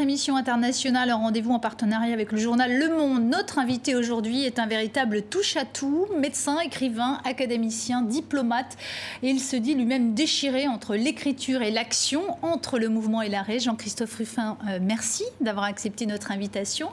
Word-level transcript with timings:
émission 0.00 0.36
internationale 0.36 1.12
en 1.12 1.18
rendez-vous 1.18 1.52
en 1.52 1.58
partenariat 1.58 2.12
avec 2.12 2.32
le 2.32 2.38
journal 2.38 2.76
Le 2.76 2.88
Monde. 2.96 3.24
Notre 3.24 3.58
invité 3.58 3.94
aujourd'hui 3.94 4.44
est 4.44 4.58
un 4.58 4.66
véritable 4.66 5.22
touche-à-tout, 5.22 6.06
médecin, 6.18 6.58
écrivain, 6.60 7.20
académicien, 7.24 8.02
diplomate. 8.02 8.76
Et 9.22 9.28
il 9.28 9.40
se 9.40 9.56
dit 9.56 9.74
lui-même 9.74 10.14
déchiré 10.14 10.68
entre 10.68 10.94
l'écriture 10.94 11.62
et 11.62 11.70
l'action, 11.70 12.22
entre 12.42 12.78
le 12.78 12.88
mouvement 12.88 13.22
et 13.22 13.28
l'arrêt. 13.28 13.58
Jean-Christophe 13.58 14.14
Ruffin, 14.16 14.58
euh, 14.68 14.78
merci 14.80 15.24
d'avoir 15.40 15.64
accepté 15.64 16.06
notre 16.06 16.30
invitation. 16.30 16.90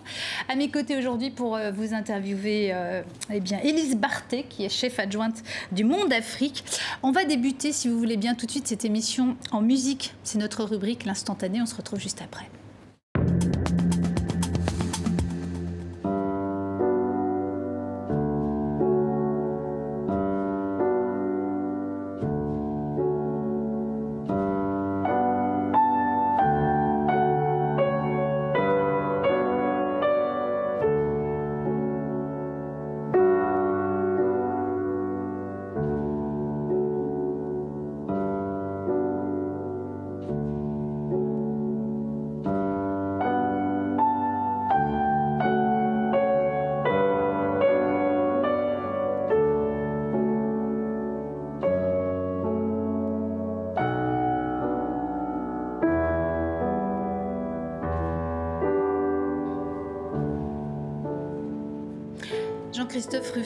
À 0.49 0.55
mes 0.55 0.69
côtés 0.69 0.97
aujourd'hui 0.97 1.31
pour 1.31 1.55
euh, 1.55 1.71
vous 1.71 1.93
interviewer, 1.93 2.71
euh, 2.73 3.01
eh 3.31 3.39
bien, 3.39 3.59
Élise 3.59 3.95
Barthé, 3.95 4.45
qui 4.49 4.65
est 4.65 4.69
chef 4.69 4.99
adjointe 4.99 5.43
du 5.71 5.83
Monde 5.83 6.13
Afrique. 6.13 6.63
On 7.01 7.11
va 7.11 7.25
débuter, 7.25 7.71
si 7.73 7.87
vous 7.87 7.97
voulez 7.97 8.17
bien, 8.17 8.35
tout 8.35 8.45
de 8.45 8.51
suite 8.51 8.67
cette 8.67 8.85
émission 8.85 9.35
en 9.51 9.61
musique. 9.61 10.13
C'est 10.23 10.39
notre 10.39 10.63
rubrique, 10.63 11.05
l'instantané. 11.05 11.61
On 11.61 11.65
se 11.65 11.75
retrouve 11.75 11.99
juste 11.99 12.21
après. 12.21 12.49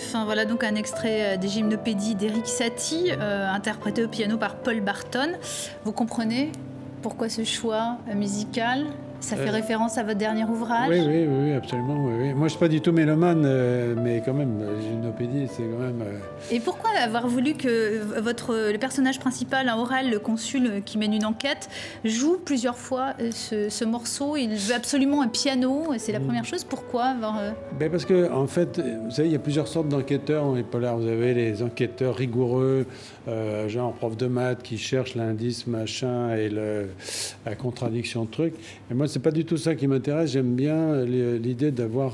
Ruffin, 0.07 0.23
voilà 0.23 0.45
donc 0.45 0.63
un 0.63 0.75
extrait 0.75 1.35
euh, 1.35 1.37
des 1.37 1.49
gymnopédies 1.49 2.15
d'Éric 2.15 2.47
Satie, 2.47 3.11
euh, 3.11 3.51
interprété 3.51 4.05
au 4.05 4.07
piano 4.07 4.37
par 4.37 4.55
Paul 4.55 4.79
Barton. 4.79 5.33
Vous 5.83 5.91
comprenez 5.91 6.53
pourquoi 7.01 7.27
ce 7.27 7.43
choix 7.43 7.97
musical? 8.15 8.85
Ça 9.19 9.35
fait 9.35 9.49
référence 9.49 9.97
à 9.97 10.03
votre 10.03 10.17
dernier 10.17 10.43
ouvrage 10.43 10.89
Oui, 10.89 11.01
oui, 11.07 11.27
oui, 11.27 11.53
absolument. 11.53 11.95
Moi, 11.95 12.33
je 12.35 12.43
ne 12.43 12.49
suis 12.49 12.59
pas 12.59 12.67
du 12.67 12.81
tout 12.81 12.91
mélomane, 12.91 13.95
mais 14.01 14.21
quand 14.23 14.33
même, 14.33 14.63
gymnopédie, 14.81 15.47
c'est 15.51 15.63
quand 15.63 15.79
même... 15.79 16.03
Et 16.51 16.59
pourquoi 16.59 16.91
avoir 17.03 17.27
voulu 17.27 17.53
que 17.53 18.19
votre, 18.19 18.71
le 18.71 18.77
personnage 18.77 19.19
principal, 19.19 19.71
Aurel, 19.77 20.09
le 20.09 20.19
consul 20.19 20.81
qui 20.85 20.97
mène 20.97 21.13
une 21.13 21.25
enquête, 21.25 21.69
joue 22.05 22.37
plusieurs 22.43 22.77
fois 22.77 23.13
ce, 23.31 23.85
morceau? 23.85 24.37
Il 24.37 24.55
veut 24.55 24.75
absolument 24.75 25.21
un 25.21 25.27
piano, 25.27 25.93
c'est 25.97 26.11
la 26.11 26.19
mm. 26.19 26.25
première 26.25 26.45
chose. 26.45 26.63
Pourquoi 26.63 27.05
avoir... 27.05 27.39
Ben 27.79 27.89
parce 27.89 28.05
que, 28.05 28.31
en 28.31 28.47
fait, 28.47 28.79
vous 28.79 29.11
savez, 29.11 29.29
il 29.29 29.31
y 29.31 29.35
a 29.35 29.39
plusieurs 29.39 29.67
sortes 29.67 29.89
d'enquêteurs 29.89 30.45
dans 30.45 30.55
les 30.55 30.63
polars. 30.63 30.97
Vous 30.97 31.07
avez 31.07 31.33
les 31.33 31.63
enquêteurs 31.63 32.15
rigoureux, 32.15 32.85
euh, 33.27 33.67
genre 33.67 33.93
prof 33.93 34.15
de 34.15 34.27
maths 34.27 34.63
qui 34.63 34.77
cherchent 34.77 35.15
l'indice 35.15 35.67
machin 35.67 36.35
et 36.35 36.49
la 36.49 37.55
contradiction 37.55 38.25
de 38.25 38.29
truc. 38.29 38.53
Et 38.89 38.93
moi, 38.93 39.07
c'est 39.07 39.19
pas 39.19 39.31
du 39.31 39.45
tout 39.45 39.57
ça 39.57 39.75
qui 39.75 39.87
m'intéresse. 39.87 40.31
J'aime 40.31 40.55
bien 40.55 41.03
l'idée 41.03 41.71
d'avoir 41.71 42.13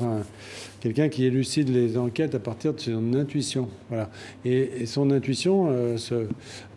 quelqu'un 0.84 1.08
qui 1.08 1.24
élucide 1.24 1.70
les 1.70 1.98
enquêtes 1.98 2.36
à 2.36 2.40
partir 2.40 2.74
de 2.74 2.80
son 2.80 3.14
intuition. 3.14 3.70
Voilà. 3.88 4.10
Et, 4.44 4.86
son 4.86 5.12
intuition, 5.12 5.70
euh, 5.70 5.98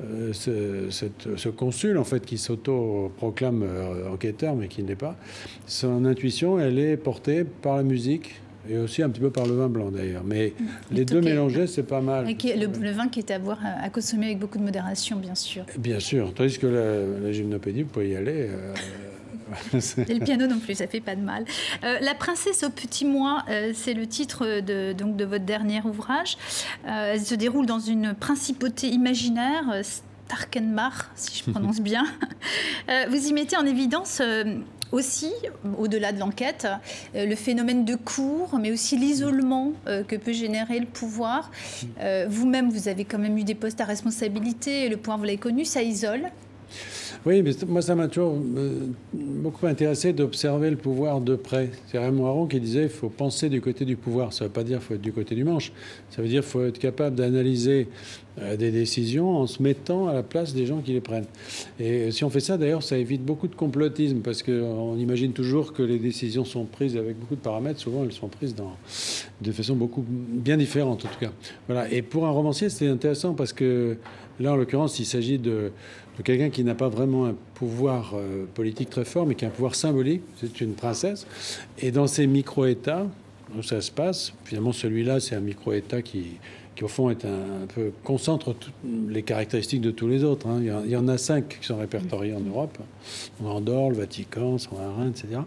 euh, 0.01 0.33
ce, 0.33 1.09
ce, 1.37 1.49
consul, 1.49 1.99
en 1.99 2.05
fait, 2.05 2.25
qui 2.25 2.39
s'auto-proclame 2.39 3.65
enquêteur, 4.13 4.55
mais 4.55 4.69
qui 4.69 4.85
ne 4.85 4.89
l'est 4.89 4.95
pas, 4.95 5.17
son 5.67 6.05
intuition, 6.05 6.61
elle 6.61 6.79
est 6.79 6.97
portée 6.97 7.43
par 7.45 7.77
la 7.77 7.83
musique 7.83 8.35
et 8.69 8.78
aussi 8.78 9.03
un 9.03 9.10
petit 9.10 9.21
peu 9.21 9.31
par 9.31 9.47
le 9.47 9.54
vin 9.54 9.69
blanc 9.69 9.91
d'ailleurs. 9.91 10.22
Mais 10.25 10.53
les 10.91 11.04
deux 11.04 11.21
mélangés, 11.21 11.66
c'est 11.66 11.82
pas 11.82 12.00
mal. 12.00 12.27
le, 12.27 12.91
vin 12.91 13.09
qui 13.09 13.21
est 13.21 13.31
à 13.31 13.38
boire, 13.38 13.59
à 13.62 13.88
consommer 13.91 14.27
avec 14.27 14.38
beaucoup 14.38 14.59
de 14.59 14.65
modération, 14.65 15.16
bien 15.16 15.34
sûr. 15.34 15.65
Bien 15.78 16.00
sûr. 16.00 16.32
Tandis 16.34 16.59
que 16.59 16.66
la, 16.66 17.32
gymnopédie, 17.32 17.82
vous 17.82 17.88
pouvez 17.88 18.10
y 18.10 18.16
aller. 18.16 18.49
Euh, 18.50 18.75
et 20.09 20.15
le 20.15 20.25
piano 20.25 20.47
non 20.47 20.59
plus, 20.59 20.77
ça 20.77 20.87
fait 20.87 21.00
pas 21.00 21.15
de 21.15 21.21
mal. 21.21 21.44
Euh, 21.84 21.99
la 22.00 22.15
princesse 22.15 22.65
au 22.65 22.71
petit 22.71 23.04
mois, 23.04 23.44
euh, 23.49 23.72
c'est 23.75 23.94
le 23.94 24.06
titre 24.06 24.60
de, 24.60 24.93
donc, 24.93 25.16
de 25.16 25.25
votre 25.25 25.44
dernier 25.44 25.81
ouvrage. 25.83 26.37
elle 26.84 27.21
se 27.21 27.34
déroule 27.34 27.66
dans 27.66 27.78
une 27.78 28.15
principauté 28.15 28.88
imaginaire, 28.88 29.83
Starkenbach, 30.27 31.10
si 31.15 31.44
je 31.44 31.50
prononce 31.50 31.81
bien. 31.81 32.04
vous 33.09 33.28
y 33.28 33.33
mettez 33.33 33.56
en 33.56 33.66
évidence 33.66 34.21
aussi, 34.93 35.33
au-delà 35.79 36.13
de 36.13 36.19
l'enquête, 36.19 36.67
euh, 37.15 37.27
le 37.27 37.35
phénomène 37.35 37.85
de 37.85 37.95
cours, 37.95 38.59
mais 38.59 38.71
aussi 38.71 38.97
l'isolement 38.97 39.73
euh, 39.87 40.03
que 40.03 40.17
peut 40.17 40.33
générer 40.33 40.79
le 40.79 40.87
pouvoir. 40.87 41.51
Euh, 42.01 42.27
vous-même, 42.29 42.71
vous 42.71 42.89
avez 42.89 43.05
quand 43.05 43.19
même 43.19 43.37
eu 43.39 43.45
des 43.45 43.55
postes 43.55 43.81
à 43.81 43.85
responsabilité, 43.85 44.89
le 44.89 44.97
pouvoir, 44.97 45.19
vous 45.19 45.25
l'avez 45.25 45.39
connu, 45.39 45.65
ça 45.65 45.83
isole. 45.83 46.31
Oui, 47.25 47.43
mais 47.43 47.53
moi, 47.66 47.82
ça 47.82 47.94
m'a 47.94 48.09
toujours 48.09 48.37
beaucoup 49.12 49.66
intéressé 49.66 50.12
d'observer 50.12 50.71
le 50.71 50.77
pouvoir 50.77 51.21
de 51.21 51.37
près. 51.37 51.71
C'est 51.87 51.99
Raymond 51.99 52.27
Aron 52.27 52.47
qui 52.47 52.60
disait 52.60 52.82
qu'il 52.82 52.91
faut 52.91 53.09
penser 53.09 53.49
du 53.49 53.60
côté 53.60 53.84
du 53.84 53.97
pouvoir. 53.97 54.32
Ça 54.32 54.44
ne 54.44 54.49
veut 54.49 54.53
pas 54.53 54.65
dire 54.65 54.78
qu'il 54.78 54.87
faut 54.87 54.94
être 54.94 55.00
du 55.00 55.12
côté 55.12 55.34
du 55.34 55.44
manche. 55.44 55.72
Ça 56.10 56.22
veut 56.22 56.28
dire 56.28 56.43
qu'il 56.43 56.50
faut 56.50 56.65
être 56.65 56.78
capable 56.78 57.16
d'analyser 57.16 57.88
euh, 58.38 58.56
des 58.56 58.71
décisions 58.71 59.38
en 59.38 59.47
se 59.47 59.62
mettant 59.62 60.09
à 60.09 60.12
la 60.12 60.22
place 60.22 60.53
des 60.53 60.66
gens 60.66 60.81
qui 60.81 60.93
les 60.93 61.00
prennent. 61.00 61.27
Et 61.81 62.10
si 62.10 62.22
on 62.22 62.31
fait 62.31 62.41
ça, 62.41 62.59
d'ailleurs, 62.59 62.82
ça 62.82 62.99
évite 62.99 63.25
beaucoup 63.25 63.48
de 63.48 63.54
complotisme 63.54 64.19
parce 64.21 64.43
qu'on 64.43 64.97
imagine 64.97 65.33
toujours 65.33 65.72
que 65.72 65.83
les 65.83 65.98
décisions 65.98 66.44
sont 66.44 66.65
prises 66.65 66.97
avec 66.97 67.19
beaucoup 67.19 67.34
de 67.34 67.41
paramètres. 67.41 67.81
Souvent, 67.81 68.04
elles 68.04 68.12
sont 68.12 68.28
prises 68.28 68.54
de 69.41 69.53
façon 69.53 69.75
beaucoup 69.75 70.04
bien 70.06 70.56
différente, 70.56 71.04
en 71.04 71.09
tout 71.09 71.19
cas. 71.19 71.33
Voilà. 71.66 71.91
Et 71.91 72.03
pour 72.03 72.27
un 72.27 72.31
romancier, 72.31 72.69
c'est 72.69 72.88
intéressant 72.88 73.33
parce 73.33 73.53
que 73.53 73.97
là, 74.41 74.53
en 74.53 74.57
l'occurrence, 74.57 74.99
il 74.99 75.07
s'agit 75.07 75.39
de, 75.39 75.73
quelqu'un 76.25 76.51
qui 76.51 76.65
n'a 76.65 76.75
pas 76.75 76.89
vraiment 76.89 77.27
un 77.27 77.35
pouvoir 77.55 78.15
euh, 78.15 78.45
politique 78.55 78.91
très 78.91 79.05
fort, 79.05 79.27
mais 79.27 79.35
qui 79.35 79.45
a 79.45 79.49
un 79.49 79.51
pouvoir 79.51 79.75
symbolique. 79.75 80.23
C'est 80.41 80.61
une 80.61 80.75
princesse. 80.75 81.27
Et 81.79 81.91
dans 81.91 82.07
ces 82.07 82.27
micro-États 82.27 83.07
où 83.57 83.63
ça 83.63 83.81
se 83.81 83.91
passe, 83.91 84.33
finalement, 84.45 84.73
celui-là, 84.73 85.21
c'est 85.21 85.37
un 85.37 85.41
micro-État 85.41 86.03
qui 86.03 86.39
qui 86.77 86.85
au 86.85 86.89
fond 86.89 87.11
est 87.11 87.25
un, 87.25 87.67
peu 87.75 87.91
concentre 88.05 88.55
les 89.09 89.23
caractéristiques 89.23 89.81
de 89.81 89.91
tous 89.91 90.07
les 90.07 90.23
autres. 90.23 90.47
Hein. 90.47 90.61
Il, 90.85 90.91
y 90.91 90.97
en 90.97 91.09
a 91.09 91.17
cinq 91.17 91.59
qui 91.61 91.67
sont 91.67 91.79
répertoriés 91.79 92.35
en 92.35 92.41
Europe 92.41 92.79
Andorre, 93.43 93.91
le 93.91 93.97
Vatican, 93.97 94.59
San 94.59 94.79
Marin, 94.79 95.09
etc. 95.09 95.41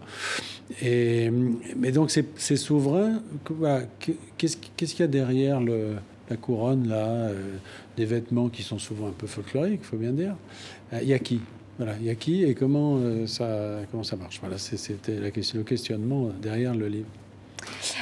Et, 0.82 1.30
mais 1.78 1.92
donc 1.92 2.10
c'est 2.10 2.56
souverain. 2.56 3.22
Qu'est-ce 4.38 4.58
qu'il 4.58 5.00
y 5.00 5.04
a 5.04 5.08
derrière 5.08 5.62
le, 5.62 5.96
la 6.30 6.38
couronne 6.38 6.88
là 6.88 7.06
euh, 7.06 7.58
Des 7.98 8.06
vêtements 8.06 8.50
qui 8.50 8.64
sont 8.64 8.80
souvent 8.80 9.08
un 9.08 9.14
peu 9.18 9.28
folkloriques, 9.28 9.82
il 9.84 9.88
faut 9.88 9.98
bien 9.98 10.12
dire. 10.12 10.36
Euh, 10.94 11.00
il 11.02 11.08
y 11.08 11.14
a 11.14 11.20
qui? 11.20 11.42
Voilà, 11.78 11.96
il 12.00 12.06
y 12.06 12.10
a 12.10 12.16
qui 12.16 12.44
et 12.44 12.56
comment 12.56 12.98
euh, 12.98 13.26
ça 13.26 13.80
comment 13.90 14.04
ça 14.04 14.16
marche? 14.16 14.40
Voilà, 14.42 14.58
c'était 14.58 15.31
question, 15.31 15.60
le 15.60 15.64
questionnement 15.64 16.30
derrière 16.42 16.76
le 16.76 16.88
livre. 16.88 17.08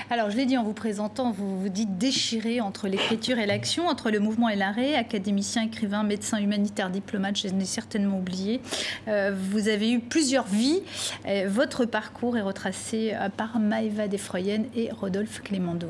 Alors, 0.09 0.29
je 0.29 0.38
l'ai 0.38 0.45
dit 0.45 0.57
en 0.57 0.63
vous 0.63 0.74
présentant, 0.74 1.31
vous 1.31 1.59
vous 1.59 1.69
dites 1.69 1.97
déchiré 1.97 2.62
entre 2.62 2.88
l'écriture 2.88 3.39
et 3.39 3.45
l'action, 3.45 3.88
entre 3.88 4.09
le 4.09 4.19
mouvement 4.19 4.50
et 4.50 4.56
l'arrêt, 4.56 4.95
académicien, 4.95 5.63
écrivain, 5.63 6.03
médecin, 6.03 6.38
humanitaire, 6.38 6.89
diplomate, 6.89 7.38
je 7.38 7.47
n'ai 7.50 7.65
certainement 7.65 8.19
oublié. 8.19 8.62
Euh, 9.07 9.35
vous 9.35 9.68
avez 9.68 9.91
eu 9.91 10.00
plusieurs 10.00 10.47
vies. 10.47 10.81
Euh, 11.27 11.47
votre 11.50 11.85
parcours 11.85 12.38
est 12.38 12.41
retracé 12.41 13.13
euh, 13.13 13.30
par 13.30 13.59
Maëva 13.59 14.07
Desfroyennes 14.07 14.65
et 14.75 14.91
Rodolphe 14.91 15.41
Clémendo. 15.44 15.89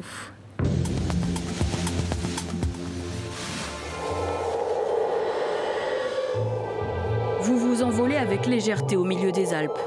Vous 7.48 7.60
vous 7.60 7.82
envolez 7.82 8.18
avec 8.18 8.46
légèreté 8.46 8.98
au 8.98 9.06
milieu 9.06 9.32
des 9.32 9.54
Alpes. 9.54 9.80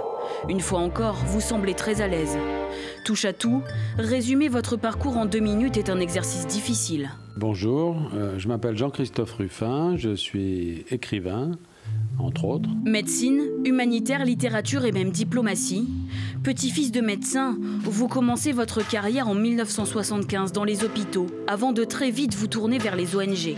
Une 0.48 0.60
fois 0.60 0.78
encore, 0.78 1.16
vous 1.26 1.42
semblez 1.42 1.74
très 1.74 2.00
à 2.00 2.08
l'aise. 2.08 2.38
Touche 3.04 3.26
à 3.26 3.34
tout, 3.34 3.62
résumer 3.98 4.48
votre 4.48 4.78
parcours 4.78 5.18
en 5.18 5.26
deux 5.26 5.40
minutes 5.40 5.76
est 5.76 5.90
un 5.90 6.00
exercice 6.00 6.46
difficile. 6.46 7.10
Bonjour, 7.36 7.98
euh, 8.14 8.38
je 8.38 8.48
m'appelle 8.48 8.78
Jean-Christophe 8.78 9.32
Ruffin, 9.32 9.94
je 9.98 10.14
suis 10.14 10.86
écrivain, 10.90 11.50
entre 12.19 12.44
autres. 12.44 12.69
Médecine, 12.84 13.42
humanitaire, 13.64 14.25
littérature 14.25 14.84
et 14.84 14.92
même 14.92 15.10
diplomatie. 15.10 15.88
Petit-fils 16.42 16.92
de 16.92 17.00
médecin, 17.00 17.58
vous 17.84 18.08
commencez 18.08 18.52
votre 18.52 18.87
carrière 18.87 19.28
en 19.28 19.34
1975 19.34 20.52
dans 20.52 20.64
les 20.64 20.84
hôpitaux, 20.84 21.26
avant 21.46 21.72
de 21.72 21.84
très 21.84 22.10
vite 22.10 22.34
vous 22.34 22.46
tourner 22.46 22.78
vers 22.78 22.96
les 22.96 23.14
ONG. 23.14 23.56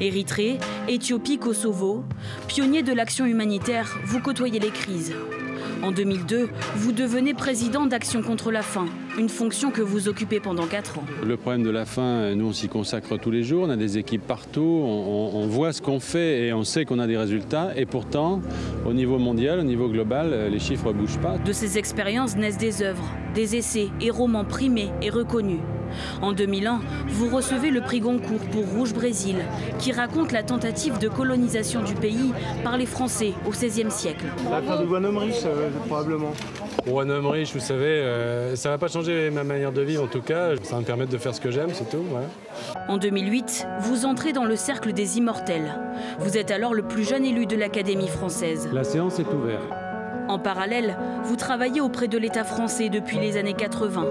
Érythrée, 0.00 0.58
Éthiopie, 0.88 1.38
Kosovo, 1.38 2.04
pionnier 2.46 2.82
de 2.82 2.92
l'action 2.92 3.26
humanitaire, 3.26 3.98
vous 4.04 4.20
côtoyez 4.20 4.60
les 4.60 4.70
crises. 4.70 5.12
En 5.82 5.90
2002, 5.90 6.48
vous 6.76 6.92
devenez 6.92 7.34
président 7.34 7.86
d'Action 7.86 8.22
contre 8.22 8.52
la 8.52 8.62
faim, 8.62 8.86
une 9.18 9.28
fonction 9.28 9.72
que 9.72 9.82
vous 9.82 10.08
occupez 10.08 10.38
pendant 10.38 10.66
4 10.66 11.00
ans. 11.00 11.04
Le 11.26 11.36
problème 11.36 11.64
de 11.64 11.70
la 11.70 11.84
faim, 11.86 12.36
nous 12.36 12.46
on 12.46 12.52
s'y 12.52 12.68
consacre 12.68 13.16
tous 13.16 13.32
les 13.32 13.42
jours, 13.42 13.64
on 13.66 13.70
a 13.70 13.76
des 13.76 13.98
équipes 13.98 14.24
partout, 14.24 14.60
on, 14.60 15.46
voit 15.48 15.72
ce 15.72 15.82
qu'on 15.82 15.98
fait 15.98 16.46
et 16.46 16.52
on 16.52 16.62
sait 16.62 16.84
qu'on 16.84 17.00
a 17.00 17.08
des 17.08 17.16
résultats. 17.16 17.72
Et 17.76 17.84
pourtant, 17.84 18.40
au 18.86 18.92
niveau 18.92 19.18
mondial, 19.18 19.58
au 19.58 19.64
niveau 19.64 19.88
global, 19.88 20.48
les 20.52 20.58
chiffres 20.60 20.92
ne 20.92 20.98
bougent 20.98 21.18
pas. 21.18 21.36
De 21.38 21.52
ces 21.52 21.78
expériences 21.78 22.36
naissent 22.36 22.58
des 22.58 22.82
œuvres, 22.82 23.04
des 23.34 23.56
essais 23.56 23.88
et 24.00 24.10
romans 24.10 24.44
primés 24.44 24.90
et 25.02 25.10
reconnus. 25.10 25.58
En 26.20 26.32
2001, 26.32 26.80
vous 27.08 27.34
recevez 27.34 27.70
le 27.70 27.80
prix 27.80 28.00
Goncourt 28.00 28.40
pour 28.50 28.66
Rouge 28.66 28.94
Brésil, 28.94 29.36
qui 29.78 29.92
raconte 29.92 30.32
la 30.32 30.42
tentative 30.42 30.98
de 30.98 31.08
colonisation 31.08 31.82
du 31.82 31.94
pays 31.94 32.32
par 32.64 32.76
les 32.76 32.86
Français 32.86 33.32
au 33.46 33.50
XVIe 33.50 33.90
siècle. 33.90 34.26
La 34.50 34.62
fin 34.62 34.82
de 34.82 34.86
homme 34.86 35.16
riche, 35.18 35.44
euh, 35.44 35.70
probablement. 35.86 36.32
Pour 36.84 37.00
un 37.00 37.08
homme 37.10 37.26
riche, 37.26 37.52
vous 37.52 37.60
savez, 37.60 37.84
euh, 37.84 38.56
ça 38.56 38.68
ne 38.68 38.74
va 38.74 38.78
pas 38.78 38.88
changer 38.88 39.30
ma 39.30 39.44
manière 39.44 39.72
de 39.72 39.82
vivre 39.82 40.04
en 40.04 40.08
tout 40.08 40.22
cas. 40.22 40.50
Ça 40.62 40.74
va 40.74 40.80
me 40.80 40.86
permettre 40.86 41.10
de 41.10 41.18
faire 41.18 41.34
ce 41.34 41.40
que 41.40 41.50
j'aime, 41.50 41.70
c'est 41.72 41.88
tout. 41.90 42.04
En 42.88 42.98
2008, 42.98 43.66
vous 43.80 44.04
entrez 44.04 44.32
dans 44.32 44.44
le 44.44 44.56
cercle 44.56 44.92
des 44.92 45.18
immortels. 45.18 45.74
Vous 46.18 46.36
êtes 46.36 46.50
alors 46.50 46.74
le 46.74 46.82
plus 46.82 47.08
jeune 47.08 47.24
élu 47.24 47.46
de 47.46 47.56
l'Académie 47.56 48.08
française. 48.08 48.68
La 48.72 48.84
séance 48.84 49.18
est 49.18 49.32
ouverte. 49.32 49.81
En 50.28 50.38
parallèle, 50.38 50.96
vous 51.24 51.36
travaillez 51.36 51.80
auprès 51.80 52.08
de 52.08 52.18
l'État 52.18 52.44
français 52.44 52.88
depuis 52.88 53.18
les 53.18 53.36
années 53.36 53.54
80. 53.54 54.06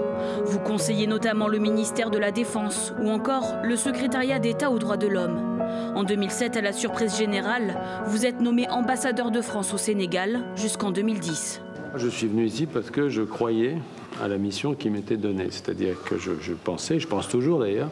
Vous 0.46 0.60
conseillez 0.60 1.08
notamment 1.08 1.48
le 1.48 1.58
ministère 1.58 2.10
de 2.10 2.18
la 2.18 2.32
Défense 2.32 2.94
ou 3.02 3.10
encore 3.10 3.58
le 3.64 3.76
secrétariat 3.76 4.40
d'État 4.40 4.72
aux 4.72 4.80
droits 4.80 4.98
de 4.98 5.08
l'homme. 5.08 5.62
En 5.96 6.04
2007, 6.04 6.58
à 6.58 6.62
la 6.62 6.74
surprise 6.74 7.18
générale, 7.18 7.78
vous 8.08 8.26
êtes 8.26 8.42
nommé 8.42 8.70
ambassadeur 8.70 9.32
de 9.32 9.42
France 9.42 9.74
au 9.74 9.78
Sénégal 9.78 10.42
jusqu'en 10.56 10.92
2010. 10.92 11.62
Je 11.96 12.08
suis 12.08 12.28
venu 12.28 12.46
ici 12.46 12.66
parce 12.66 12.90
que 12.90 13.10
je 13.10 13.22
croyais 13.22 13.78
à 14.22 14.28
la 14.28 14.38
mission 14.38 14.74
qui 14.76 14.90
m'était 14.90 15.18
donnée. 15.18 15.48
C'est-à-dire 15.50 15.96
que 16.04 16.18
je, 16.18 16.54
pensais, 16.54 17.00
je 17.00 17.08
pense 17.08 17.28
toujours 17.28 17.60
d'ailleurs, 17.60 17.90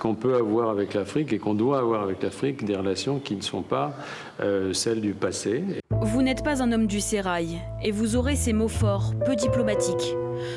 qu'on 0.00 0.14
peut 0.14 0.34
avoir 0.34 0.70
avec 0.70 0.94
l'Afrique 0.94 1.32
et 1.32 1.38
qu'on 1.38 1.54
doit 1.54 1.78
avoir 1.78 2.02
avec 2.02 2.22
l'Afrique 2.22 2.64
des 2.64 2.74
relations 2.74 3.20
qui 3.20 3.36
ne 3.36 3.42
sont 3.42 3.62
pas 3.62 3.92
euh, 4.40 4.72
celles 4.72 5.00
du 5.00 5.12
passé. 5.12 5.62
Vous 6.00 6.22
n'êtes 6.22 6.42
pas 6.42 6.62
un 6.62 6.72
homme 6.72 6.86
du 6.86 7.00
sérail 7.00 7.60
et 7.84 7.92
vous 7.92 8.16
aurez 8.16 8.34
ces 8.34 8.54
mots 8.54 8.68
forts, 8.68 9.12
peu 9.24 9.36
diplomatiques. 9.36 10.16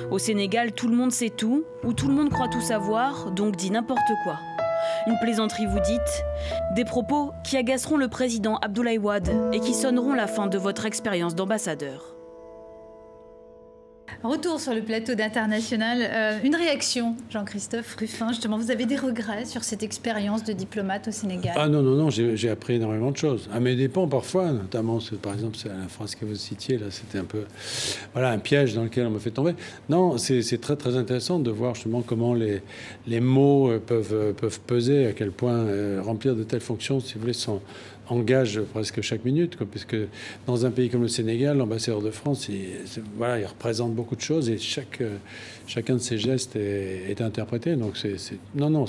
Au 0.10 0.18
Sénégal, 0.18 0.72
tout 0.72 0.88
le 0.88 0.96
monde 0.96 1.12
sait 1.12 1.30
tout 1.30 1.66
ou 1.84 1.94
tout 1.94 2.08
le 2.08 2.14
monde 2.14 2.30
croit 2.30 2.48
tout 2.48 2.62
savoir, 2.62 3.32
donc 3.32 3.58
dit 3.58 3.70
n'importe 3.70 4.00
quoi. 4.24 4.38
Une 5.08 5.20
plaisanterie 5.20 5.66
vous 5.66 5.80
dites, 5.82 6.24
des 6.76 6.86
propos 6.86 7.34
qui 7.44 7.58
agaceront 7.58 7.98
le 7.98 8.08
président 8.08 8.58
Abdoulaye 8.62 8.98
Wade 8.98 9.30
et 9.52 9.60
qui 9.60 9.74
sonneront 9.74 10.14
la 10.14 10.28
fin 10.28 10.48
de 10.48 10.58
votre 10.58 10.86
expérience 10.86 11.36
d'ambassadeur. 11.36 12.16
Retour 14.24 14.58
sur 14.62 14.74
le 14.74 14.82
plateau 14.82 15.16
d'International. 15.16 15.98
Euh, 16.02 16.40
une 16.46 16.56
réaction, 16.56 17.18
Jean-Christophe 17.30 17.96
Ruffin, 17.96 18.30
justement, 18.30 18.58
vous 18.58 18.72
avez 18.72 18.86
des 18.86 18.96
regrets 18.96 19.44
sur 19.44 19.66
cette 19.66 19.84
expérience 19.84 20.46
de 20.46 20.54
diplomate 20.54 21.10
au 21.10 21.12
Sénégal? 21.12 21.54
Ah 21.58 21.68
non, 21.68 21.82
non, 21.82 21.96
non, 21.96 22.10
j'ai 22.10 22.50
appris 22.50 22.76
énormément 22.76 23.12
de 23.12 23.18
choses. 23.18 23.50
À 23.54 23.60
mes 23.60 23.76
dépens 23.76 24.08
parfois, 24.08 24.54
notamment, 24.54 25.00
par 25.22 25.34
exemple, 25.34 25.58
la 25.66 25.90
phrase 25.90 26.16
que 26.16 26.24
vous 26.24 26.36
citiez, 26.36 26.78
là, 26.78 26.86
c'était 26.90 27.18
un 27.18 27.26
peu 27.26 27.44
voilà, 28.14 28.32
un 28.32 28.38
piège 28.38 28.76
dans 28.76 28.84
lequel 28.84 29.08
on 29.08 29.12
me 29.12 29.20
fait 29.20 29.32
tomber. 29.32 29.56
Non, 29.90 30.18
c'est 30.18 30.62
très, 30.62 30.78
très 30.78 30.96
intéressant 30.96 31.40
de 31.40 31.52
voir 31.52 31.76
justement 31.76 32.02
comment 32.02 32.34
les, 32.34 32.62
les 33.08 33.20
mots 33.20 33.72
euh, 33.72 33.80
peuvent, 33.86 34.14
euh, 34.14 34.32
peuvent 34.32 34.62
peser, 34.62 35.06
à 35.06 35.12
quel 35.12 35.32
point 35.32 35.66
remplir 36.02 36.34
de 36.38 36.44
telles 36.44 36.62
fonctions, 36.62 37.02
si 37.02 37.16
vous 37.16 37.20
voulez, 37.20 37.34
sont 37.34 37.60
engage 38.10 38.62
presque 38.62 39.02
chaque 39.02 39.24
minute, 39.26 39.58
puisque 39.72 39.96
dans 40.46 40.66
un 40.66 40.72
pays 40.72 40.90
comme 40.90 41.04
le 41.04 41.08
Sénégal, 41.08 41.58
l'ambassadeur 41.58 42.02
de 42.02 42.12
France, 42.12 42.50
il, 42.50 42.70
voilà, 43.18 43.40
il 43.40 43.46
représente 43.46 43.94
beaucoup 43.94 44.16
de 44.16 44.22
choses 44.22 44.50
et 44.50 44.58
chaque, 44.58 45.02
chacun 45.68 45.96
de 45.96 46.00
ses 46.00 46.18
gestes 46.18 46.56
est, 46.56 47.22
interprété. 47.22 47.76
Donc, 47.76 47.96
c'est, 47.98 48.18
non, 48.56 48.70
non, 48.70 48.86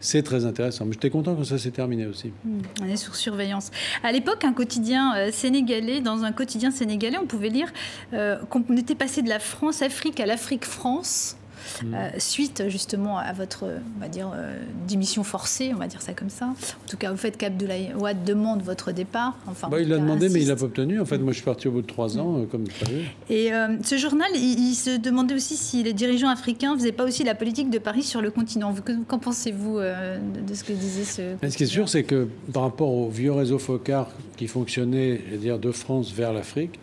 c'est, 0.00 0.22
très 0.22 0.44
intéressant. 0.44 0.84
Mais 0.84 0.92
j'étais 0.92 1.10
content 1.10 1.34
que 1.34 1.44
ça 1.44 1.58
s'est 1.58 1.70
terminé 1.70 2.06
aussi. 2.06 2.32
Hmm, 2.44 2.60
on 2.82 2.86
est 2.86 2.96
sous 2.96 3.14
surveillance. 3.14 3.70
À 4.02 4.12
l'époque, 4.12 4.44
un 4.44 4.52
quotidien 4.52 5.16
euh, 5.16 5.30
sénégalais, 5.32 6.00
dans 6.00 6.22
un 6.22 6.32
quotidien 6.32 6.70
sénégalais, 6.70 7.18
on 7.18 7.26
pouvait 7.26 7.48
lire 7.48 7.72
euh, 8.12 8.36
qu'on 8.50 8.62
était 8.76 8.94
passé 8.94 9.22
de 9.22 9.28
la 9.28 9.38
France-Afrique 9.38 10.20
à 10.20 10.26
l'Afrique-France. 10.26 11.36
Mm. 11.82 11.94
Euh, 11.94 12.08
suite 12.18 12.64
justement 12.68 13.18
à 13.18 13.32
votre, 13.32 13.64
on 13.64 14.00
va 14.00 14.08
dire, 14.08 14.30
euh, 14.34 14.58
démission 14.86 15.24
forcée, 15.24 15.72
on 15.74 15.78
va 15.78 15.86
dire 15.86 16.02
ça 16.02 16.12
comme 16.12 16.30
ça. 16.30 16.46
En 16.46 16.88
tout 16.88 16.96
cas, 16.96 17.12
au 17.12 17.16
fait 17.16 17.36
qu'Abdoulaye 17.36 17.92
Ouad 17.98 18.24
demande 18.24 18.62
votre 18.62 18.92
départ. 18.92 19.36
Enfin, 19.46 19.68
bah, 19.68 19.80
il 19.80 19.88
l'a 19.88 19.98
demandé, 19.98 20.28
mais 20.28 20.42
il 20.42 20.48
l'a 20.48 20.56
pas 20.56 20.64
obtenu. 20.64 21.00
En 21.00 21.04
fait, 21.04 21.18
moi, 21.18 21.32
je 21.32 21.36
suis 21.36 21.44
parti 21.44 21.68
au 21.68 21.72
bout 21.72 21.82
de 21.82 21.86
trois 21.86 22.18
ans, 22.18 22.32
mm. 22.32 22.42
euh, 22.42 22.46
comme 22.46 22.64
vous 22.64 22.84
savez. 22.84 23.04
Et 23.30 23.50
ce 23.84 23.96
journal, 23.96 24.30
il, 24.34 24.74
se 24.74 24.96
demandait 24.96 25.34
aussi 25.34 25.56
si 25.56 25.82
les 25.82 25.92
dirigeants 25.92 26.30
africains 26.30 26.72
ne 26.72 26.78
faisaient 26.78 26.92
pas 26.92 27.04
aussi 27.04 27.24
la 27.24 27.34
politique 27.34 27.70
de 27.70 27.78
Paris 27.78 28.02
sur 28.02 28.22
le 28.22 28.30
continent. 28.30 28.74
Qu'en 29.06 29.18
pensez-vous 29.18 29.78
de, 29.78 30.54
ce 30.54 30.64
que 30.64 30.72
disait 30.72 31.04
ce 31.04 31.22
mais 31.42 31.50
Ce 31.50 31.56
qui 31.56 31.64
est 31.64 31.66
sûr, 31.66 31.88
c'est 31.88 32.04
que 32.04 32.28
par 32.52 32.62
rapport 32.62 32.92
au 32.92 33.08
vieux 33.08 33.32
réseau 33.32 33.58
Focard 33.58 34.08
qui 34.36 34.46
fonctionnait, 34.48 35.20
je 35.26 35.32
veux 35.32 35.38
dire, 35.38 35.58
de 35.58 35.70
France 35.70 36.12
vers 36.12 36.32
l'Afrique, 36.32 36.78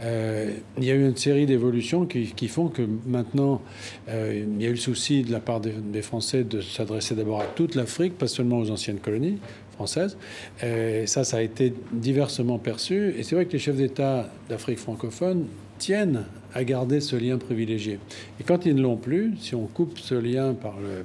il 0.00 0.84
y 0.84 0.90
a 0.90 0.94
eu 0.94 1.06
une 1.06 1.16
série 1.16 1.46
d'évolutions 1.46 2.06
qui, 2.06 2.48
font 2.48 2.68
que 2.68 2.82
maintenant, 3.06 3.62
il 4.08 4.60
y 4.60 4.66
a 4.66 4.68
eu 4.68 4.72
le 4.72 4.76
souci 4.76 5.22
de 5.22 5.32
la 5.32 5.40
part 5.40 5.60
des, 5.60 6.02
Français 6.02 6.44
de 6.44 6.60
s'adresser 6.60 7.14
d'abord 7.14 7.40
à 7.40 7.46
toute 7.46 7.74
l'Afrique, 7.74 8.18
pas 8.18 8.26
seulement 8.26 8.58
aux 8.58 8.70
anciennes 8.70 8.98
colonies 8.98 9.38
françaises. 9.74 10.16
Et 10.62 11.06
ça, 11.06 11.24
ça 11.24 11.38
a 11.38 11.42
été 11.42 11.74
diversement 11.92 12.58
perçu. 12.58 13.14
Et 13.16 13.22
c'est 13.22 13.34
vrai 13.34 13.46
que 13.46 13.52
les 13.52 13.58
chefs 13.58 13.76
d'État 13.76 14.28
d'Afrique 14.48 14.78
francophone 14.78 15.46
tiennent 15.78 16.24
à 16.54 16.64
garder 16.64 17.00
ce 17.00 17.16
lien 17.16 17.38
privilégié. 17.38 17.98
Et 18.40 18.44
quand 18.44 18.66
ils 18.66 18.74
ne 18.74 18.82
l'ont 18.82 18.96
plus, 18.96 19.34
si 19.40 19.54
on 19.54 19.66
coupe 19.66 19.98
ce 19.98 20.14
lien 20.14 20.54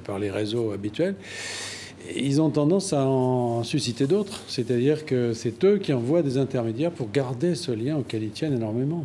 par 0.04 0.18
les 0.18 0.30
réseaux 0.30 0.72
habituels, 0.72 1.14
ils 2.14 2.40
ont 2.40 2.50
tendance 2.50 2.92
à 2.92 3.04
en 3.04 3.64
susciter 3.64 4.06
d'autres. 4.06 4.42
C'est-à-dire 4.46 5.04
que 5.04 5.32
c'est 5.32 5.64
eux 5.64 5.78
qui 5.78 5.92
envoient 5.92 6.22
des 6.22 6.38
intermédiaires 6.38 6.90
pour 6.90 7.10
garder 7.10 7.54
ce 7.54 7.72
lien 7.72 7.96
auquel 7.96 8.22
ils 8.22 8.30
tiennent 8.30 8.54
énormément. 8.54 9.04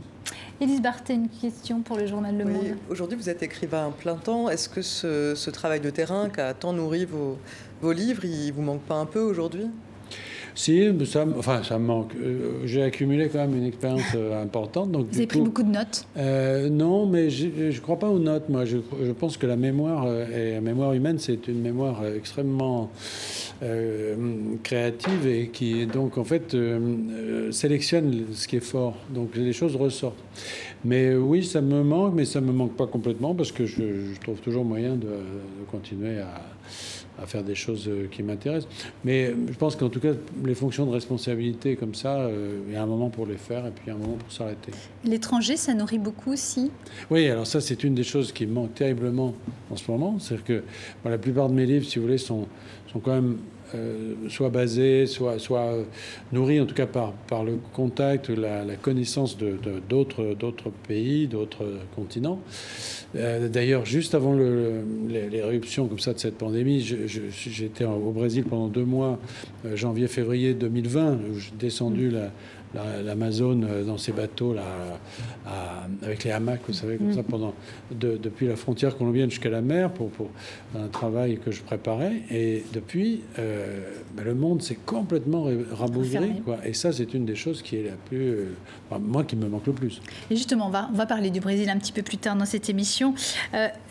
Élise 0.61 0.81
Barthé, 0.81 1.13
une 1.13 1.29
question 1.29 1.81
pour 1.81 1.97
le 1.97 2.05
journal 2.05 2.37
Le 2.37 2.45
Monde. 2.45 2.77
Aujourd'hui, 2.89 3.17
vous 3.17 3.29
êtes 3.29 3.43
écrivain 3.43 3.91
plein 3.97 4.15
temps. 4.15 4.49
Est-ce 4.49 4.69
que 4.69 4.81
ce, 4.81 5.49
travail 5.49 5.81
de 5.81 5.89
terrain 5.89 6.29
qui 6.29 6.39
a 6.39 6.53
tant 6.53 6.73
nourri 6.73 7.05
vos, 7.05 7.37
vos 7.81 7.91
livres, 7.91 8.23
il 8.23 8.51
vous 8.51 8.61
manque 8.61 8.81
pas 8.81 8.95
un 8.95 9.05
peu 9.05 9.19
aujourd'hui? 9.19 9.65
Si, 10.55 10.87
ça, 11.05 11.25
enfin, 11.37 11.63
ça 11.63 11.79
me 11.79 11.85
manque. 11.85 12.11
Euh, 12.15 12.61
j'ai 12.65 12.83
accumulé 12.83 13.29
quand 13.29 13.39
même 13.39 13.55
une 13.55 13.65
expérience 13.65 14.01
euh, 14.15 14.41
importante. 14.41 14.91
Donc, 14.91 15.07
Vous 15.11 15.17
avez 15.17 15.27
pris 15.27 15.41
beaucoup 15.41 15.63
de 15.63 15.71
notes? 15.71 16.05
Euh, 16.17 16.69
Non, 16.69 17.05
mais 17.05 17.29
je 17.29 17.47
ne 17.47 17.79
crois 17.79 17.97
pas 17.97 18.09
aux 18.09 18.19
notes. 18.19 18.49
Moi, 18.49 18.65
je, 18.65 18.77
je 19.03 19.11
pense 19.11 19.37
que 19.37 19.47
la 19.47 19.55
mémoire, 19.55 20.07
et 20.35 20.53
la 20.53 20.61
mémoire 20.61 20.93
humaine, 20.93 21.17
c'est 21.19 21.47
une 21.47 21.61
mémoire 21.61 22.01
extrêmement 22.05 22.91
créative 24.63 25.25
et 25.27 25.47
qui, 25.47 25.85
donc, 25.85 26.17
en 26.17 26.23
fait, 26.23 26.55
sélectionne 27.51 28.25
ce 28.33 28.47
qui 28.47 28.57
est 28.57 28.63
fort. 28.63 28.95
Donc, 29.09 29.35
les 29.35 29.53
choses 29.53 29.75
ressortent. 29.75 30.21
Mais 30.85 31.15
oui, 31.15 31.43
ça 31.45 31.61
me 31.61 31.81
manque, 31.83 32.13
mais 32.15 32.25
ça 32.25 32.41
ne 32.41 32.47
me 32.47 32.51
manque 32.51 32.75
pas 32.75 32.87
complètement 32.87 33.33
parce 33.33 33.51
que 33.51 33.65
je, 33.65 33.81
je 34.13 34.19
trouve 34.21 34.39
toujours 34.41 34.65
moyen 34.65 34.95
de, 34.95 35.07
de 35.07 35.65
continuer 35.71 36.19
à 36.19 36.41
à 37.21 37.25
faire 37.25 37.43
des 37.43 37.55
choses 37.55 37.87
euh, 37.87 38.07
qui 38.11 38.23
m'intéressent. 38.23 38.69
Mais 39.03 39.33
je 39.49 39.57
pense 39.57 39.75
qu'en 39.75 39.89
tout 39.89 39.99
cas, 39.99 40.13
les 40.43 40.55
fonctions 40.55 40.85
de 40.85 40.91
responsabilité 40.91 41.75
comme 41.75 41.93
ça, 41.93 42.21
euh, 42.21 42.59
il 42.67 42.73
y 42.73 42.75
a 42.75 42.81
un 42.81 42.87
moment 42.87 43.09
pour 43.09 43.25
les 43.25 43.37
faire 43.37 43.65
et 43.67 43.71
puis 43.71 43.91
un 43.91 43.95
moment 43.95 44.15
pour 44.15 44.31
s'arrêter. 44.31 44.71
L'étranger, 45.05 45.57
ça 45.57 45.73
nourrit 45.73 45.99
beaucoup 45.99 46.31
aussi? 46.31 46.71
Oui, 47.11 47.27
alors 47.27 47.47
ça, 47.47 47.61
c'est 47.61 47.83
une 47.83 47.95
des 47.95 48.03
choses 48.03 48.31
qui 48.31 48.45
me 48.45 48.53
manque 48.53 48.73
terriblement 48.73 49.33
en 49.69 49.75
ce 49.75 49.89
moment. 49.91 50.17
C'est-à-dire 50.19 50.45
que 50.45 50.63
la 51.05 51.17
plupart 51.17 51.49
de 51.49 51.53
mes 51.53 51.65
livres, 51.65 51.85
si 51.85 51.99
vous 51.99 52.05
voulez, 52.05 52.17
sont, 52.17 52.47
sont 52.91 52.99
quand 52.99 53.13
même 53.13 53.37
euh, 53.75 54.13
soit 54.29 54.49
basé, 54.49 55.05
soit, 55.05 55.39
soit 55.39 55.73
nourri 56.31 56.59
en 56.59 56.65
tout 56.65 56.75
cas 56.75 56.85
par, 56.85 57.11
par 57.11 57.43
le 57.43 57.57
contact, 57.73 58.29
la, 58.29 58.63
connaissance 58.75 59.37
de, 59.37 59.57
d'autres, 59.89 60.35
d'autres 60.39 60.69
pays, 60.87 61.27
d'autres 61.27 61.65
continents. 61.95 62.39
Euh, 63.15 63.47
d'ailleurs, 63.47 63.85
juste 63.85 64.15
avant 64.15 64.33
le, 64.33 64.83
éruptions 65.31 65.87
comme 65.87 65.99
ça 65.99 66.13
de 66.13 66.19
cette 66.19 66.37
pandémie, 66.37 66.81
j'étais 66.81 67.85
au 67.85 68.11
Brésil 68.11 68.43
pendant 68.43 68.67
deux 68.67 68.85
mois, 68.85 69.19
euh, 69.65 69.75
janvier-février 69.75 70.53
2020, 70.53 71.13
où 71.13 71.39
j'ai 71.39 71.51
descendu 71.59 72.09
la, 72.09 72.31
l'Amazone 72.73 73.67
euh, 73.69 73.83
dans 73.83 73.97
ses 73.97 74.11
bateaux 74.11 74.53
là, 74.53 74.63
avec 76.01 76.23
les 76.23 76.31
hamacs, 76.31 76.61
vous 76.67 76.73
savez, 76.73 76.97
comme 76.97 77.09
mm. 77.09 77.15
ça, 77.15 77.23
pendant, 77.23 77.53
depuis 77.91 78.47
la 78.47 78.55
frontière 78.55 78.97
colombienne 78.97 79.29
jusqu'à 79.29 79.49
la 79.49 79.61
mer 79.61 79.91
pour, 79.91 80.09
pour, 80.09 80.29
un 80.75 80.87
travail 80.87 81.37
que 81.37 81.51
je 81.51 81.61
préparais. 81.61 82.21
Et 82.31 82.63
depuis, 82.73 83.21
euh, 83.39 83.91
ben, 84.15 84.25
le 84.25 84.33
monde 84.33 84.61
s'est 84.61 84.77
complètement 84.85 85.47
rabougri. 85.71 86.41
Quoi. 86.43 86.57
Et 86.65 86.73
ça, 86.73 86.91
c'est 86.91 87.13
une 87.13 87.25
des 87.25 87.35
choses 87.35 87.61
qui 87.61 87.77
est 87.77 87.83
la 87.83 87.95
plus. 88.09 88.47
Euh, 88.93 88.99
moi, 88.99 89.23
qui 89.23 89.35
me 89.35 89.47
manque 89.47 89.67
le 89.67 89.73
plus. 89.73 90.01
Et 90.29 90.35
justement, 90.35 90.67
on 90.67 90.69
va, 90.69 90.89
on 90.91 90.95
va 90.95 91.05
parler 91.05 91.29
du 91.29 91.39
Brésil 91.39 91.69
un 91.69 91.77
petit 91.77 91.91
peu 91.91 92.01
plus 92.01 92.17
tard 92.17 92.35
dans 92.35 92.45
cette 92.45 92.69
émission. 92.69 93.13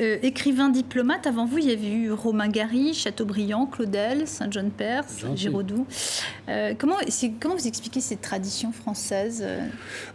écrivain 0.00 0.68
diplomate, 0.68 1.26
avant 1.26 1.46
vous, 1.46 1.58
il 1.58 1.66
y 1.66 1.72
avait 1.72 1.90
eu 1.90 2.12
Romain 2.12 2.48
Gary, 2.48 2.94
Chateaubriand, 2.94 3.66
Claudel, 3.66 4.26
Saint-Jean-Perse, 4.26 5.24
Giraudoux. 5.36 5.86
comment, 6.78 6.96
comment 7.40 7.56
vous 7.56 7.66
expliquez 7.66 8.00
cette 8.00 8.20
tradition 8.20 8.72
française 8.72 9.44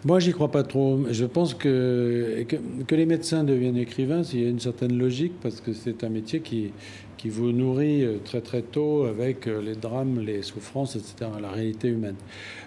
Moi, 0.06 0.20
j'y 0.20 0.32
crois 0.32 0.52
pas 0.52 0.64
trop. 0.64 1.00
Je 1.10 1.26
pense 1.26 1.54
que, 1.54 2.46
que, 2.48 2.56
que 2.86 2.96
les 2.96 3.06
médecins 3.06 3.44
deviennent 3.44 3.78
écrivains, 3.78 4.22
il 4.34 4.42
y 4.42 4.46
a 4.46 4.50
une 4.50 4.60
certaine 4.60 4.98
logique, 4.98 5.34
parce 5.42 5.62
que 5.62 5.74
c'est 5.74 6.04
un 6.04 6.10
métier 6.10 6.40
qui, 6.42 6.72
qui 7.18 7.30
vous 7.30 7.52
nourrit 7.52 8.04
euh, 8.04 8.18
très 8.24 8.42
très 8.42 8.62
tôt 8.62 9.06
avec 9.06 9.48
euh, 9.48 9.62
les 9.62 9.76
drames, 9.76 10.20
les 10.20 10.44
souffrances, 10.44 10.96
etc., 10.96 11.32
la 11.42 11.50
réalité 11.50 11.88
humaine. 11.88 12.16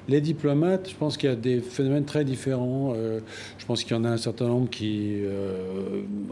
Les 0.08 0.20
diplomates, 0.20 0.90
je 0.90 0.96
pense 0.96 1.16
qu'il 1.16 1.28
y 1.28 1.32
a 1.32 1.36
des 1.36 1.60
phénomènes 1.60 2.04
très 2.04 2.24
différents. 2.24 2.92
Euh, 2.96 3.20
je 3.58 3.64
pense 3.64 3.84
qu'il 3.84 3.96
y 3.96 3.98
en 3.98 4.04
a 4.04 4.08
un 4.08 4.16
certain 4.16 4.48
nombre 4.48 4.68
qui 4.68 5.18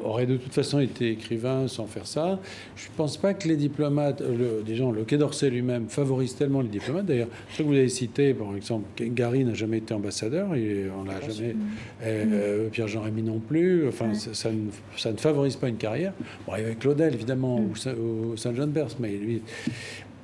auraient 0.02 0.26
de 0.26 0.36
toute 0.36 0.52
façon 0.52 0.80
été 0.80 1.10
écrivains 1.10 1.68
sans 1.68 1.86
faire 1.86 2.06
ça. 2.06 2.40
Je 2.74 2.88
ne 2.88 2.92
pense 2.96 3.16
pas 3.16 3.34
que 3.34 3.46
les 3.46 3.56
diplomates, 3.56 4.20
le, 4.20 4.64
le 4.66 5.04
Quai 5.04 5.18
d'Orsay 5.18 5.50
lui-même 5.50 5.88
favorise 5.88 6.34
tellement 6.34 6.60
les 6.60 6.68
diplomates. 6.68 7.06
D'ailleurs, 7.06 7.28
ce 7.52 7.58
que 7.58 7.62
vous 7.62 7.74
avez 7.74 7.88
cité, 7.88 8.34
par 8.34 8.56
exemple, 8.56 8.86
Gary 9.00 9.44
n'a 9.44 9.54
jamais 9.54 9.78
été 9.78 9.94
ambassadeur, 9.94 10.54
et 10.54 10.86
on 10.98 11.04
l'a 11.04 11.20
jamais. 11.20 11.54
Mm. 11.54 12.70
Pierre-Jean 12.70 13.02
Rémy 13.02 13.22
non 13.22 13.38
plus. 13.38 13.86
Enfin, 13.86 14.14
ça, 14.14 14.50
ne, 14.50 14.70
ça, 14.96 15.12
ne, 15.12 15.18
favorise 15.18 15.56
pas 15.56 15.68
une 15.68 15.76
carrière. 15.76 16.12
Bon, 16.46 16.52
avec 16.54 16.80
Claudel, 16.80 17.14
évidemment, 17.14 17.60
mm. 18.08 18.30
ou, 18.30 18.36
Saint-Jean-de-Perse. 18.36 18.96
Mais 19.00 19.12
lui, 19.12 19.42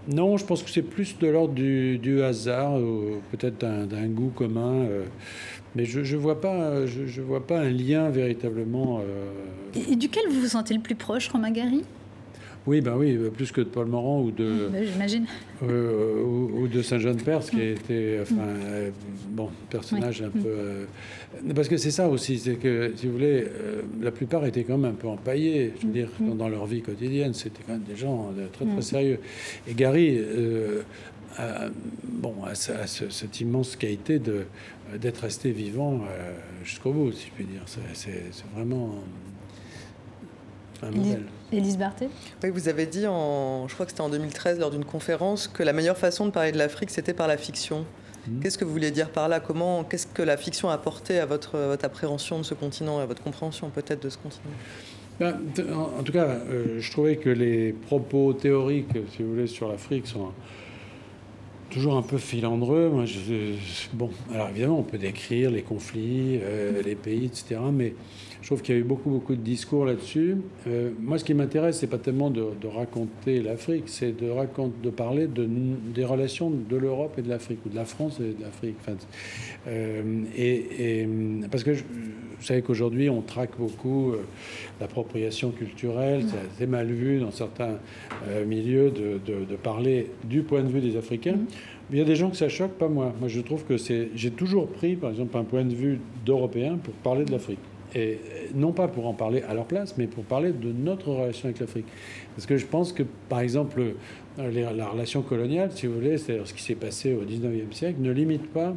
non, 0.09 0.37
je 0.37 0.45
pense 0.45 0.63
que 0.63 0.71
c'est 0.71 0.83
plus 0.83 1.17
de 1.19 1.27
l'ordre 1.29 1.55
du, 1.55 2.23
hasard, 2.23 2.79
peut-être 3.31 3.59
d'un 3.59 4.07
goût 4.09 4.33
commun. 4.35 4.85
Euh, 4.85 5.05
mais 5.75 5.85
je 5.85 6.01
ne 6.01 6.21
vois, 6.21 6.41
pas, 6.41 6.87
je, 6.87 7.21
vois 7.21 7.47
pas 7.47 7.61
un 7.61 7.71
lien 7.71 8.09
véritablement. 8.11 9.01
Euh, 9.01 9.91
et, 9.91 9.97
duquel 9.97 10.25
vous 10.31 10.41
vous 10.41 10.49
sentez 10.49 10.75
le 10.75 10.81
plus 10.81 10.95
proche, 10.95 11.29
Romain 11.29 11.51
Gary? 11.51 11.83
Oui, 12.67 12.81
ben 12.81 12.97
oui, 12.97 13.19
plus 13.35 13.53
que 13.53 13.61
de 13.61 13.67
Paul 13.67 13.87
Morand 13.87 14.23
ou 14.23 14.31
de. 14.31 14.71
Bah, 14.73 14.79
j'imagine. 14.83 15.27
Euh, 15.63 16.23
ou, 16.23 16.67
de 16.67 16.81
Saint-Jean-de-Perse, 16.81 17.51
qui 17.51 17.61
a 17.61 17.71
été, 17.71 18.19
enfin, 18.23 18.37
euh, 18.41 18.91
bon, 19.29 19.51
personnage 19.69 20.23
un 20.23 20.31
peu. 20.31 20.47
Euh, 20.47 20.85
parce 21.55 21.69
que 21.69 21.77
c'est 21.77 21.91
ça 21.91 22.09
aussi, 22.09 22.39
c'est 22.39 22.55
que, 22.55 22.93
si 22.97 23.07
vous 23.07 23.13
voulez, 23.13 23.47
la 24.01 24.11
plupart 24.11 24.47
étaient 24.47 24.65
quand 24.65 24.79
même 24.79 24.93
un 24.93 24.95
peu 24.95 25.09
empaillés, 25.09 25.75
je 25.81 25.87
veux 25.87 25.93
dire, 25.93 26.09
dans 26.21 26.49
leur 26.49 26.65
vie 26.65 26.81
quotidienne. 26.81 27.35
C'était 27.35 27.63
quand 27.67 27.75
même 27.75 27.83
des 27.83 27.97
gens 27.97 28.33
très, 28.55 28.65
très 28.65 28.83
sérieux. 28.83 29.19
Et 29.69 29.75
Gary, 29.75 30.19
a, 31.37 31.69
bon, 32.03 32.35
a, 32.47 32.55
cette 32.55 33.41
immense 33.41 33.77
qualité 33.77 34.19
de, 34.19 34.47
d'être 34.99 35.19
resté 35.19 35.51
vivant 35.51 36.01
jusqu'au 36.65 36.93
bout, 36.93 37.13
si 37.13 37.27
je 37.27 37.33
puis 37.33 37.45
dire. 37.45 37.63
C'est, 37.67 38.33
vraiment 38.55 38.95
un 40.83 40.91
modèle. 40.91 41.25
Élise 41.53 41.79
Barthé 41.79 42.09
Oui, 42.43 42.51
vous 42.51 42.69
avez 42.69 42.87
dit, 42.87 43.07
en, 43.07 43.69
je 43.69 43.75
crois 43.75 43.87
que 43.87 43.93
c'était 43.93 44.03
en 44.03 44.09
2013, 44.09 44.59
lors 44.59 44.71
d'une 44.71 44.85
conférence, 44.85 45.49
que 45.49 45.63
la 45.63 45.73
meilleure 45.73 45.99
façon 45.99 46.27
de 46.27 46.31
parler 46.31 46.53
de 46.53 46.59
l'Afrique, 46.59 46.91
c'était 46.91 47.15
par 47.15 47.29
la 47.29 47.37
fiction. 47.37 47.85
Mhm. 48.27 48.41
Qu'est-ce 48.41 48.59
que 48.59 48.65
vous 48.65 48.73
voulez 48.73 48.91
dire 48.91 49.11
par 49.11 49.29
là? 49.29 49.41
Comment, 49.41 49.85
Qu'est-ce 49.85 50.07
que 50.07 50.23
la 50.23 50.37
fiction 50.37 50.71
a 50.71 50.75
apporté 50.75 51.19
à 51.19 51.27
votre, 51.27 51.59
votre 51.59 51.85
appréhension 51.85 52.39
de 52.39 52.43
ce 52.45 52.55
continent 52.55 53.01
et 53.01 53.03
à 53.03 53.07
votre 53.07 53.23
compréhension 53.23 53.71
peut-être 53.71 54.03
de 54.03 54.09
ce 54.09 54.19
continent? 54.19 54.51
Ben, 55.21 55.39
en, 55.73 56.03
tout 56.03 56.13
cas, 56.13 56.27
euh, 56.27 56.81
je 56.81 56.91
trouvais 56.91 57.17
que 57.17 57.31
les 57.31 57.73
propos 57.73 58.33
théoriques, 58.33 58.89
si 59.15 59.23
vous 59.23 59.31
voulez, 59.31 59.47
sur 59.47 59.69
l'Afrique 59.69 60.09
sont 60.09 60.33
toujours 61.75 61.97
un 61.97 62.03
peu 62.03 62.19
filandreux. 62.19 62.89
Moi, 62.89 63.05
je, 63.05 63.55
bon, 63.93 64.09
alors 64.33 64.49
évidemment, 64.49 64.79
on 64.79 64.85
peut 64.85 64.97
décrire 64.97 65.51
les 65.51 65.63
conflits, 65.63 66.39
euh, 66.41 66.81
les 66.83 66.95
pays, 66.95 67.25
etc. 67.25 67.57
Mais 67.73 67.95
je 68.41 68.47
trouve 68.47 68.63
qu'il 68.63 68.77
y 68.77 68.79
a 68.79 68.81
eu 68.81 68.85
beaucoup, 68.85 69.11
beaucoup 69.11 69.35
de 69.35 69.41
discours 69.41 69.85
là-dessus. 69.85 70.37
Euh, 70.69 70.91
moi, 71.01 71.19
ce 71.19 71.25
qui 71.25 71.35
m'intéresse, 71.35 71.79
c'est 71.79 71.89
pas 71.89 71.99
tellement 71.99 72.31
de, 72.31 72.45
raconter 72.65 73.43
l'Afrique, 73.43 73.85
c'est 73.87 74.17
de, 74.17 74.31
raconter, 74.31 74.75
de 74.85 74.91
parler 74.91 75.27
de, 75.27 75.49
des 75.49 76.05
relations 76.05 76.51
de 76.51 76.77
l'Europe 76.77 77.19
et 77.19 77.23
de 77.23 77.29
l'Afrique, 77.29 77.59
ou 77.67 77.71
de 77.71 77.77
la 77.77 77.85
France 77.85 78.21
et 78.21 78.39
de 78.39 78.43
l'Afrique. 78.43 78.77
Euh, 79.67 80.23
et, 80.37 81.09
parce 81.51 81.65
que 81.65 81.75
je, 81.75 81.83
vous 81.83 82.45
savez 82.45 82.63
qu'aujourd'hui, 82.63 83.11
on 83.11 83.23
traque 83.23 83.57
beaucoup 83.59 84.13
l'appropriation 84.81 85.51
culturelle. 85.51 86.25
C'est 86.59 86.67
mal 86.67 86.89
vu 86.89 87.19
dans 87.19 87.31
certains 87.31 87.79
milieux 88.47 88.91
de, 88.91 89.57
parler 89.57 90.11
du 90.25 90.43
point 90.43 90.63
de 90.63 90.69
vue 90.69 90.81
des 90.81 90.97
Africains. 90.99 91.39
Il 91.91 91.99
y 91.99 92.01
a 92.01 92.05
des 92.05 92.17
gens 92.17 92.31
que 92.31 92.37
ça 92.37 92.49
choque, 92.49 92.73
pas 92.73 92.89
moi. 92.89 93.13
Moi, 93.21 93.29
je 93.29 93.41
trouve 93.41 93.65
que 93.65 93.77
c'est. 93.77 94.09
J'ai 94.15 94.31
toujours 94.31 94.69
pris, 94.69 94.97
par 94.97 95.11
exemple, 95.11 95.37
un 95.37 95.45
point 95.45 95.65
de 95.65 95.75
vue 95.75 96.01
d'Européen 96.25 96.79
pour 96.83 96.95
parler 96.95 97.25
de 97.25 97.33
l'Afrique 97.33 97.59
et 97.95 98.19
non 98.55 98.73
pas 98.73 98.89
pour 98.89 99.07
en 99.07 99.13
parler 99.13 99.43
à 99.43 99.55
leur 99.55 99.67
place, 99.67 99.97
mais 99.97 100.07
pour 100.07 100.25
parler 100.25 100.53
de 100.53 100.73
notre 100.73 101.11
relation 101.11 101.47
avec 101.47 101.61
l'Afrique. 101.61 101.87
Parce 102.35 102.47
que 102.47 102.57
je 102.57 102.67
pense 102.67 102.93
que, 102.93 103.05
par 103.29 103.41
exemple, 103.41 103.95
la 104.37 104.89
relation 104.89 105.23
coloniale, 105.23 105.71
si 105.73 105.87
vous 105.87 105.95
voulez, 105.95 106.19
c'est-à-dire 106.19 106.47
ce 106.47 106.55
qui 106.55 106.63
s'est 106.63 106.75
passé 106.75 107.15
au 107.15 107.25
19e 107.25 107.73
siècle, 107.73 108.01
ne 108.01 108.11
limite 108.11 108.49
pas 108.49 108.75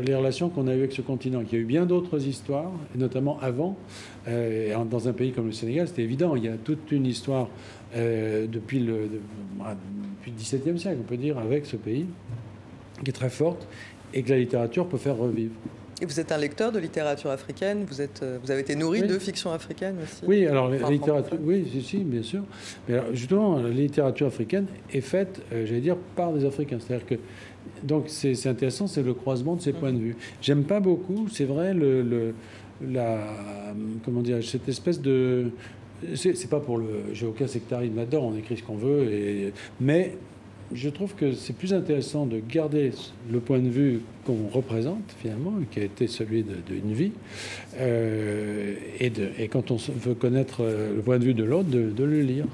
les 0.00 0.14
relations 0.14 0.48
qu'on 0.48 0.66
a 0.66 0.74
eues 0.74 0.78
avec 0.78 0.92
ce 0.92 1.02
continent. 1.02 1.42
Il 1.42 1.52
y 1.52 1.56
a 1.56 1.62
eu 1.62 1.66
bien 1.66 1.84
d'autres 1.84 2.26
histoires, 2.26 2.72
notamment 2.96 3.38
avant, 3.40 3.76
euh, 4.28 4.74
dans 4.84 5.08
un 5.08 5.12
pays 5.12 5.32
comme 5.32 5.46
le 5.46 5.52
Sénégal, 5.52 5.86
c'était 5.88 6.02
évident. 6.02 6.34
Il 6.34 6.44
y 6.44 6.48
a 6.48 6.56
toute 6.56 6.90
une 6.90 7.04
histoire 7.04 7.48
euh, 7.94 8.46
depuis, 8.46 8.80
le, 8.80 9.08
depuis 10.22 10.32
le 10.32 10.38
17e 10.38 10.78
siècle, 10.78 10.98
on 11.00 11.06
peut 11.06 11.18
dire, 11.18 11.38
avec 11.38 11.66
ce 11.66 11.76
pays, 11.76 12.06
qui 13.02 13.10
est 13.10 13.14
très 13.14 13.30
forte, 13.30 13.66
et 14.12 14.22
que 14.22 14.30
la 14.30 14.38
littérature 14.38 14.86
peut 14.86 14.98
faire 14.98 15.16
revivre. 15.16 15.54
Et 16.02 16.06
vous 16.06 16.18
êtes 16.18 16.32
un 16.32 16.38
lecteur 16.38 16.72
de 16.72 16.80
littérature 16.80 17.30
africaine, 17.30 17.84
vous, 17.88 18.02
êtes, 18.02 18.20
euh, 18.22 18.38
vous 18.42 18.50
avez 18.50 18.62
été 18.62 18.74
nourri 18.74 19.02
de 19.02 19.16
fiction 19.18 19.52
africaine 19.52 19.96
aussi? 20.02 20.24
Oui, 20.26 20.44
alors 20.44 20.68
la 20.68 20.90
littérature, 20.90 21.38
oui, 21.40 21.66
si, 21.70 21.82
si, 21.82 21.98
bien 21.98 22.22
sûr. 22.22 22.42
Mais 22.88 23.00
justement, 23.12 23.60
la 23.62 23.70
littérature 23.70 24.26
africaine 24.26 24.66
est 24.92 25.00
faite, 25.00 25.40
euh, 25.52 25.64
j'allais 25.64 25.80
dire, 25.80 25.96
par 26.16 26.32
des 26.32 26.44
Africains. 26.44 26.78
C'est-à-dire 26.80 27.06
que, 27.06 27.14
donc 27.84 28.06
c'est 28.08 28.46
intéressant, 28.48 28.88
c'est 28.88 29.04
le 29.04 29.14
croisement 29.14 29.54
de 29.54 29.62
ces 29.62 29.72
points 29.72 29.92
de 29.92 29.98
vue. 29.98 30.16
J'aime 30.42 30.64
pas 30.64 30.80
beaucoup, 30.80 31.28
c'est 31.28 31.44
vrai, 31.44 31.72
le, 31.72 32.02
le, 32.02 32.34
la, 32.90 33.20
comment 34.04 34.20
dire, 34.20 34.42
cette 34.42 34.68
espèce 34.68 35.00
de... 35.00 35.50
C'est 36.16 36.50
pas 36.50 36.60
pour 36.60 36.76
le... 36.76 36.86
J'ai 37.12 37.26
aucun 37.26 37.46
sectarisme 37.46 37.96
là-dedans, 37.96 38.32
on 38.34 38.36
écrit 38.36 38.56
ce 38.56 38.64
qu'on 38.64 38.76
veut, 38.76 39.04
et, 39.12 39.52
mais 39.80 40.18
je 40.74 40.88
trouve 40.88 41.14
que 41.14 41.32
c'est 41.32 41.52
plus 41.52 41.72
intéressant 41.72 42.26
de 42.26 42.40
garder 42.40 42.90
le 43.30 43.40
point 43.40 43.60
de 43.60 43.68
vue 43.68 44.00
qu'on 44.24 44.48
représente 44.52 45.14
finalement, 45.20 45.52
qui 45.70 45.80
a 45.80 45.84
été 45.84 46.06
celui 46.06 46.44
d'une 46.44 46.92
vie, 46.92 47.12
euh, 47.78 48.74
et, 49.00 49.10
de, 49.10 49.30
et, 49.38 49.48
quand 49.48 49.70
on 49.70 49.76
veut 49.76 50.14
connaître 50.14 50.58
euh, 50.60 50.94
le 50.94 51.02
point 51.02 51.18
de 51.18 51.24
vue 51.24 51.34
de 51.34 51.44
l'autre, 51.44 51.68
de, 51.68 52.04
le 52.04 52.20
lire. 52.22 52.44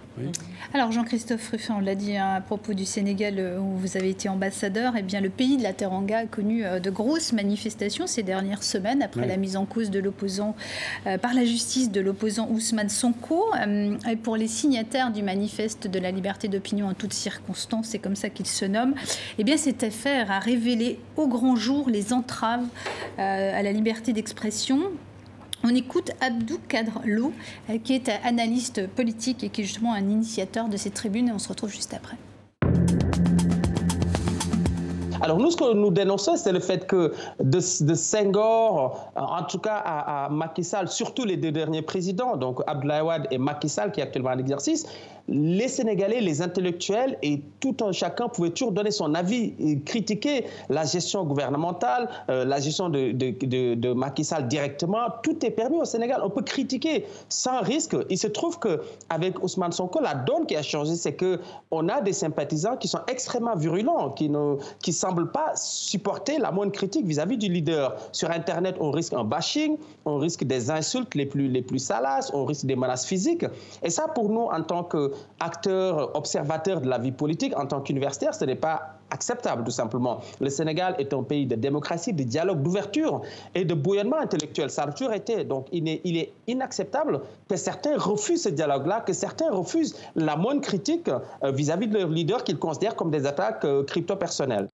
Alors 0.73 0.93
Jean-Christophe 0.93 1.49
Ruffin, 1.51 1.77
on 1.79 1.81
l'a 1.81 1.95
dit 1.95 2.17
hein, 2.17 2.35
à 2.37 2.41
propos 2.41 2.75
du 2.75 2.85
Sénégal 2.85 3.35
euh, 3.39 3.59
où 3.59 3.77
vous 3.77 3.97
avez 3.97 4.11
été 4.11 4.29
ambassadeur, 4.29 4.97
et 4.97 5.01
eh 5.01 5.03
bien 5.03 5.21
le 5.21 5.31
pays 5.31 5.57
de 5.57 5.63
la 5.63 5.73
Teranga 5.73 6.19
a 6.19 6.27
connu 6.27 6.63
de 6.63 6.91
grosses 6.91 7.33
manifestations 7.33 8.07
ces 8.07 8.23
dernières 8.23 8.63
semaines 8.63 9.03
après 9.03 9.27
la 9.27 9.37
mise 9.37 9.57
en 9.57 9.67
cause 9.67 9.91
de 9.91 9.99
l'opposant 9.99 10.55
par 11.23 11.35
la 11.35 11.45
justice 11.45 11.91
de 11.91 12.01
l'opposant 12.01 12.49
Ousmane 12.51 12.89
Sonko. 12.89 13.45
et 14.09 14.17
pour 14.17 14.37
les 14.37 14.49
signataires 14.49 15.13
du 15.13 15.23
manifeste 15.23 15.87
de 15.87 15.99
la 15.99 16.11
liberté 16.11 16.49
d'opinion 16.49 16.87
en 16.87 16.95
toutes 16.95 17.13
circonstances, 17.13 17.89
c'est 17.89 17.99
comme 17.99 18.17
ça 18.17 18.31
qu'il 18.31 18.47
se 18.47 18.65
nomme, 18.65 18.93
et 18.93 19.41
eh 19.41 19.45
bien 19.45 19.57
cette 19.57 19.83
affaire 19.83 20.31
a 20.31 20.39
révélé 20.39 20.99
au 21.17 21.27
grand 21.29 21.57
les 21.89 22.13
entraves 22.13 22.67
euh, 23.19 23.59
à 23.59 23.63
la 23.63 23.73
liberté 23.73 24.13
d'expression. 24.13 24.81
On 25.63 25.75
écoute 25.75 26.11
Abdou 26.21 26.59
Kadr 26.69 27.03
Lo, 27.05 27.33
euh, 27.69 27.79
qui 27.79 27.95
est 27.95 28.11
analyste 28.25 28.87
politique 28.87 29.45
et 29.45 29.51
qui 29.51 29.61
est 29.61 29.65
justement 29.65 29.93
un 29.93 30.09
initiateur 30.09 30.69
de 30.69 30.77
cette 30.77 30.95
tribune, 30.95 31.29
et 31.29 31.33
on 31.33 31.39
se 31.39 31.49
retrouve 31.49 31.71
juste 31.71 31.95
après. 31.95 32.17
Alors 35.23 35.39
nous, 35.39 35.51
ce 35.51 35.57
que 35.57 35.75
nous 35.75 35.91
dénonçons, 35.91 36.37
c'est 36.37 36.53
le 36.53 36.61
fait 36.61 36.87
que 36.87 37.13
de, 37.41 37.59
de 37.85 37.95
Senghor, 37.95 39.11
en 39.17 39.43
tout 39.45 39.59
cas 39.59 39.77
à, 39.85 40.25
à, 40.25 40.29
Macky 40.31 40.65
Sall, 40.65 40.89
surtout 40.89 41.25
les 41.25 41.37
deux 41.37 41.53
derniers 41.53 41.83
présidents, 41.83 42.37
donc 42.37 42.61
Abdoulaye 42.67 43.03
Wade 43.03 43.27
et 43.31 43.37
Macky 43.37 43.69
Sall, 43.69 43.93
qui 43.93 44.01
est 44.01 44.05
actuellement 44.05 44.31
en 44.31 44.39
exercice, 44.39 44.87
les 45.31 45.69
Sénégalais, 45.69 46.21
les 46.21 46.43
intellectuels 46.43 47.17
et 47.23 47.41
tout 47.61 47.77
un 47.83 47.93
chacun 47.93 48.29
pouvait 48.29 48.51
toujours 48.51 48.73
donner 48.73 48.91
son 48.91 49.15
avis 49.15 49.55
et 49.61 49.81
critiquer 49.81 50.45
la 50.69 50.85
gestion 50.85 51.25
gouvernementale, 51.25 52.09
euh, 52.31 52.45
la 52.45 52.59
gestion 52.59 52.89
de, 52.89 53.13
de, 53.13 53.93
Macky 53.93 54.25
Sall 54.25 54.49
directement. 54.49 54.99
Tout 55.23 55.45
est 55.47 55.51
permis 55.51 55.79
au 55.79 55.85
Sénégal. 55.85 56.21
On 56.25 56.31
peut 56.31 56.43
critiquer 56.43 57.07
sans 57.29 57.61
risque. 57.61 57.97
Il 58.09 58.19
se 58.19 58.27
trouve 58.27 58.59
qu'avec 58.59 59.43
Ousmane 59.43 59.73
Sonko, 59.73 60.01
la 60.01 60.15
donne 60.15 60.47
qui 60.47 60.57
a 60.57 60.63
changé, 60.63 60.97
c'est 60.97 61.17
qu'on 61.17 61.89
a 61.89 62.01
des 62.01 62.13
sympathisants 62.13 62.77
qui 62.77 62.89
sont 62.89 63.01
extrêmement 63.07 63.55
virulents, 63.57 64.11
qui 64.11 64.29
ne 64.29 64.57
qui 64.83 64.93
semblent 65.11 65.31
pas 65.31 65.53
supporter 65.57 66.39
la 66.39 66.53
moindre 66.53 66.73
critique 66.73 67.05
vis-à-vis 67.05 67.37
du 67.37 67.49
leader. 67.49 67.97
Sur 68.13 68.31
Internet, 68.31 68.77
on 68.81 68.91
risque 68.91 69.13
un 69.13 69.25
bashing, 69.25 69.77
on 70.05 70.19
risque 70.19 70.45
des 70.45 70.71
insultes 70.71 71.15
les 71.15 71.27
plus, 71.27 71.79
salaces, 71.79 72.31
on 72.33 72.45
risque 72.45 72.67
des 72.67 72.77
menaces 72.77 73.07
physiques. 73.07 73.45
Et 73.83 73.91
ça, 73.91 74.07
pour 74.09 74.29
nous, 74.29 74.43
en 74.43 74.63
tant 74.63 74.85
que 74.85 75.13
acteur, 75.41 76.15
observateur 76.15 76.81
de 76.81 76.89
la 76.89 76.99
vie 76.99 77.13
politique, 77.13 77.57
en 77.59 77.67
tant 77.67 77.81
qu'universitaire, 77.81 78.35
ce 78.35 78.45
n'est 78.45 78.55
pas 78.55 79.01
acceptable, 79.11 79.65
tout 79.65 79.73
simplement. 79.73 80.21
Le 80.41 80.49
Sénégal 80.49 80.95
est 80.99 81.13
un 81.13 81.25
pays 81.25 81.47
de 81.47 81.57
démocratie, 81.57 82.13
de 82.13 82.23
dialogue, 82.23 82.63
d'ouverture 82.63 83.23
et 83.57 83.65
de 83.65 83.75
bouillonnement 83.75 84.19
intellectuel. 84.21 84.71
Ça 84.71 84.85
a 84.85 84.93
toujours 84.93 85.13
été. 85.13 85.43
Donc, 85.43 85.67
il 85.73 85.89
est, 85.89 86.33
inacceptable 86.47 87.21
que 87.49 87.57
certains 87.57 87.97
refusent 87.97 88.45
ce 88.45 88.49
dialogue-là, 88.49 89.01
que 89.01 89.13
certains 89.13 89.51
refusent 89.51 89.97
la 90.15 90.37
moindre 90.37 90.61
critique 90.61 91.09
euh, 91.09 91.51
vis-à-vis 91.51 91.89
de 91.89 91.99
leurs 91.99 92.09
leaders 92.09 92.45
qu'ils 92.45 92.59
considèrent 92.59 92.95
comme 92.97 93.11
des 93.11 93.27
attaques 93.27 93.65
euh, 93.65 93.83
crypto-personnelles. 93.85 94.69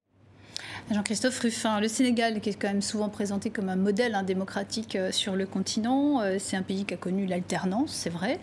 Jean-Christophe 0.89 1.41
Ruffin, 1.41 1.81
le 1.81 1.89
Sénégal, 1.89 2.41
qui 2.41 2.51
est 2.51 2.55
quand 2.55 2.69
même 2.69 2.81
souvent 2.81 3.09
présenté 3.09 3.51
comme 3.51 3.69
un 3.69 3.77
modèle 3.77 4.15
hein, 4.15 4.23
démocratique 4.23 4.95
euh, 4.95 5.11
sur 5.11 5.35
le 5.35 5.45
continent, 5.45 6.21
euh, 6.23 6.37
c'est 6.39 6.57
un 6.57 6.63
pays 6.63 6.85
qui 6.85 6.95
a 6.95 6.97
connu 6.97 7.27
l'alternance, 7.27 7.91
c'est 7.93 8.11
vrai. 8.11 8.39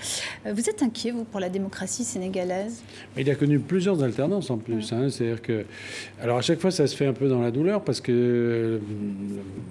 Euh, 0.45 0.51
vous 0.53 0.69
êtes 0.69 0.83
inquiet, 0.83 1.11
vous, 1.11 1.23
pour 1.23 1.39
la 1.39 1.47
démocratie 1.47 2.03
sénégalaise? 2.03 2.83
Il 3.17 3.29
a 3.29 3.35
connu 3.35 3.59
plusieurs 3.59 4.03
alternances 4.03 4.49
en 4.49 4.57
plus. 4.57 4.91
Hein. 4.91 5.09
C'est-à-dire 5.09 5.41
que. 5.41 5.63
Alors, 6.21 6.37
à 6.37 6.41
chaque 6.41 6.59
fois, 6.59 6.69
ça 6.69 6.85
se 6.85 6.97
fait 6.97 7.05
un 7.05 7.13
peu 7.13 7.29
dans 7.29 7.39
la 7.39 7.49
douleur 7.49 7.81
parce 7.81 8.01
que. 8.01 8.81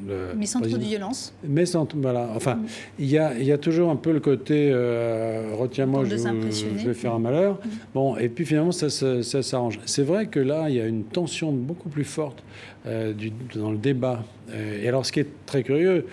Le, 0.08 0.32
mais 0.34 0.46
sans 0.46 0.60
trop 0.62 0.78
de 0.78 0.82
violence. 0.82 1.34
Mais 1.44 1.66
sans. 1.66 1.86
Voilà. 1.94 2.30
Enfin, 2.34 2.54
mm. 2.54 2.66
il, 3.00 3.10
y 3.10 3.18
a, 3.18 3.34
il 3.38 3.44
y 3.44 3.52
a 3.52 3.58
toujours 3.58 3.90
un 3.90 3.96
peu 3.96 4.12
le 4.12 4.20
côté 4.20 4.72
retiens-moi, 4.72 6.04
je, 6.06 6.16
je, 6.16 6.86
vais 6.86 6.94
faire 6.94 7.12
un 7.12 7.18
malheur. 7.18 7.54
Mm. 7.54 7.68
Bon, 7.92 8.16
et 8.16 8.30
puis 8.30 8.46
finalement, 8.46 8.72
ça, 8.72 8.88
ça, 8.88 9.22
ça 9.22 9.42
s'arrange. 9.42 9.78
C'est 9.84 10.04
vrai 10.04 10.26
que 10.26 10.40
là, 10.40 10.70
il 10.70 10.76
y 10.76 10.80
a 10.80 10.86
une 10.86 11.04
tension 11.04 11.52
beaucoup 11.52 11.90
plus 11.90 12.04
forte 12.04 12.42
du, 12.84 13.32
dans 13.54 13.70
le 13.70 13.78
débat. 13.78 14.24
Euh, 14.50 14.82
et 14.82 14.88
alors, 14.88 15.06
ce 15.06 15.12
qui 15.12 15.20
est 15.20 15.28
très 15.46 15.62
curieux, 15.62 16.06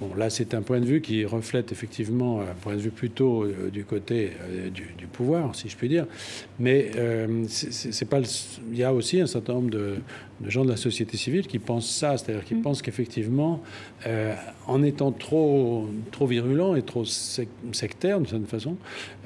Bon, 0.00 0.16
là, 0.16 0.30
c'est 0.30 0.52
un 0.54 0.62
point 0.62 0.80
de 0.80 0.84
vue 0.84 1.00
qui 1.00 1.24
reflète 1.24 1.70
effectivement 1.70 2.40
un 2.40 2.54
point 2.60 2.74
de 2.74 2.80
vue 2.80 2.90
plutôt 2.90 3.44
euh, 3.44 3.70
du 3.70 3.84
côté 3.84 4.32
du, 4.74 5.06
pouvoir, 5.06 5.54
si 5.54 5.68
je 5.68 5.76
puis 5.76 5.88
dire. 5.88 6.06
Mais 6.58 6.90
c'est 7.46 8.08
pas. 8.08 8.18
Il 8.72 8.76
y 8.76 8.82
a 8.82 8.92
aussi 8.92 9.20
un 9.20 9.28
certain 9.28 9.52
nombre 9.52 9.70
de, 9.70 9.98
de 10.42 10.50
gens 10.50 10.64
de 10.64 10.70
la 10.70 10.76
société 10.76 11.16
civile 11.16 11.46
qui 11.46 11.58
pensent 11.58 11.90
ça, 11.90 12.16
c'est-à-dire 12.18 12.44
qui 12.44 12.54
mm. 12.54 12.62
pensent 12.62 12.82
qu'effectivement, 12.82 13.62
euh, 14.06 14.34
en 14.66 14.82
étant 14.82 15.12
trop, 15.12 15.88
trop 16.10 16.26
virulent 16.26 16.74
et 16.74 16.82
trop 16.82 17.04
sectaire 17.04 18.18
d'une 18.18 18.26
certaine 18.26 18.46
façon, 18.46 18.76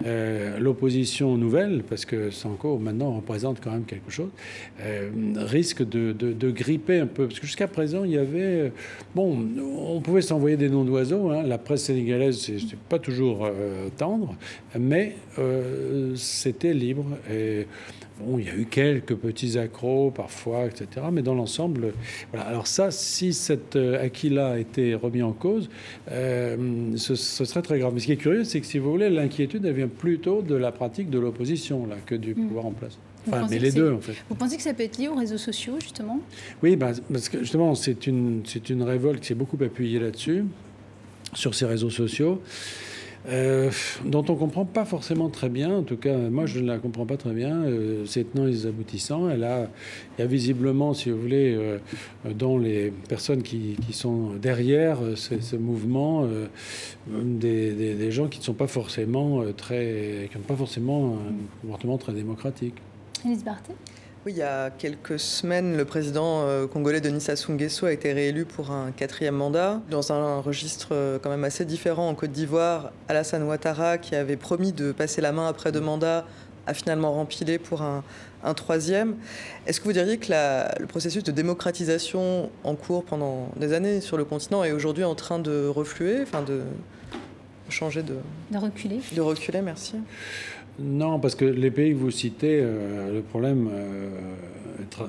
euh, 0.04 0.58
l'opposition 0.58 1.36
nouvelle, 1.36 1.82
parce 1.88 2.04
que 2.04 2.30
Sanko 2.30 2.78
maintenant 2.78 3.12
représente 3.12 3.60
quand 3.62 3.70
même 3.70 3.84
quelque 3.84 4.10
chose, 4.10 4.30
euh, 4.80 5.10
risque 5.36 5.86
de, 5.86 6.12
de, 6.12 6.50
gripper 6.50 7.00
un 7.00 7.06
peu. 7.06 7.26
Parce 7.26 7.40
que 7.40 7.46
jusqu'à 7.46 7.68
présent, 7.68 8.04
il 8.04 8.12
y 8.12 8.18
avait. 8.18 8.72
Bon, 9.14 9.46
on 9.88 10.00
pouvait 10.00 10.22
s'envoyer 10.22 10.56
des 10.56 10.68
noms 10.68 10.84
d'oiseaux, 10.84 11.30
hein. 11.30 11.42
la 11.42 11.58
presse 11.58 11.84
sénégalaise, 11.84 12.38
c'est 12.40 12.78
pas 12.88 12.98
toujours 12.98 13.48
tendre, 13.96 14.36
mais 14.78 15.16
c'était 16.14 16.72
libre. 16.72 17.04
Et 17.30 17.66
Bon, 18.18 18.38
il 18.38 18.46
y 18.46 18.48
a 18.48 18.54
eu 18.54 18.64
quelques 18.64 19.14
petits 19.14 19.58
accros 19.58 20.10
parfois, 20.10 20.64
etc. 20.64 21.05
Mais 21.12 21.22
dans 21.22 21.34
l'ensemble, 21.34 21.92
voilà. 22.32 22.46
Alors 22.46 22.66
ça, 22.66 22.90
si 22.90 23.32
cet 23.32 23.76
euh, 23.76 24.04
acquis-là 24.04 24.52
a 24.52 24.58
été 24.58 24.94
remis 24.94 25.22
en 25.22 25.32
cause, 25.32 25.68
euh, 26.10 26.96
ce, 26.96 27.14
serait 27.14 27.62
très 27.62 27.78
grave. 27.78 27.92
Mais 27.94 28.00
ce 28.00 28.06
qui 28.06 28.12
est 28.12 28.16
curieux, 28.16 28.44
c'est 28.44 28.60
que 28.60 28.66
si 28.66 28.78
vous 28.78 28.90
voulez, 28.90 29.10
l'inquiétude, 29.10 29.64
elle 29.64 29.74
vient 29.74 29.88
plutôt 29.88 30.42
de 30.42 30.54
la 30.54 30.72
pratique 30.72 31.10
de 31.10 31.18
l'opposition 31.18 31.86
là 31.86 31.96
que 32.04 32.14
du 32.14 32.34
mm. 32.34 32.48
pouvoir 32.48 32.66
en 32.66 32.72
place. 32.72 32.98
Enfin, 33.28 33.46
mais 33.50 33.58
les 33.58 33.72
deux, 33.72 33.92
en 33.92 34.00
fait. 34.00 34.12
Vous 34.28 34.36
pensez 34.36 34.56
que 34.56 34.62
ça 34.62 34.72
peut 34.72 34.84
être 34.84 34.98
lié 34.98 35.08
aux 35.08 35.16
réseaux 35.16 35.38
sociaux, 35.38 35.74
justement? 35.80 36.20
Oui, 36.62 36.76
bah, 36.76 36.92
parce 37.12 37.28
que 37.28 37.40
justement, 37.40 37.74
c'est 37.74 38.06
une, 38.06 38.42
c'est 38.44 38.70
une 38.70 38.82
révolte 38.82 39.20
qui 39.20 39.26
s'est 39.26 39.34
beaucoup 39.34 39.58
appuyée 39.62 39.98
là-dessus, 39.98 40.44
sur 41.34 41.54
ces 41.54 41.66
réseaux 41.66 41.90
sociaux. 41.90 42.40
Euh, 43.28 43.70
dont 44.04 44.24
on 44.28 44.34
ne 44.34 44.38
comprend 44.38 44.64
pas 44.64 44.84
forcément 44.84 45.28
très 45.28 45.48
bien, 45.48 45.78
en 45.78 45.82
tout 45.82 45.96
cas 45.96 46.16
moi 46.16 46.46
je 46.46 46.60
ne 46.60 46.66
la 46.66 46.78
comprends 46.78 47.06
pas 47.06 47.16
très 47.16 47.32
bien, 47.32 47.64
euh, 47.64 48.04
c'est 48.06 48.32
tenants 48.32 48.44
les 48.44 48.66
aboutissants. 48.66 49.28
Elle 49.28 49.42
a, 49.42 49.68
il 50.16 50.22
y 50.22 50.24
a 50.24 50.26
visiblement, 50.26 50.94
si 50.94 51.10
vous 51.10 51.20
voulez, 51.20 51.54
euh, 51.54 51.78
dans 52.34 52.56
les 52.56 52.92
personnes 53.08 53.42
qui, 53.42 53.76
sont 53.90 54.34
derrière 54.34 54.98
ce, 55.16 55.56
mouvement, 55.56 56.28
des, 57.08 58.10
gens 58.10 58.28
qui 58.28 58.38
ne 58.40 58.44
sont 58.44 58.54
pas 58.54 58.66
forcément 58.66 59.42
très, 59.56 60.28
qui 60.30 60.38
n'ont 60.38 60.44
pas 60.44 60.56
forcément 60.56 61.14
un 61.14 61.62
comportement 61.62 61.98
très 61.98 62.12
démocratique. 62.12 62.74
Elise 63.24 63.44
Barthé 63.44 63.72
oui, 64.26 64.32
il 64.32 64.38
y 64.38 64.42
a 64.42 64.70
quelques 64.70 65.20
semaines, 65.20 65.76
le 65.76 65.84
président 65.84 66.40
euh, 66.40 66.66
congolais 66.66 67.00
Denis 67.00 67.20
Sassou 67.20 67.52
Nguesso 67.52 67.86
a 67.86 67.92
été 67.92 68.12
réélu 68.12 68.44
pour 68.44 68.72
un 68.72 68.90
quatrième 68.90 69.36
mandat. 69.36 69.80
Dans 69.88 70.10
un 70.10 70.40
registre 70.40 70.88
euh, 70.90 71.20
quand 71.22 71.30
même 71.30 71.44
assez 71.44 71.64
différent 71.64 72.08
en 72.08 72.16
Côte 72.16 72.32
d'Ivoire, 72.32 72.90
Alassane 73.06 73.44
Ouattara, 73.44 73.98
qui 73.98 74.16
avait 74.16 74.36
promis 74.36 74.72
de 74.72 74.90
passer 74.90 75.20
la 75.20 75.30
main 75.30 75.46
après 75.46 75.70
deux 75.70 75.80
mandats, 75.80 76.26
a 76.66 76.74
finalement 76.74 77.12
rempilé 77.12 77.60
pour 77.60 77.82
un, 77.82 78.02
troisième. 78.56 79.14
Est-ce 79.68 79.80
que 79.80 79.84
vous 79.84 79.92
diriez 79.92 80.18
que 80.18 80.32
le 80.32 80.86
processus 80.86 81.22
de 81.22 81.30
démocratisation 81.30 82.50
en 82.64 82.74
cours 82.74 83.04
pendant 83.04 83.50
des 83.56 83.72
années 83.72 84.00
sur 84.00 84.16
le 84.16 84.24
continent 84.24 84.64
est 84.64 84.72
aujourd'hui 84.72 85.04
en 85.04 85.14
train 85.14 85.38
de 85.38 85.68
refluer, 85.68 86.22
enfin 86.22 86.42
de 86.42 86.62
changer 87.68 88.02
de... 88.02 88.16
De 88.50 88.58
reculer 88.58 89.00
De 89.14 89.20
reculer, 89.20 89.62
merci. 89.62 89.96
Non, 90.78 91.18
parce 91.18 91.34
que 91.34 91.44
les 91.44 91.70
pays 91.70 91.92
que 91.92 91.98
vous 91.98 92.10
citez, 92.10 92.60
euh, 92.60 93.14
le 93.14 93.22
problème 93.22 93.70
euh, 93.72 94.10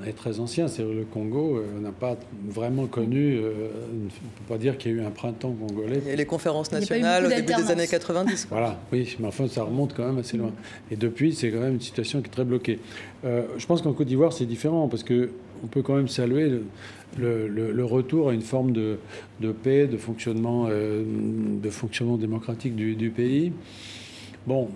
est, 0.07 0.13
très 0.13 0.39
ancien. 0.39 0.69
C'est 0.69 0.81
le 0.81 1.03
Congo 1.03 1.57
euh, 1.57 1.81
n'a 1.81 1.91
pas 1.91 2.15
vraiment 2.47 2.85
connu, 2.85 3.37
on 3.39 4.05
ne 4.05 4.09
peut 4.09 4.47
pas 4.47 4.57
dire 4.57 4.77
qu'il 4.77 4.91
y 4.91 4.95
a 4.95 4.97
eu 4.99 5.05
un 5.05 5.11
printemps 5.11 5.53
congolais. 5.53 6.01
Il 6.05 6.09
y 6.09 6.13
a 6.13 6.15
les 6.15 6.25
conférences 6.25 6.71
nationales 6.71 7.25
au 7.25 7.29
début 7.29 7.53
des 7.53 7.71
années 7.71 7.87
90. 7.87 8.47
Voilà, 8.49 8.79
oui, 8.93 9.17
mais 9.19 9.27
enfin 9.27 9.47
ça 9.47 9.63
remonte 9.63 9.93
quand 9.93 10.05
même 10.05 10.19
assez 10.19 10.37
loin. 10.37 10.51
Et 10.89 10.95
depuis, 10.95 11.33
c'est 11.33 11.51
quand 11.51 11.59
même 11.59 11.73
une 11.73 11.81
situation 11.81 12.21
qui 12.21 12.27
est 12.27 12.31
très 12.33 12.45
bloquée. 12.45 12.79
je 13.23 13.65
pense 13.65 13.81
qu'en 13.81 13.93
Côte 13.93 14.07
d'Ivoire, 14.07 14.31
c'est 14.31 14.45
différent 14.45 14.87
parce 14.87 15.03
que 15.03 15.31
on 15.63 15.67
peut 15.67 15.81
quand 15.81 15.95
même 15.95 16.07
saluer 16.07 16.61
le, 17.17 17.83
retour 17.83 18.29
à 18.29 18.33
une 18.33 18.41
forme 18.41 18.71
de, 18.71 18.97
paix, 19.63 19.87
de 19.87 19.97
fonctionnement, 19.97 20.69
de 20.69 21.69
fonctionnement 21.69 22.15
démocratique 22.15 22.75
du, 22.75 22.95
du 22.95 23.09
pays. 23.09 23.51
Bon, 24.45 24.69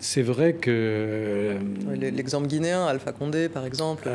c'est 0.00 0.22
vrai 0.22 0.52
que. 0.54 1.56
L'exemple 1.94 2.46
guinéen, 2.46 2.86
Alpha 2.86 3.12
Condé, 3.12 3.48
par 3.48 3.66
exemple. 3.66 4.08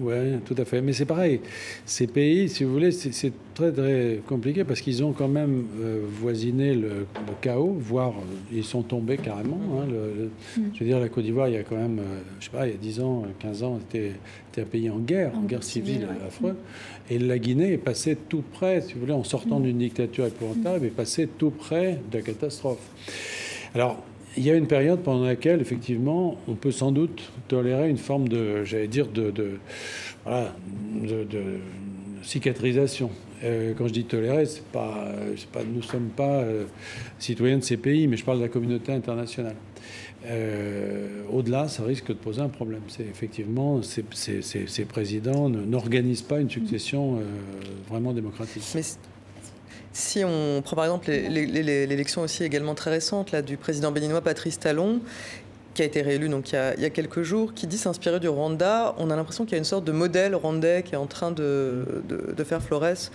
oui, 0.00 0.14
tout 0.44 0.54
à 0.58 0.64
fait. 0.64 0.82
Mais 0.82 0.92
c'est 0.92 1.06
pareil. 1.06 1.40
Ces 1.86 2.06
pays, 2.06 2.48
si 2.48 2.64
vous 2.64 2.72
voulez, 2.72 2.92
c'est 2.92 3.32
très, 3.54 3.72
très 3.72 4.20
compliqué 4.26 4.64
parce 4.64 4.80
qu'ils 4.80 5.02
ont 5.02 5.12
quand 5.12 5.28
même 5.28 5.64
euh, 5.80 6.02
voisiné 6.06 6.74
le, 6.74 7.06
chaos, 7.40 7.74
voire 7.78 8.10
euh, 8.10 8.34
ils 8.52 8.64
sont 8.64 8.82
tombés 8.82 9.16
carrément. 9.16 9.60
Hein, 9.80 9.86
mm. 9.86 10.60
Je 10.74 10.80
veux 10.80 10.86
dire, 10.86 11.00
la 11.00 11.08
Côte 11.08 11.24
d'Ivoire, 11.24 11.48
il 11.48 11.54
y 11.54 11.58
a 11.58 11.62
quand 11.62 11.76
même, 11.76 12.00
euh, 12.00 12.20
je 12.40 12.44
sais 12.44 12.50
pas, 12.50 12.66
il 12.66 12.72
y 12.72 12.74
a 12.74 12.78
10 12.78 13.00
ans, 13.00 13.24
15 13.38 13.62
ans, 13.62 13.80
c'était 13.80 14.12
un 14.60 14.64
pays 14.64 14.90
en 14.90 14.98
guerre, 14.98 15.32
en, 15.36 15.42
guerre 15.42 15.64
civile, 15.64 16.06
affreux. 16.26 16.56
Et 17.08 17.18
la 17.18 17.38
Guinée 17.38 17.72
est 17.72 17.78
passée 17.78 18.16
tout 18.16 18.44
près, 18.52 18.82
si 18.82 18.94
vous 18.94 19.00
voulez, 19.00 19.12
en 19.12 19.24
sortant 19.24 19.58
mm. 19.58 19.62
d'une 19.62 19.78
dictature 19.78 20.26
épouvantable, 20.26 20.84
est 20.84 20.90
passée 20.90 21.28
tout 21.38 21.50
près 21.50 21.98
de 22.10 22.18
la 22.18 22.22
catastrophe. 22.22 22.86
Alors, 23.74 24.04
il 24.36 24.44
y 24.44 24.50
a 24.50 24.54
une 24.54 24.66
période 24.66 25.00
pendant 25.00 25.24
laquelle, 25.24 25.60
effectivement, 25.60 26.36
on 26.48 26.54
peut 26.54 26.72
sans 26.72 26.92
doute 26.92 27.22
tolérer 27.48 27.88
une 27.88 27.98
forme 27.98 28.28
de, 28.28 28.64
j'allais 28.64 28.88
dire, 28.88 29.06
de, 29.08 29.58
cicatrisation. 32.22 33.10
Euh, 33.42 33.74
quand 33.76 33.86
je 33.86 33.92
dis 33.92 34.04
tolérer, 34.04 34.46
c'est 34.46 34.64
pas, 34.64 35.12
pas, 35.52 35.62
nous 35.62 35.78
ne 35.78 35.82
sommes 35.82 36.08
pas 36.08 36.38
euh, 36.38 36.64
citoyens 37.18 37.58
de 37.58 37.64
ces 37.64 37.76
pays, 37.76 38.06
mais 38.06 38.16
je 38.16 38.24
parle 38.24 38.38
de 38.38 38.44
la 38.44 38.48
communauté 38.48 38.92
internationale. 38.92 39.56
Euh, 40.26 41.22
au-delà, 41.30 41.68
ça 41.68 41.84
risque 41.84 42.08
de 42.08 42.14
poser 42.14 42.40
un 42.40 42.48
problème. 42.48 42.80
C'est 42.88 43.02
effectivement, 43.02 43.82
ces 43.82 44.84
présidents 44.86 45.50
n'organisent 45.50 46.22
pas 46.22 46.40
une 46.40 46.48
succession 46.48 47.20
vraiment 47.88 48.14
démocratique. 48.14 48.62
Si 49.94 50.24
on 50.24 50.60
prend 50.60 50.74
par 50.74 50.86
exemple 50.86 51.08
l'élection 51.08 52.22
aussi 52.22 52.42
également 52.42 52.74
très 52.74 52.90
récente 52.90 53.30
là, 53.30 53.42
du 53.42 53.56
président 53.56 53.92
béninois 53.92 54.20
Patrice 54.22 54.58
Talon, 54.58 55.00
qui 55.72 55.82
a 55.82 55.84
été 55.84 56.02
réélu 56.02 56.28
donc 56.28 56.50
il 56.50 56.56
y 56.82 56.84
a, 56.84 56.90
quelques 56.90 57.22
jours, 57.22 57.54
qui 57.54 57.68
dit 57.68 57.78
s'inspirer 57.78 58.18
du 58.18 58.28
Rwanda, 58.28 58.96
on 58.98 59.08
a 59.10 59.14
l'impression 59.14 59.44
qu'il 59.44 59.52
y 59.52 59.54
a 59.54 59.58
une 59.58 59.64
sorte 59.64 59.84
de 59.84 59.92
modèle 59.92 60.34
rwandais 60.34 60.82
qui 60.82 60.94
est 60.94 60.98
en 60.98 61.06
train 61.06 61.30
de, 61.30 61.84
faire 62.44 62.60
florès 62.60 63.12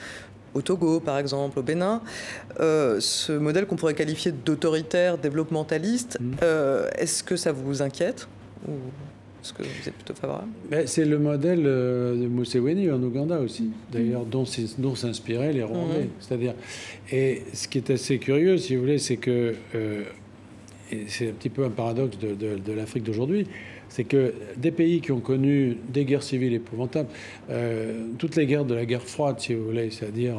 au 0.54 0.62
Togo, 0.62 1.02
par 1.02 1.20
exemple, 1.20 1.60
au 1.60 1.62
Bénin, 1.62 2.02
euh, 2.62 3.00
ce 3.02 3.34
modèle 3.34 3.68
qu'on 3.68 3.76
pourrait 3.76 3.94
qualifier 3.94 4.32
d'autoritaire, 4.32 5.18
développementaliste, 5.18 6.18
mmh. 6.20 6.32
euh, 6.44 6.90
est-ce 6.96 7.24
que 7.24 7.36
ça 7.36 7.52
vous 7.52 7.82
inquiète 7.82 8.28
est-ce 9.50 9.54
que 9.54 9.64
vous 9.64 9.88
êtes 9.88 9.96
plutôt 9.96 10.14
favorable? 10.14 10.48
C'est 10.86 11.06
le 11.06 11.20
modèle 11.20 11.64
euh, 11.66 12.16
de 12.16 12.28
Museveni 12.28 12.90
en 12.92 13.02
Ouganda 13.02 13.40
aussi, 13.40 13.70
d'ailleurs, 13.92 14.26
dont, 14.26 14.46
dont 14.78 14.96
s'inspiraient 14.96 15.54
les 15.54 15.64
Rwandais. 15.64 16.06
Mm. 16.06 16.10
C'est-à-dire, 16.20 16.54
et 17.12 17.44
ce 17.54 17.68
qui 17.68 17.80
est 17.80 17.90
assez 17.90 18.20
curieux, 18.20 18.58
si 18.58 18.76
vous 18.76 18.82
voulez, 18.82 19.00
c'est 19.00 19.18
que 19.18 19.56
euh, 19.76 20.04
c'est 21.08 21.30
un 21.30 21.34
petit 21.34 21.50
peu 21.50 21.66
un 21.66 21.70
paradoxe 21.70 22.18
de, 22.18 22.34
de 22.36 22.74
l'Afrique 22.74 23.04
d'aujourd'hui 23.04 23.48
c'est 23.90 24.04
que 24.04 24.34
des 24.56 24.72
pays 24.72 25.02
qui 25.02 25.12
ont 25.12 25.20
connu 25.20 25.78
des 25.90 26.06
guerres 26.06 26.24
civiles 26.24 26.54
épouvantables, 26.54 27.10
euh, 27.50 28.08
toutes 28.18 28.36
les 28.36 28.46
guerres 28.46 28.66
de 28.66 28.76
la 28.76 28.86
guerre 28.86 29.02
froide, 29.02 29.40
si 29.40 29.54
vous 29.54 29.66
voulez, 29.66 29.90
c'est-à-dire 29.90 30.36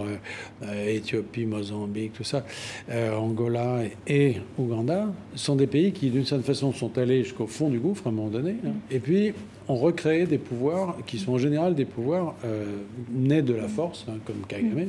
euh, 0.64 0.88
Éthiopie, 0.88 1.46
Mozambique, 1.46 2.12
tout 2.14 2.24
ça, 2.24 2.44
euh, 2.90 3.14
Angola 3.14 3.80
et, 4.06 4.36
Ouganda, 4.58 5.08
sont 5.34 5.56
des 5.56 5.66
pays 5.66 5.92
qui, 5.92 6.10
d'une 6.10 6.24
certaine 6.24 6.46
façon, 6.46 6.72
sont 6.72 6.96
allés 6.96 7.24
jusqu'au 7.24 7.46
fond 7.46 7.68
du 7.68 7.78
gouffre 7.78 8.06
à 8.06 8.10
un 8.10 8.12
moment 8.12 8.28
donné, 8.28 8.56
hein. 8.64 8.72
et 8.90 9.00
puis 9.00 9.34
on 9.70 9.76
recréait 9.76 10.26
des 10.26 10.38
pouvoirs 10.38 10.96
qui 11.06 11.18
sont 11.18 11.32
en 11.32 11.38
général 11.38 11.74
des 11.74 11.84
pouvoirs 11.84 12.34
euh, 12.44 12.64
nés 13.12 13.42
de 13.42 13.54
la 13.54 13.68
force, 13.68 14.04
hein, 14.08 14.14
comme 14.24 14.44
Kagame, 14.48 14.88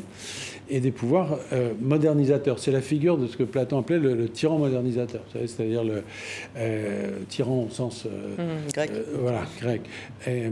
et 0.70 0.80
des 0.80 0.92
pouvoirs 0.92 1.38
euh, 1.54 1.74
modernisateurs. 1.80 2.58
C'est 2.58 2.72
la 2.72 2.82
figure 2.82 3.18
de 3.18 3.28
ce 3.28 3.38
que 3.38 3.44
Platon 3.44 3.78
appelait 3.80 4.00
le, 4.00 4.28
tyran 4.28 4.58
modernisateur, 4.58 5.22
c'est-à-dire 5.34 5.84
le 5.84 6.04
euh, 6.58 7.20
tyran 7.30 7.68
au 7.68 7.70
sens 7.70 8.06
mmh, 8.06 8.72
grec. 8.74 8.92
voilà, 9.20 9.44
grec 9.62 9.82
et, 10.26 10.50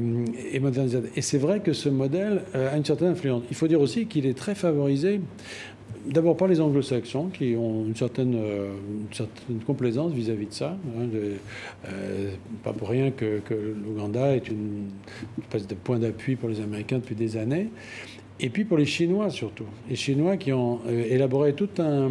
et 0.54 0.60
modernisateur. 0.60 1.10
Et 1.16 1.22
c'est 1.22 1.40
vrai 1.40 1.60
que 1.60 1.74
ce 1.74 1.90
modèle 1.90 2.44
a 2.54 2.78
une 2.78 2.86
certaine 2.86 3.10
influence. 3.10 3.44
Il 3.50 3.56
faut 3.56 3.68
dire 3.68 3.82
aussi 3.82 4.06
qu'il 4.06 4.28
est 4.28 4.38
très 4.38 4.54
favorisé 4.54 5.22
D'abord 6.06 6.38
par 6.38 6.48
les 6.48 6.62
anglo-saxons 6.62 7.28
qui 7.28 7.56
ont 7.58 7.86
une 7.86 7.96
certaine, 7.96 8.36
euh, 8.36 8.74
complaisance 9.68 10.14
vis-à-vis 10.14 10.48
de 10.48 10.54
ça. 10.54 10.78
Hein, 10.98 11.08
euh, 11.14 12.32
pas 12.64 12.74
pour 12.74 12.90
rien 12.90 13.12
que, 13.12 13.42
l'Ouganda 13.86 14.36
est 14.36 14.48
une 14.48 14.90
espèce 15.42 15.68
de 15.68 15.76
point 15.76 16.00
d'appui 16.00 16.36
pour 16.36 16.50
les 16.50 16.62
Américains 16.62 17.00
depuis 17.00 17.16
des 17.16 17.36
années. 17.38 17.70
Et 18.42 18.50
puis 18.50 18.64
pour 18.64 18.78
les 18.78 18.86
Chinois 18.86 19.30
surtout. 19.30 19.66
Les 19.90 19.96
Chinois 19.96 20.38
qui 20.38 20.54
ont 20.54 20.80
euh, 20.88 21.04
élaboré 21.10 21.54
tout 21.54 21.70
un, 21.80 22.10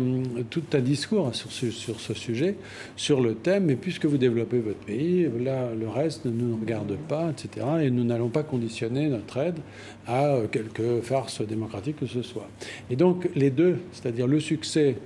tout 0.50 0.62
un 0.74 0.80
discours 0.80 1.34
sur 1.34 1.50
ce, 1.50 1.70
sur 1.70 2.00
ce 2.00 2.12
sujet, 2.12 2.56
sur 2.96 3.20
le 3.20 3.34
thème, 3.34 3.64
mais 3.64 3.76
puisque 3.76 4.04
vous 4.04 4.18
développez 4.18 4.58
votre 4.58 4.78
pays, 4.80 5.28
là, 5.40 5.70
le 5.78 5.88
reste 5.88 6.26
ne 6.26 6.30
nous 6.30 6.56
regarde 6.56 6.96
pas, 7.08 7.30
etc. 7.30 7.66
Et 7.82 7.90
nous 7.90 8.04
n'allons 8.04 8.28
pas 8.28 8.42
conditionner 8.42 9.08
notre 9.08 9.38
aide 9.38 9.58
à 10.06 10.26
euh, 10.34 10.46
quelque 10.48 11.00
farce 11.00 11.40
démocratique 11.40 11.96
que 11.96 12.06
ce 12.06 12.22
soit. 12.22 12.48
Et 12.90 12.96
donc 12.96 13.28
les 13.34 13.50
deux, 13.50 13.78
c'est-à-dire 13.92 14.26
le 14.26 14.40
succès, 14.40 14.96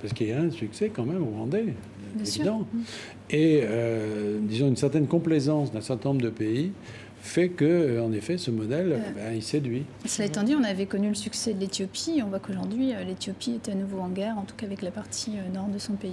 parce 0.00 0.12
qu'il 0.12 0.28
y 0.28 0.32
a 0.32 0.40
un 0.40 0.50
succès 0.50 0.90
quand 0.94 1.04
même 1.04 1.22
au 1.22 1.26
Rwandais, 1.26 1.74
évident, 2.20 2.66
et 3.30 3.60
euh, 3.62 4.38
disons 4.40 4.68
une 4.68 4.76
certaine 4.76 5.06
complaisance 5.06 5.72
d'un 5.72 5.80
certain 5.80 6.10
nombre 6.10 6.22
de 6.22 6.30
pays, 6.30 6.72
fait 7.20 7.48
que, 7.48 7.64
euh, 7.64 8.02
en 8.02 8.12
effet, 8.12 8.38
ce 8.38 8.50
modèle, 8.50 8.92
euh, 8.92 9.12
ben, 9.14 9.34
il 9.34 9.42
séduit. 9.42 9.84
Cela 10.04 10.26
étant 10.26 10.42
dit, 10.42 10.54
on 10.54 10.64
avait 10.64 10.86
connu 10.86 11.08
le 11.08 11.14
succès 11.14 11.52
de 11.52 11.60
l'Éthiopie. 11.60 12.20
On 12.24 12.28
voit 12.28 12.38
qu'aujourd'hui, 12.38 12.92
euh, 12.92 13.04
l'Éthiopie 13.04 13.58
est 13.62 13.70
à 13.70 13.74
nouveau 13.74 14.00
en 14.00 14.08
guerre, 14.08 14.38
en 14.38 14.42
tout 14.42 14.54
cas 14.56 14.66
avec 14.66 14.82
la 14.82 14.90
partie 14.90 15.32
nord 15.52 15.68
de 15.68 15.78
son 15.78 15.94
pays. 15.94 16.12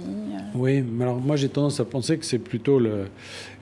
Oui, 0.54 0.82
mais 0.82 1.04
alors 1.04 1.20
moi 1.20 1.36
j'ai 1.36 1.48
tendance 1.48 1.80
à 1.80 1.84
penser 1.84 2.18
que 2.18 2.24
c'est 2.24 2.38
plutôt 2.38 2.78
le, 2.78 3.06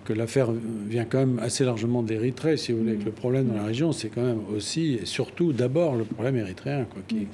que 0.04 0.12
l'affaire 0.12 0.48
vient 0.88 1.04
quand 1.04 1.18
même 1.18 1.38
assez 1.40 1.64
largement 1.64 2.02
de 2.02 2.10
l'Érythrée, 2.10 2.56
si 2.56 2.72
vous 2.72 2.78
voulez. 2.78 2.96
Que 2.96 3.04
le 3.04 3.10
problème 3.10 3.46
dans 3.46 3.56
la 3.56 3.64
région, 3.64 3.92
c'est 3.92 4.08
quand 4.08 4.22
même 4.22 4.40
aussi, 4.54 4.98
et 5.02 5.06
surtout 5.06 5.52
d'abord, 5.52 5.96
le 5.96 6.04
problème 6.04 6.36
érythréen. 6.36 6.84
Quoi, 6.84 7.02
qui, 7.08 7.26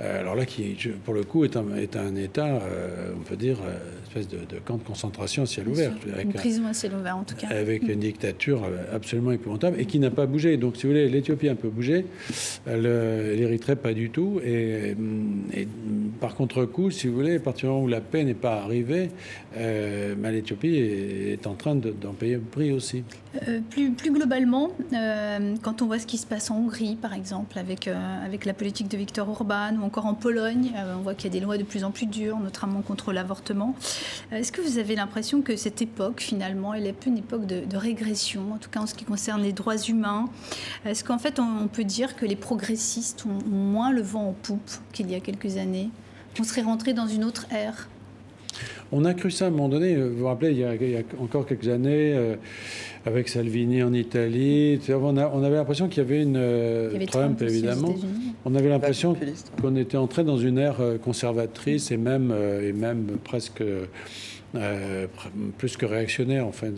euh, 0.00 0.20
alors 0.20 0.34
là, 0.34 0.44
qui, 0.44 0.76
pour 1.04 1.14
le 1.14 1.24
coup, 1.24 1.44
est 1.44 1.56
un, 1.56 1.74
est 1.76 1.96
un 1.96 2.14
État, 2.16 2.46
euh, 2.46 3.12
on 3.18 3.22
peut 3.22 3.36
dire, 3.36 3.58
euh, 3.64 3.78
espèce 4.06 4.28
de, 4.28 4.38
de, 4.38 4.60
camp 4.64 4.76
de 4.76 4.82
concentration 4.82 5.42
à 5.42 5.46
ciel 5.46 5.68
ouvert. 5.68 5.92
Avec, 6.12 6.24
une 6.26 6.32
prison 6.32 6.66
à 6.66 6.74
ciel 6.74 6.92
ouvert, 6.94 7.16
en 7.16 7.24
tout 7.24 7.34
cas. 7.34 7.48
Avec 7.48 7.82
une 7.82 8.00
dictature 8.00 8.62
absolument 8.92 9.32
épouvantable 9.32 9.80
et 9.80 9.86
qui 9.86 9.98
n'a 9.98 10.10
pas 10.10 10.26
bougé. 10.26 10.56
Donc, 10.56 10.76
si 10.76 10.82
vous 10.82 10.90
voulez, 10.90 11.08
l'Éthiopie 11.08 11.48
a 11.48 11.52
un 11.52 11.56
peu 11.56 11.68
bougé, 11.68 12.04
l'Érythrée 12.66 13.76
pas 13.76 13.94
du 13.94 14.10
tout. 14.10 14.40
Et, 14.44 14.94
et, 15.54 15.68
par 16.20 16.34
contre-coup, 16.34 16.90
si 16.90 17.06
vous 17.06 17.14
voulez, 17.14 17.36
à 17.36 17.40
partir 17.40 17.68
du 17.68 17.74
moment 17.74 17.84
où 17.84 17.88
la 17.88 18.00
paix 18.00 18.24
n'est 18.24 18.34
pas 18.34 18.62
arrivée, 18.62 19.10
ben, 19.56 20.30
l'Éthiopie 20.30 20.76
est, 20.76 21.32
est, 21.32 21.46
en 21.46 21.54
train 21.54 21.74
d'en 21.74 22.12
payer 22.12 22.17
le 22.26 22.40
prix 22.40 22.72
aussi. 22.72 23.04
Euh, 23.46 23.60
plus, 23.60 23.92
globalement, 24.10 24.70
euh, 24.92 25.54
quand 25.62 25.82
on 25.82 25.86
voit 25.86 25.98
ce 25.98 26.06
qui 26.06 26.18
se 26.18 26.26
passe 26.26 26.50
en 26.50 26.56
Hongrie, 26.56 26.96
par 26.96 27.12
exemple, 27.12 27.58
avec, 27.58 27.86
euh, 27.86 28.24
avec 28.24 28.44
la 28.44 28.54
politique 28.54 28.88
de 28.88 28.96
Viktor 28.96 29.28
Orban, 29.28 29.76
ou 29.80 29.84
encore 29.84 30.06
en 30.06 30.14
Pologne, 30.14 30.72
on 30.98 31.02
voit 31.02 31.14
qu'il 31.14 31.32
y 31.32 31.36
a 31.36 31.38
des 31.38 31.44
lois 31.44 31.58
de 31.58 31.62
plus 31.62 31.84
en 31.84 31.90
plus 31.90 32.06
dures, 32.06 32.38
notamment 32.38 32.82
contre 32.82 33.12
l'avortement. 33.12 33.74
Est-ce 34.32 34.52
que 34.52 34.60
vous 34.60 34.78
avez 34.78 34.96
l'impression 34.96 35.42
que 35.42 35.56
cette 35.56 35.82
époque, 35.82 36.20
finalement, 36.20 36.74
elle 36.74 36.86
est 36.86 36.92
plus 36.92 37.10
une 37.10 37.18
époque 37.18 37.46
de, 37.46 37.76
régression, 37.76 38.54
en 38.54 38.58
tout 38.58 38.70
cas 38.70 38.80
en 38.80 38.86
ce 38.86 38.94
qui 38.94 39.04
concerne 39.04 39.42
les 39.42 39.52
droits 39.52 39.76
humains? 39.76 40.28
Est-ce 40.84 41.04
qu'en 41.04 41.18
fait, 41.18 41.38
on, 41.38 41.68
peut 41.68 41.84
dire 41.84 42.16
que 42.16 42.26
les 42.26 42.36
progressistes 42.36 43.24
ont 43.26 43.48
moins 43.48 43.92
le 43.92 44.02
vent 44.02 44.28
en 44.28 44.32
poupe 44.32 44.70
qu'il 44.92 45.10
y 45.10 45.14
a 45.14 45.20
quelques 45.20 45.58
années? 45.58 45.90
On 46.40 46.44
serait 46.44 46.62
rentré 46.62 46.92
dans 46.92 47.06
une 47.06 47.24
autre 47.24 47.46
ère? 47.52 47.88
On 48.92 49.04
a 49.04 49.14
cru 49.14 49.30
ça 49.30 49.46
à 49.46 49.48
un 49.48 49.50
moment 49.50 49.68
donné. 49.68 49.96
Vous 49.96 50.18
vous 50.18 50.26
rappelez, 50.26 50.52
il 50.52 50.58
y 50.58 50.64
a, 50.64 50.74
il 50.74 50.90
y 50.90 50.96
a 50.96 51.02
encore 51.20 51.46
quelques 51.46 51.68
années, 51.68 52.12
euh, 52.14 52.36
avec 53.06 53.28
Salvini 53.28 53.82
en 53.82 53.92
Italie, 53.92 54.80
on, 54.88 55.16
a, 55.16 55.28
on 55.28 55.42
avait 55.42 55.56
l'impression 55.56 55.88
qu'il 55.88 56.02
y 56.02 56.06
avait 56.06 56.22
une. 56.22 56.36
Euh, 56.36 56.88
il 56.90 56.94
y 56.94 56.96
avait 56.96 57.06
Trump, 57.06 57.38
Trump 57.38 57.50
évidemment. 57.50 57.94
On 58.44 58.54
avait 58.54 58.68
l'impression 58.68 59.16
qu'on 59.60 59.76
était 59.76 59.96
entré 59.96 60.24
dans 60.24 60.38
une 60.38 60.58
ère 60.58 60.80
euh, 60.80 60.98
conservatrice 60.98 61.90
et 61.90 61.96
même, 61.96 62.34
et 62.62 62.72
même 62.72 63.06
presque. 63.24 63.62
Euh, 64.54 65.06
plus 65.58 65.76
que 65.76 65.84
réactionnaire, 65.84 66.46
enfin. 66.46 66.68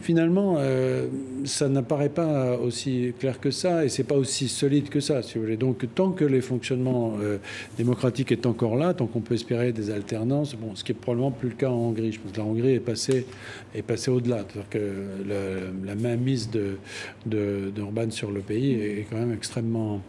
Finalement, 0.00 0.56
euh, 0.58 1.06
ça 1.44 1.68
n'apparaît 1.68 2.08
pas 2.08 2.56
aussi 2.56 3.12
clair 3.18 3.38
que 3.38 3.52
ça 3.52 3.84
et 3.84 3.88
c'est 3.88 4.02
pas 4.02 4.16
aussi 4.16 4.48
solide 4.48 4.88
que 4.88 4.98
ça, 4.98 5.22
si 5.22 5.36
vous 5.38 5.44
voulez. 5.44 5.56
Donc, 5.56 5.86
tant 5.94 6.10
que 6.10 6.24
les 6.24 6.40
fonctionnements 6.40 7.14
euh, 7.20 7.38
démocratiques 7.76 8.32
est 8.32 8.46
encore 8.46 8.76
là, 8.76 8.92
tant 8.92 9.06
qu'on 9.06 9.20
peut 9.20 9.34
espérer 9.34 9.72
des 9.72 9.90
alternances, 9.90 10.56
bon, 10.56 10.74
ce 10.74 10.82
qui 10.82 10.92
est 10.92 10.96
probablement 10.96 11.30
plus 11.30 11.50
le 11.50 11.54
cas 11.54 11.70
en 11.70 11.76
Hongrie. 11.76 12.10
Je 12.10 12.18
pense 12.18 12.32
que 12.32 12.38
la 12.38 12.44
Hongrie 12.44 12.72
est 12.72 12.80
passée, 12.80 13.26
est 13.72 13.82
passée 13.82 14.10
au-delà. 14.10 14.38
C'est-à-dire 14.38 14.68
que 14.68 15.86
la 15.86 15.94
mainmise 15.94 16.50
de, 16.50 16.78
de, 17.26 17.72
de 17.74 18.10
sur 18.10 18.30
le 18.30 18.40
pays 18.40 18.72
est 18.72 19.06
quand 19.10 19.16
même 19.16 19.32
extrêmement, 19.32 20.00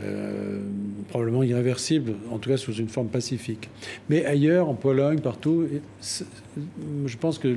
euh, 0.00 0.60
probablement 1.08 1.42
irréversible, 1.42 2.14
en 2.30 2.38
tout 2.38 2.50
cas 2.50 2.56
sous 2.56 2.74
une 2.74 2.88
forme 2.88 3.08
pacifique. 3.08 3.68
Mais 4.08 4.24
ailleurs, 4.24 4.68
en 4.68 4.74
Pologne, 4.74 5.20
partout, 5.20 5.66
je 7.06 7.16
pense 7.16 7.38
que, 7.38 7.54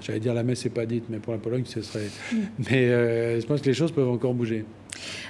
j'allais 0.00 0.20
dire 0.20 0.31
la 0.34 0.42
messe 0.42 0.64
n'est 0.64 0.70
pas 0.70 0.86
dite, 0.86 1.04
mais 1.08 1.18
pour 1.18 1.32
la 1.32 1.38
Pologne, 1.38 1.64
ce 1.66 1.82
serait. 1.82 2.08
Mm. 2.32 2.36
Mais 2.70 2.88
euh, 2.88 3.40
je 3.40 3.46
pense 3.46 3.60
que 3.60 3.66
les 3.66 3.74
choses 3.74 3.92
peuvent 3.92 4.08
encore 4.08 4.34
bouger. 4.34 4.64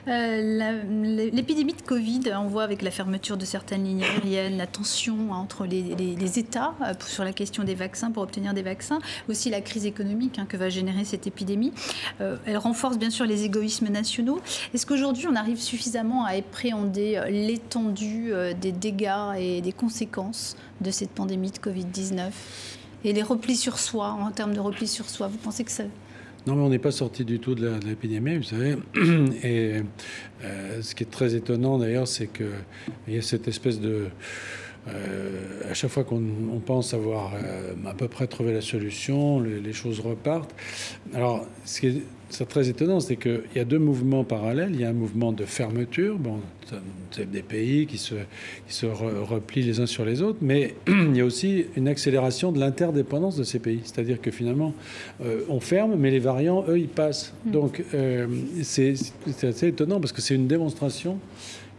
Euh, 0.08 1.30
L'épidémie 1.32 1.74
de 1.74 1.82
Covid, 1.82 2.20
on 2.36 2.46
voit 2.46 2.64
avec 2.64 2.82
la 2.82 2.90
fermeture 2.90 3.36
de 3.36 3.44
certaines 3.44 3.84
lignes 3.84 4.02
aériennes, 4.02 4.56
la 4.56 4.66
tension 4.66 5.32
entre 5.32 5.64
les, 5.64 5.82
les, 5.82 6.16
les, 6.16 6.38
États 6.38 6.74
euh, 6.82 6.92
sur 7.06 7.24
la 7.24 7.32
question 7.32 7.64
des 7.64 7.74
vaccins 7.74 8.10
pour 8.10 8.22
obtenir 8.22 8.54
des 8.54 8.62
vaccins, 8.62 8.98
aussi 9.28 9.50
la 9.50 9.60
crise 9.60 9.86
économique 9.86 10.38
hein, 10.38 10.46
que 10.48 10.56
va 10.56 10.68
générer 10.68 11.04
cette 11.04 11.26
épidémie. 11.26 11.72
Euh, 12.20 12.36
elle 12.46 12.56
renforce 12.56 12.98
bien 12.98 13.10
sûr 13.10 13.26
les 13.26 13.44
égoïsmes 13.44 13.88
nationaux. 13.88 14.40
Est-ce 14.74 14.86
qu'aujourd'hui 14.86 15.26
on 15.28 15.36
arrive 15.36 15.60
suffisamment 15.60 16.24
à 16.24 16.30
appréhender 16.30 17.20
l'étendue 17.28 18.32
des 18.60 18.72
dégâts 18.72 19.36
et 19.38 19.60
des 19.60 19.72
conséquences 19.72 20.56
de 20.80 20.90
cette 20.90 21.10
pandémie 21.10 21.50
de 21.50 21.58
Covid-19 21.58 22.30
et 23.04 23.12
les 23.12 23.22
replis 23.22 23.56
sur 23.56 23.78
soi, 23.78 24.08
en 24.08 24.30
termes 24.30 24.54
de 24.54 24.60
replis 24.60 24.88
sur 24.88 25.08
soi 25.08 25.28
Vous 25.28 25.38
pensez 25.38 25.64
que 25.64 25.70
ça, 25.70 25.84
non, 26.46 26.56
mais 26.56 26.62
on 26.62 26.70
n'est 26.70 26.80
pas 26.80 26.90
sorti 26.90 27.24
du 27.24 27.38
tout 27.38 27.54
de 27.54 27.78
l'épidémie, 27.86 28.36
vous 28.36 28.42
savez. 28.42 28.76
Et 29.44 29.82
euh, 30.42 30.82
ce 30.82 30.94
qui 30.94 31.04
est 31.04 31.10
très 31.10 31.36
étonnant 31.36 31.78
d'ailleurs, 31.78 32.08
c'est 32.08 32.26
qu'il 32.26 33.14
y 33.14 33.16
a 33.16 33.22
cette 33.22 33.46
espèce 33.46 33.80
de... 33.80 34.08
Euh, 34.88 35.70
à 35.70 35.74
chaque 35.74 35.90
fois 35.90 36.02
qu'on 36.02 36.60
pense 36.66 36.94
avoir 36.94 37.34
euh, 37.34 37.74
à 37.86 37.94
peu 37.94 38.08
près 38.08 38.26
trouvé 38.26 38.52
la 38.52 38.60
solution, 38.60 39.38
les, 39.38 39.60
les 39.60 39.72
choses 39.72 40.00
repartent. 40.00 40.52
Alors, 41.14 41.46
ce 41.64 41.80
qui 41.80 41.86
est 41.86 42.02
c'est 42.32 42.48
très 42.48 42.70
étonnant, 42.70 42.98
c'est 42.98 43.16
qu'il 43.16 43.42
y 43.54 43.58
a 43.58 43.64
deux 43.64 43.78
mouvements 43.78 44.24
parallèles. 44.24 44.70
Il 44.72 44.80
y 44.80 44.84
a 44.84 44.88
un 44.88 44.94
mouvement 44.94 45.32
de 45.32 45.44
fermeture, 45.44 46.18
bon, 46.18 46.40
c'est 47.10 47.30
des 47.30 47.42
pays 47.42 47.86
qui 47.86 47.98
se, 47.98 48.14
qui 48.66 48.74
se 48.74 48.86
re, 48.86 49.28
replient 49.28 49.62
les 49.62 49.80
uns 49.80 49.86
sur 49.86 50.06
les 50.06 50.22
autres, 50.22 50.38
mais 50.40 50.74
il 50.88 51.14
y 51.14 51.20
a 51.20 51.26
aussi 51.26 51.66
une 51.76 51.88
accélération 51.88 52.50
de 52.50 52.58
l'interdépendance 52.58 53.36
de 53.36 53.44
ces 53.44 53.58
pays. 53.58 53.80
C'est-à-dire 53.84 54.18
que 54.18 54.30
finalement, 54.30 54.72
euh, 55.22 55.42
on 55.50 55.60
ferme, 55.60 55.94
mais 55.96 56.10
les 56.10 56.20
variants, 56.20 56.64
eux, 56.68 56.78
ils 56.78 56.88
passent. 56.88 57.34
Mmh. 57.44 57.50
Donc, 57.50 57.84
euh, 57.92 58.26
c'est 58.62 58.94
assez 59.42 59.68
étonnant 59.68 60.00
parce 60.00 60.12
que 60.12 60.22
c'est 60.22 60.34
une 60.34 60.48
démonstration 60.48 61.18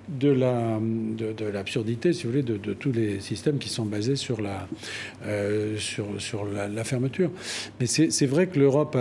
de 0.10 0.30
la 0.30 0.80
de, 0.82 1.34
de 1.34 1.46
l'absurdité, 1.46 2.14
si 2.14 2.24
vous 2.24 2.32
voulez, 2.32 2.44
de, 2.44 2.58
de, 2.58 2.74
tous 2.74 2.92
les 2.92 3.20
systèmes 3.20 3.58
qui 3.58 3.70
sont 3.70 3.86
basés 3.86 4.16
sur 4.16 4.42
la 4.42 4.68
euh, 5.26 5.78
sur, 5.78 6.06
sur 6.20 6.46
la, 6.46 6.68
la, 6.68 6.84
fermeture. 6.84 7.32
Mais 7.80 7.86
c'est 7.86 8.26
vrai 8.26 8.48
que 8.48 8.60
l'Europe 8.60 8.98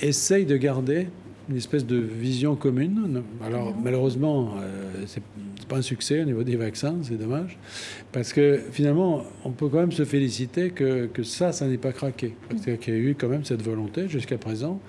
essaye 0.00 0.46
de 0.46 0.56
garder 0.56 1.08
une 1.48 1.56
espèce 1.56 1.86
de 1.86 1.96
vision 1.96 2.56
commune. 2.56 3.22
Alors 3.44 3.74
malheureusement, 3.76 4.54
euh, 4.60 5.04
c'est 5.06 5.22
pas 5.68 5.76
un 5.76 5.82
succès 5.82 6.20
au 6.20 6.24
niveau 6.24 6.42
des 6.42 6.56
vaccins, 6.56 6.96
c'est 7.02 7.18
dommage, 7.18 7.58
parce 8.12 8.32
que 8.32 8.60
finalement, 8.72 9.24
on 9.44 9.50
peut 9.50 9.68
quand 9.68 9.78
même 9.78 9.92
se 9.92 10.04
féliciter 10.04 10.70
que, 10.70 11.06
que 11.06 11.22
ça, 11.22 11.52
ça 11.52 11.66
n'est 11.66 11.78
pas 11.78 11.92
craqué. 11.92 12.34
Parce 12.48 12.62
qu'il 12.62 12.94
y 12.94 12.96
a 12.96 13.00
eu 13.00 13.14
quand 13.18 13.28
même 13.28 13.44
cette 13.44 13.62
volonté 13.62 14.08
jusqu'à 14.08 14.38
présent 14.38 14.80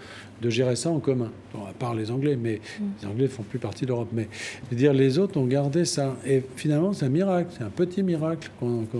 de 0.41 0.49
gérer 0.49 0.75
ça 0.75 0.89
en 0.89 0.99
commun. 0.99 1.31
Bon, 1.53 1.65
à 1.65 1.73
part 1.73 1.95
les 1.95 2.11
Anglais, 2.11 2.37
mais 2.39 2.59
mm. 2.79 2.83
les 3.01 3.07
Anglais 3.07 3.23
ne 3.23 3.29
font 3.29 3.43
plus 3.43 3.59
partie 3.59 3.85
de 3.85 3.89
l'Europe. 3.89 4.09
Mais 4.13 4.27
je 4.65 4.69
veux 4.71 4.75
dire, 4.75 4.93
les 4.93 5.17
autres 5.17 5.39
ont 5.39 5.45
gardé 5.45 5.85
ça. 5.85 6.15
Et 6.25 6.43
finalement, 6.55 6.93
c'est 6.93 7.05
un 7.05 7.09
miracle, 7.09 7.49
c'est 7.57 7.63
un 7.63 7.69
petit 7.69 8.03
miracle. 8.03 8.49
Qu 8.59 8.65
qu 8.91 8.97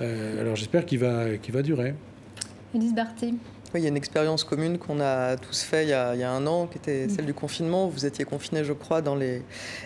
euh, 0.00 0.40
alors 0.40 0.56
j'espère 0.56 0.86
qu'il 0.86 0.98
va, 0.98 1.36
qu'il 1.36 1.54
va 1.54 1.62
durer. 1.62 1.94
Élise 2.74 2.94
Barthé. 2.94 3.34
Oui, 3.72 3.80
il 3.80 3.82
y 3.84 3.86
a 3.86 3.88
une 3.88 3.96
expérience 3.96 4.42
commune 4.42 4.78
qu'on 4.78 5.00
a 5.00 5.36
tous 5.36 5.62
fait 5.62 5.84
il 5.84 5.90
y 5.90 5.92
a, 5.92 6.14
il 6.14 6.20
y 6.20 6.24
a, 6.24 6.32
un 6.32 6.44
an, 6.48 6.66
qui 6.66 6.78
était 6.78 7.08
celle 7.08 7.26
du 7.26 7.34
confinement. 7.34 7.86
Vous 7.86 8.04
étiez 8.04 8.24
confiné, 8.24 8.64
je 8.64 8.72
crois, 8.72 9.00
dans 9.00 9.14
les, 9.14 9.42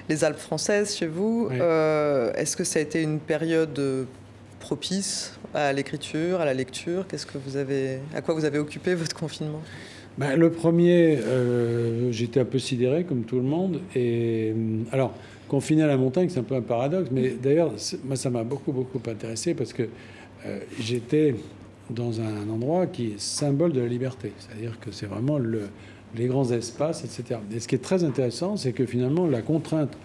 les 0.09 0.25
Alpes 0.25 0.39
françaises 0.39 0.97
chez 0.97 1.07
vous. 1.07 1.49
Oui. 1.51 1.59
Euh, 1.61 2.33
Est-ce 2.33 2.57
que 2.57 2.65
ça 2.65 2.79
a 2.79 2.83
été 2.83 3.03
une 3.03 3.21
période 3.21 4.07
propice 4.59 5.39
à 5.53 5.73
l'écriture, 5.75 6.41
à 6.41 6.47
la 6.47 6.55
lecture? 6.55 7.07
Qu'est-ce 7.07 7.27
que 7.27 7.37
vous 7.37 7.57
avez, 7.57 7.99
à 8.15 8.23
quoi 8.23 8.35
vous 8.35 8.47
avez 8.47 8.59
occupé 8.59 8.95
votre 8.95 9.15
confinement? 9.15 9.61
Ben, 10.17 10.37
le 10.37 10.51
premier, 10.51 11.19
euh, 11.19 12.13
j'étais 12.13 12.41
un 12.41 12.45
peu 12.45 12.59
sidéré, 12.59 13.05
comme 13.05 13.25
tout 13.25 13.37
le 13.37 13.43
monde. 13.43 13.81
Et 13.97 14.55
alors, 14.93 15.13
confiné 15.49 15.83
à 15.83 15.87
la 15.87 15.97
montagne, 15.97 16.29
c'est 16.29 16.41
un 16.41 16.45
peu 16.45 16.55
un 16.55 16.63
paradoxe. 16.63 17.11
Mais 17.11 17.31
d'ailleurs, 17.31 17.73
moi, 18.05 18.17
ça 18.17 18.31
m'a 18.31 18.45
beaucoup, 18.45 18.73
beaucoup 18.73 19.01
intéressé 19.09 19.55
parce 19.55 19.73
que 19.73 19.89
j'étais 20.79 21.35
dans 21.91 22.21
un 22.21 22.49
endroit 22.49 22.87
qui 22.87 23.07
est 23.07 23.21
symbole 23.21 23.73
de 23.73 23.81
la 23.81 23.89
liberté. 23.89 24.33
C'est-à-dire 24.39 24.79
que 24.79 24.93
c'est 24.93 25.07
vraiment 25.07 25.39
le, 25.39 25.63
les 26.17 26.27
grands 26.27 26.51
espaces, 26.51 27.05
etc. 27.05 27.41
Et 27.55 27.61
ce 27.61 27.69
qui 27.69 27.75
est 27.75 27.83
très 27.83 28.05
intéressant, 28.05 28.57
c'est 28.57 28.73
que 28.73 28.87
finalement, 28.87 29.27
la 29.27 29.43
contrainte 29.43 29.97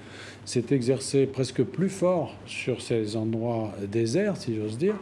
s'est 0.49 0.65
exercée 0.71 1.27
presque 1.27 1.61
plus 1.61 1.89
fort 1.89 2.33
sur 2.47 2.81
ces 2.81 3.15
endroits 3.15 3.71
déserts, 3.87 4.35
si 4.35 4.55
j'ose 4.55 4.79
dire, 4.79 4.95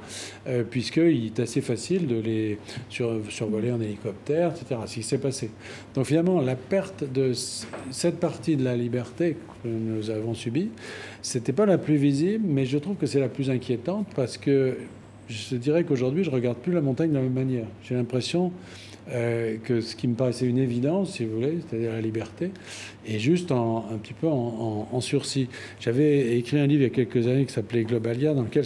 euh, 0.45 0.63
puisqu'il 0.69 1.27
est 1.27 1.39
assez 1.39 1.61
facile 1.61 2.05
de 2.05 2.19
les 2.19 2.57
survoler 2.89 3.71
en 3.71 3.79
hélicoptère, 3.79 4.51
etc. 4.51 4.81
Ce 4.87 4.95
qui 4.95 5.03
s'est 5.03 5.19
passé. 5.19 5.49
Donc 5.95 6.07
finalement, 6.07 6.41
la 6.41 6.57
perte 6.57 7.05
de 7.09 7.31
cette 7.91 8.19
partie 8.19 8.57
de 8.57 8.65
la 8.65 8.75
liberté 8.75 9.37
que 9.63 9.69
nous 9.69 10.09
avons 10.09 10.33
subie, 10.33 10.69
c'était 11.21 11.53
pas 11.53 11.65
la 11.65 11.77
plus 11.77 11.95
visible, 11.95 12.43
mais 12.45 12.65
je 12.65 12.77
trouve 12.77 12.97
que 12.97 13.05
c'est 13.05 13.21
la 13.21 13.29
plus 13.29 13.49
inquiétante 13.49 14.07
parce 14.17 14.37
que 14.37 14.75
je 15.29 15.55
dirais 15.55 15.85
qu'aujourd'hui, 15.85 16.25
je 16.25 16.29
regarde 16.29 16.57
plus 16.57 16.73
la 16.73 16.81
montagne 16.81 17.11
de 17.11 17.15
la 17.15 17.21
même 17.21 17.31
manière. 17.31 17.67
J'ai 17.83 17.95
l'impression 17.95 18.51
euh, 19.11 19.55
que 19.63 19.79
ce 19.79 19.95
qui 19.95 20.07
me 20.07 20.15
paraissait 20.15 20.45
une 20.45 20.57
évidence, 20.57 21.13
si 21.13 21.25
vous 21.25 21.35
voulez, 21.35 21.59
c'est-à-dire 21.67 21.91
la 21.93 22.01
liberté, 22.01 22.51
est 23.07 23.19
juste 23.19 23.51
un 23.51 23.97
petit 24.01 24.13
peu 24.13 24.27
en, 24.27 24.99
sursis. 24.99 25.47
J'avais 25.79 26.37
écrit 26.37 26.59
un 26.59 26.67
livre 26.67 26.81
il 26.81 26.87
y 26.87 26.91
a 27.01 27.05
quelques 27.05 27.27
années 27.27 27.45
qui 27.45 27.53
s'appelait 27.53 27.83
Globalia, 27.83 28.33
dans 28.33 28.41
lequel 28.41 28.65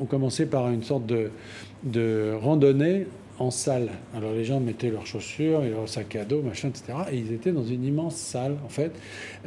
on 0.00 0.04
commençait 0.06 0.46
par 0.46 0.70
une 0.70 0.82
sorte 0.82 1.04
de, 1.06 2.32
randonnée 2.40 3.06
en 3.38 3.50
salle. 3.50 3.88
Alors 4.14 4.32
les 4.32 4.44
gens 4.44 4.60
mettaient 4.60 4.90
leurs 4.90 5.06
chaussures 5.06 5.64
et 5.64 5.70
leurs 5.70 5.88
sacs 5.88 6.16
à 6.16 6.24
dos, 6.24 6.42
machin, 6.42 6.68
etc. 6.68 6.92
Et 7.10 7.16
ils 7.16 7.32
étaient 7.32 7.52
dans 7.52 7.64
une 7.64 7.84
immense 7.84 8.16
salle, 8.16 8.56
en 8.64 8.68
fait. 8.68 8.92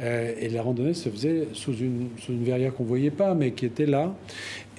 Euh, 0.00 0.34
et 0.38 0.48
la 0.48 0.62
randonnée 0.62 0.94
se 0.94 1.08
faisait 1.08 1.48
sous 1.54 1.74
une, 1.74 2.08
sous 2.18 2.32
une 2.32 2.44
verrière 2.44 2.74
qu'on 2.74 2.84
voyait 2.84 3.10
pas, 3.10 3.34
mais 3.34 3.52
qui 3.52 3.66
était 3.66 3.86
là. 3.86 4.14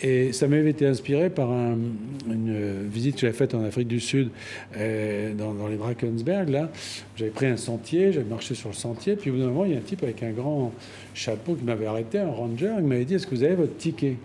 Et 0.01 0.31
ça 0.31 0.47
m'avait 0.47 0.69
été 0.69 0.86
inspiré 0.86 1.29
par 1.29 1.49
une 1.51 2.88
visite 2.88 3.15
que 3.15 3.21
j'avais 3.21 3.33
faite 3.33 3.55
en 3.55 3.63
Afrique 3.63 3.88
du 3.88 3.99
Sud, 3.99 4.29
euh, 4.75 5.33
dans, 5.33 5.67
les 5.67 5.77
Drakensberg. 5.77 6.49
Là, 6.49 6.69
j'avais 7.15 7.31
pris 7.31 7.47
un 7.47 7.57
sentier, 7.57 8.12
j'avais 8.12 8.29
marché 8.29 8.53
sur 8.53 8.69
le 8.69 8.75
sentier, 8.75 9.15
puis 9.15 9.31
au 9.31 9.33
bout 9.33 9.39
d'un 9.39 9.47
moment, 9.47 9.65
il 9.65 9.71
y 9.71 9.75
a 9.75 9.79
un 9.79 9.81
type 9.81 10.03
avec 10.03 10.21
un 10.21 10.31
grand 10.31 10.71
chapeau 11.15 11.55
qui 11.55 11.63
m'avait 11.63 11.88
arrêté, 11.88 12.19
un 12.19 12.31
ranger, 12.31 12.75
il 12.77 12.86
m'avait 12.86 13.05
dit 13.05 13.15
Est-ce 13.15 13.25
que 13.25 13.33
vous 13.33 13.43
avez 13.43 13.55
votre 13.55 13.75
ticket? 13.77 14.17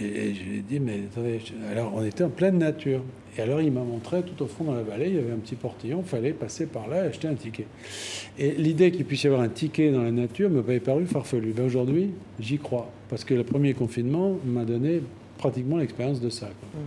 Et, 0.00 0.34
je 0.34 0.42
lui 0.42 0.58
ai 0.58 0.62
dit 0.62 0.80
Mais 0.80 1.00
attendez, 1.10 1.40
alors 1.70 1.92
on 1.94 2.04
était 2.04 2.24
en 2.24 2.30
pleine 2.30 2.58
nature. 2.58 3.02
Et 3.36 3.42
alors 3.42 3.60
il 3.60 3.72
m'a 3.72 3.82
montré 3.82 4.22
tout 4.22 4.44
au 4.44 4.46
fond 4.46 4.64
dans 4.64 4.74
la 4.74 4.82
vallée, 4.82 5.08
il 5.08 5.16
y 5.16 5.18
avait 5.18 5.32
un 5.32 5.38
petit 5.38 5.56
portillon, 5.56 6.02
il 6.04 6.08
fallait 6.08 6.32
passer 6.32 6.66
par 6.66 6.86
là 6.86 7.04
et 7.04 7.08
acheter 7.08 7.26
un 7.26 7.34
ticket. 7.34 7.66
Et 8.38 8.52
l'idée 8.52 8.92
qu'il 8.92 9.04
puisse 9.04 9.24
y 9.24 9.26
avoir 9.26 9.42
un 9.42 9.48
ticket 9.48 9.90
dans 9.90 10.02
la 10.02 10.12
nature 10.12 10.50
me 10.50 10.56
m'avait 10.56 10.78
paru 10.78 11.04
farfelu. 11.06 11.52
Ben 11.52 11.66
aujourd'hui, 11.66 12.10
j'y 12.38 12.58
crois, 12.58 12.92
parce 13.08 13.24
que 13.24 13.34
le 13.34 13.42
premier 13.42 13.74
confinement 13.74 14.38
m'a 14.44 14.64
donné 14.64 15.02
pratiquement 15.36 15.78
l'expérience 15.78 16.20
de 16.20 16.30
ça. 16.30 16.46
Mmh. 16.46 16.78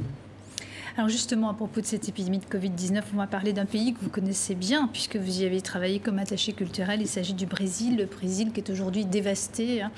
Alors 0.97 1.09
justement, 1.09 1.49
à 1.49 1.53
propos 1.53 1.79
de 1.79 1.85
cette 1.85 2.09
épidémie 2.09 2.39
de 2.39 2.45
Covid-19, 2.45 3.03
on 3.13 3.17
va 3.17 3.27
parler 3.27 3.53
d'un 3.53 3.65
pays 3.65 3.93
que 3.93 3.99
vous 4.01 4.09
connaissez 4.09 4.55
bien, 4.55 4.89
puisque 4.91 5.15
vous 5.15 5.41
y 5.41 5.45
avez 5.45 5.61
travaillé 5.61 5.99
comme 5.99 6.17
attaché 6.17 6.53
culturel. 6.53 7.01
Il 7.01 7.07
s'agit 7.07 7.35
du 7.35 7.45
Brésil, 7.45 7.97
le 7.97 8.05
Brésil 8.05 8.51
qui 8.51 8.61
est 8.61 8.71
aujourd'hui 8.71 9.05
dévasté 9.05 9.83
hein, 9.83 9.91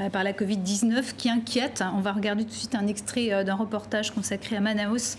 euh, 0.00 0.08
par 0.08 0.24
la 0.24 0.32
Covid-19, 0.32 1.14
qui 1.14 1.28
inquiète. 1.28 1.84
On 1.94 2.00
va 2.00 2.12
regarder 2.12 2.44
tout 2.44 2.52
de 2.52 2.54
suite 2.54 2.74
un 2.74 2.86
extrait 2.86 3.34
euh, 3.34 3.44
d'un 3.44 3.54
reportage 3.54 4.12
consacré 4.12 4.56
à 4.56 4.60
Manaus, 4.60 5.18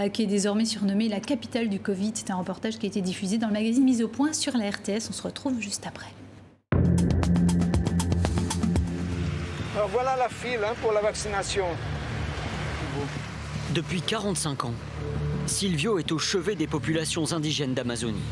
euh, 0.00 0.10
qui 0.10 0.22
est 0.22 0.26
désormais 0.26 0.66
surnommé 0.66 1.08
la 1.08 1.20
capitale 1.20 1.70
du 1.70 1.80
Covid. 1.80 2.12
C'est 2.12 2.30
un 2.30 2.36
reportage 2.36 2.76
qui 2.76 2.84
a 2.84 2.88
été 2.88 3.00
diffusé 3.00 3.38
dans 3.38 3.46
le 3.46 3.54
magazine 3.54 3.84
Mise 3.84 4.02
au 4.02 4.08
Point 4.08 4.34
sur 4.34 4.54
la 4.54 4.68
RTS. 4.68 5.08
On 5.08 5.14
se 5.14 5.22
retrouve 5.22 5.62
juste 5.62 5.86
après. 5.86 6.12
Alors 9.76 9.88
voilà 9.88 10.14
la 10.18 10.28
file 10.28 10.60
hein, 10.62 10.74
pour 10.82 10.92
la 10.92 11.00
vaccination. 11.00 11.64
Depuis 13.74 14.02
45 14.02 14.66
ans, 14.66 14.74
Silvio 15.46 15.98
est 15.98 16.12
au 16.12 16.18
chevet 16.20 16.54
des 16.54 16.68
populations 16.68 17.32
indigènes 17.32 17.74
d'Amazonie. 17.74 18.22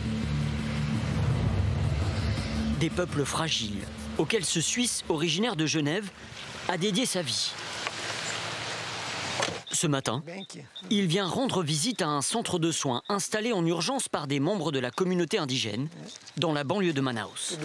Des 2.78 2.90
peuples 2.90 3.24
fragiles, 3.24 3.80
auxquels 4.18 4.44
ce 4.44 4.60
Suisse 4.60 5.02
originaire 5.08 5.56
de 5.56 5.66
Genève 5.66 6.08
a 6.68 6.78
dédié 6.78 7.06
sa 7.06 7.22
vie. 7.22 7.50
Ce 9.72 9.88
matin, 9.88 10.22
il 10.90 11.08
vient 11.08 11.26
rendre 11.26 11.64
visite 11.64 12.02
à 12.02 12.08
un 12.08 12.22
centre 12.22 12.60
de 12.60 12.70
soins 12.70 13.02
installé 13.08 13.52
en 13.52 13.66
urgence 13.66 14.08
par 14.08 14.28
des 14.28 14.38
membres 14.38 14.70
de 14.70 14.78
la 14.78 14.92
communauté 14.92 15.38
indigène 15.38 15.88
dans 16.36 16.52
la 16.52 16.62
banlieue 16.62 16.92
de 16.92 17.00
Manaus. 17.00 17.58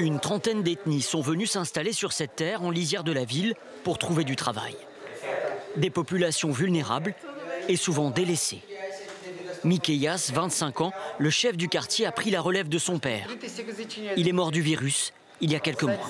Une 0.00 0.18
trentaine 0.18 0.64
d'ethnies 0.64 1.02
sont 1.02 1.20
venues 1.20 1.46
s'installer 1.46 1.92
sur 1.92 2.12
cette 2.12 2.34
terre 2.34 2.64
en 2.64 2.72
lisière 2.72 3.04
de 3.04 3.12
la 3.12 3.24
ville 3.24 3.54
pour 3.84 3.98
trouver 3.98 4.24
du 4.24 4.34
travail 4.34 4.74
des 5.76 5.90
populations 5.90 6.50
vulnérables 6.50 7.14
et 7.68 7.76
souvent 7.76 8.10
délaissées. 8.10 8.62
Mikeyas, 9.64 10.30
25 10.32 10.80
ans, 10.80 10.92
le 11.18 11.30
chef 11.30 11.56
du 11.56 11.68
quartier, 11.68 12.06
a 12.06 12.12
pris 12.12 12.30
la 12.30 12.40
relève 12.40 12.68
de 12.68 12.78
son 12.78 12.98
père. 12.98 13.28
Il 14.16 14.28
est 14.28 14.32
mort 14.32 14.50
du 14.50 14.62
virus 14.62 15.12
il 15.40 15.52
y 15.52 15.56
a 15.56 15.60
quelques 15.60 15.84
mois. 15.84 16.08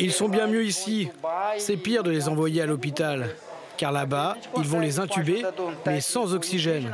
Ils 0.00 0.12
sont 0.12 0.28
bien 0.28 0.46
mieux 0.46 0.64
ici. 0.64 1.10
C'est 1.58 1.76
pire 1.76 2.02
de 2.02 2.10
les 2.10 2.28
envoyer 2.28 2.62
à 2.62 2.66
l'hôpital. 2.66 3.34
Car 3.76 3.92
là-bas, 3.92 4.36
ils 4.56 4.68
vont 4.68 4.80
les 4.80 5.00
intuber, 5.00 5.42
mais 5.84 6.00
sans 6.00 6.34
oxygène. 6.34 6.92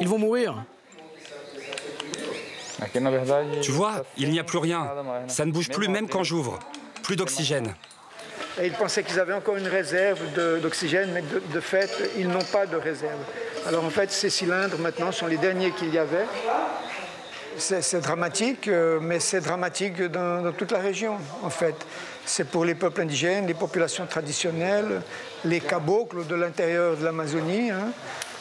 Ils 0.00 0.08
vont 0.08 0.18
mourir. 0.18 0.64
Tu 3.62 3.72
vois, 3.72 4.04
il 4.16 4.30
n'y 4.30 4.38
a 4.38 4.44
plus 4.44 4.58
rien. 4.58 4.88
Ça 5.28 5.44
ne 5.44 5.52
bouge 5.52 5.68
plus 5.70 5.88
même 5.88 6.08
quand 6.08 6.24
j'ouvre. 6.24 6.58
Plus 7.02 7.16
d'oxygène 7.16 7.74
ils 8.62 8.72
pensaient 8.72 9.02
qu'ils 9.02 9.20
avaient 9.20 9.32
encore 9.32 9.56
une 9.56 9.68
réserve 9.68 10.20
d'oxygène, 10.60 11.10
mais 11.12 11.22
de, 11.22 11.60
fait, 11.60 11.90
ils 12.18 12.28
n'ont 12.28 12.44
pas 12.52 12.66
de 12.66 12.76
réserve. 12.76 13.20
Alors 13.66 13.84
en 13.84 13.90
fait, 13.90 14.10
ces 14.10 14.30
cylindres 14.30 14.78
maintenant 14.78 15.12
sont 15.12 15.26
les 15.26 15.36
derniers 15.36 15.70
qu'il 15.72 15.92
y 15.92 15.98
avait. 15.98 16.26
C'est 17.56 18.00
dramatique, 18.00 18.68
euh, 18.68 19.00
mais 19.02 19.20
c'est 19.20 19.40
dramatique 19.40 20.00
dans, 20.02 20.52
toute 20.52 20.72
la 20.72 20.78
région, 20.78 21.16
en 21.42 21.50
fait. 21.50 21.74
C'est 22.24 22.48
pour 22.48 22.64
les 22.64 22.74
peuples 22.74 23.02
indigènes, 23.02 23.46
les 23.46 23.54
populations 23.54 24.06
traditionnelles, 24.06 25.02
les 25.44 25.60
cabocles 25.60 26.26
de 26.26 26.34
l'intérieur 26.36 26.96
de 26.96 27.04
l'Amazonie. 27.04 27.70
Hein. 27.70 27.92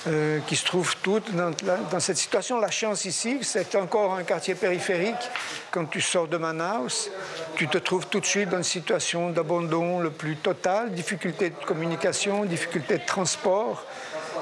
Euh, 0.08 0.40
qui 0.48 0.56
se 0.56 0.64
trouvent 0.64 0.96
toutes 1.04 1.30
dans, 1.36 2.00
cette 2.00 2.16
situation. 2.16 2.58
La 2.58 2.72
chance 2.72 3.04
ici, 3.04 3.40
c'est 3.42 3.76
encore 3.76 4.14
un 4.14 4.24
quartier 4.24 4.56
périphérique. 4.56 5.30
Quand 5.72 5.86
tu 5.88 6.00
sors 6.00 6.26
de 6.26 6.38
Manaus, 6.38 7.10
tu 7.56 7.68
te 7.68 7.78
trouves 7.78 8.08
tout 8.08 8.22
de 8.22 8.26
suite 8.26 8.48
dans 8.48 8.58
une 8.58 8.64
situation 8.64 9.30
d'abandon 9.30 10.00
le 10.00 10.10
plus 10.10 10.38
total, 10.38 10.94
difficulté 10.94 11.50
de 11.50 11.66
communication, 11.66 12.46
difficulté 12.46 12.98
de 12.98 13.06
transport, 13.06 13.84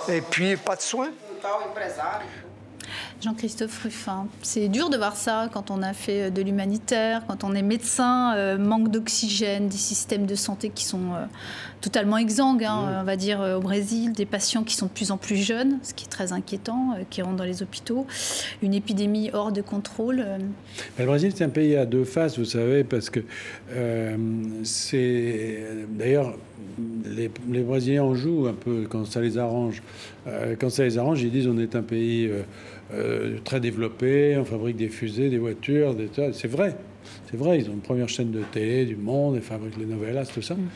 et 0.08 0.22
puis 0.22 0.58
pas 0.58 0.76
de 0.76 0.82
soins. 0.82 1.10
Jean-Christophe 3.20 3.82
Ruffin, 3.84 4.28
c'est 4.44 4.68
dur 4.68 4.92
de 4.92 4.98
voir 4.98 5.16
ça 5.16 5.50
quand 5.52 5.72
on 5.72 5.82
a 5.82 5.94
fait 5.94 6.30
de 6.30 6.42
l'humanitaire, 6.44 7.24
quand 7.28 7.44
on 7.44 7.56
est 7.56 7.64
médecin, 7.64 8.36
euh, 8.36 8.60
manque 8.60 8.92
d'oxygène, 8.92 9.70
des 9.70 9.78
systèmes 9.78 10.28
de 10.28 10.36
santé 10.36 10.70
qui 10.70 10.86
sont 10.86 11.14
euh, 11.14 11.26
totalement 11.82 12.18
exsangues, 12.18 12.64
hein, 12.64 13.00
on 13.02 13.04
va 13.04 13.16
dire, 13.16 13.42
euh, 13.42 13.58
au 13.58 13.60
Brésil, 13.60 14.14
des 14.14 14.28
patients 14.28 14.64
qui 14.64 14.76
sont 14.76 14.86
de 14.86 14.92
plus 14.92 15.10
en 15.10 15.18
plus 15.18 15.36
jeunes, 15.36 15.80
ce 15.82 15.96
qui 15.96 16.06
est 16.06 16.10
très 16.10 16.32
inquiétant, 16.32 16.94
qui 17.10 17.24
rentrent 17.24 17.38
dans 17.38 17.44
les 17.44 17.64
hôpitaux, 17.64 18.06
une 18.62 18.76
épidémie 18.76 19.32
hors 19.34 19.52
de 19.52 19.62
contrôle. 19.62 20.24
Le 21.00 21.06
Brésil, 21.06 21.32
c'est 21.36 21.44
un 21.44 21.50
pays 21.50 21.76
à 21.76 21.88
deux 21.88 22.04
faces, 22.04 22.38
vous 22.38 22.46
savez, 22.46 22.84
parce 22.84 23.10
que 23.10 23.22
c'est. 24.64 25.64
D'ailleurs, 25.90 26.36
les, 27.06 27.32
les, 27.50 27.62
Brésiliens 27.62 28.04
en 28.04 28.14
jouent 28.14 28.48
un 28.48 28.54
peu 28.54 28.86
quand 28.88 29.06
ça 29.06 29.22
les 29.22 29.38
arrange. 29.38 29.82
quand 30.60 30.70
ça 30.70 30.84
les 30.84 30.98
arrange, 31.00 31.24
ils 31.24 31.32
disent 31.32 31.48
on 31.48 31.58
est 31.58 31.76
un 31.76 31.82
pays 31.82 32.30
euh, 33.08 33.38
très 33.44 33.60
développés, 33.60 34.38
on 34.38 34.46
fabrique 34.46 34.76
des 34.76 34.90
fusées, 34.90 35.30
des 35.30 35.38
voitures, 35.38 35.96
des... 35.96 36.10
c'est 36.34 36.48
vrai. 36.48 36.76
C'est 37.30 37.38
vrai, 37.38 37.60
ils 37.60 37.70
ont 37.70 37.74
une 37.74 37.82
première 37.82 38.10
chaîne 38.10 38.32
de 38.32 38.42
télé 38.52 38.86
du 38.86 38.96
monde, 38.96 39.36
ils 39.36 39.42
fabriquent 39.42 39.78
les 39.78 39.86
novellas, 39.86 40.26
tout 40.26 40.42
ça. 40.42 40.56
Mm. 40.56 40.70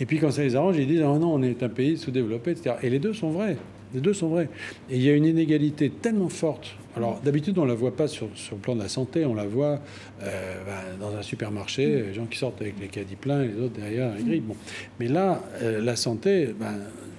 Et 0.00 0.06
puis 0.06 0.18
quand 0.18 0.30
ça 0.30 0.42
les 0.42 0.56
arrange, 0.56 0.76
ils 0.76 0.86
disent 0.86 1.02
oh 1.02 1.18
non, 1.18 1.34
on 1.34 1.42
est 1.42 1.62
un 1.62 1.68
pays 1.68 1.96
sous-développé, 1.96 2.52
etc. 2.52 2.76
Et 2.82 2.90
les 2.90 2.98
deux 2.98 3.12
sont 3.12 3.30
vrais. 3.30 3.56
Les 3.94 4.00
deux 4.00 4.12
sont 4.12 4.28
vrais. 4.28 4.48
Et 4.90 4.96
il 4.96 5.02
y 5.02 5.08
a 5.08 5.14
une 5.14 5.24
inégalité 5.24 5.90
tellement 5.90 6.28
forte. 6.28 6.76
Alors 6.96 7.20
d'habitude, 7.24 7.58
on 7.58 7.62
ne 7.62 7.68
la 7.68 7.74
voit 7.74 7.96
pas 7.96 8.08
sur, 8.08 8.28
sur, 8.34 8.56
le 8.56 8.60
plan 8.60 8.74
de 8.74 8.82
la 8.82 8.88
santé, 8.88 9.24
on 9.24 9.34
la 9.34 9.46
voit 9.46 9.80
euh, 10.22 10.64
ben, 10.66 10.98
dans 11.00 11.16
un 11.16 11.22
supermarché, 11.22 11.86
mm. 11.86 12.06
les 12.06 12.14
gens 12.14 12.26
qui 12.26 12.38
sortent 12.38 12.60
avec 12.60 12.74
les 12.80 12.88
caddies 12.88 13.16
pleins 13.16 13.42
et 13.42 13.48
les 13.48 13.60
autres 13.60 13.78
derrière 13.78 14.14
la 14.14 14.20
grille. 14.20 14.40
Bon. 14.40 14.56
Mais 15.00 15.08
là, 15.08 15.42
euh, 15.62 15.80
la 15.80 15.96
santé, 15.96 16.54
ben, 16.58 16.74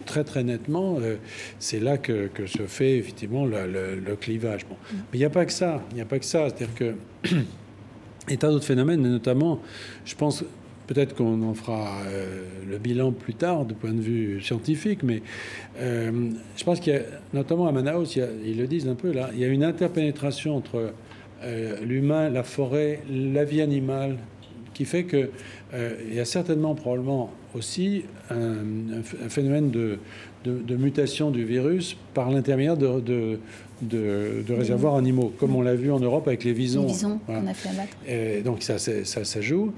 très 0.05 0.23
très 0.23 0.43
nettement, 0.43 0.97
euh, 0.99 1.15
c'est 1.59 1.79
là 1.79 1.97
que, 1.97 2.29
se 2.45 2.63
fait 2.63 2.97
effectivement 2.97 3.45
le, 3.45 4.15
clivage. 4.19 4.65
Bon. 4.67 4.75
Mais 4.91 4.97
il 5.15 5.19
n'y 5.19 5.25
a 5.25 5.29
pas 5.29 5.45
que 5.45 5.51
ça. 5.51 5.83
Il 5.91 5.95
n'y 5.95 6.01
a 6.01 6.05
pas 6.05 6.19
que 6.19 6.25
ça. 6.25 6.47
C'est-à-dire 6.49 6.75
que 6.75 6.95
et 8.29 8.37
tas 8.37 8.49
d'autres 8.49 8.65
phénomènes, 8.65 9.01
notamment, 9.01 9.61
je 10.05 10.15
pense, 10.15 10.43
peut-être 10.87 11.15
qu'on 11.15 11.41
en 11.43 11.53
fera 11.53 11.99
le 12.67 12.77
bilan 12.77 13.11
plus 13.11 13.33
tard, 13.33 13.65
du 13.65 13.73
point 13.75 13.93
de 13.93 14.01
vue 14.01 14.41
scientifique, 14.41 15.03
mais 15.03 15.21
je 15.79 16.63
pense 16.63 16.79
qu'il 16.79 16.93
y 16.93 16.95
a, 16.95 17.01
notamment 17.33 17.67
à 17.67 17.71
Manaus, 17.71 18.15
ils 18.15 18.57
le 18.57 18.67
disent 18.67 18.87
un 18.87 18.95
peu 18.95 19.11
là, 19.11 19.29
il 19.33 19.39
y 19.39 19.45
a 19.45 19.47
une 19.47 19.63
interpénétration 19.63 20.57
entre 20.57 20.93
l'humain, 21.83 22.29
la 22.29 22.43
forêt, 22.43 23.01
la 23.09 23.45
vie 23.45 23.61
animale, 23.61 24.17
qui 24.79 24.85
fait 24.85 25.03
qu'il 25.71 26.13
y 26.13 26.19
a 26.19 26.25
certainement, 26.25 26.75
probablement 26.75 27.31
aussi, 27.55 28.03
un, 28.29 29.01
phénomène 29.29 29.71
de, 29.71 29.99
de, 30.45 30.75
mutation 30.75 31.31
du 31.31 31.43
virus 31.43 31.97
par 32.13 32.29
l'intermédiaire 32.31 32.77
de, 32.77 33.39
de, 33.81 34.53
réservoirs 34.53 34.95
animaux, 34.95 35.33
comme 35.37 35.55
on 35.55 35.61
l'a 35.61 35.75
vu 35.75 35.91
en 35.91 35.99
Europe 35.99 36.27
avec 36.27 36.43
les 36.43 36.53
visons. 36.53 36.83
Les 36.83 36.93
visons 36.93 37.19
qu'on 37.25 37.47
a 37.47 37.53
fait 37.53 37.69
abattre. 37.69 38.43
donc 38.43 38.63
ça, 38.63 38.77
ça, 38.77 39.23
ça, 39.23 39.41
joue. 39.41 39.73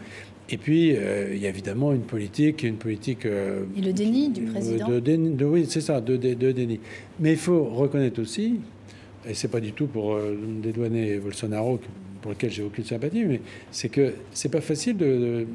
Et 0.49 0.57
puis, 0.57 0.95
euh, 0.95 1.33
il 1.33 1.41
y 1.41 1.45
a 1.45 1.49
évidemment 1.49 1.93
une 1.93 2.01
politique, 2.01 2.63
une 2.63 2.75
politique. 2.75 3.25
Euh, 3.25 3.63
Et 3.77 3.81
le 3.81 3.93
déni 3.93 4.29
du 4.29 4.41
président. 4.41 4.87
De, 4.89 5.45
oui, 5.45 5.65
c'est 5.69 5.81
ça, 5.81 6.01
de, 6.01 6.17
déni. 6.17 6.79
Mais 7.19 7.31
il 7.31 7.37
faut 7.37 7.63
reconnaître 7.63 8.21
aussi, 8.21 8.59
et 9.27 9.33
c'est 9.33 9.47
pas 9.47 9.61
du 9.61 9.71
tout 9.71 9.87
pour 9.87 10.13
euh, 10.13 10.37
dédouaner 10.61 11.17
Bolsonaro, 11.19 11.79
pour 12.21 12.31
lequel 12.31 12.51
j'ai 12.51 12.63
aucune 12.63 12.83
sympathie, 12.83 13.23
mais 13.25 13.41
c'est 13.71 13.89
que 13.89 14.13
c'est 14.31 14.49
pas 14.49 14.61
facile 14.61 14.97
de, 14.97 15.45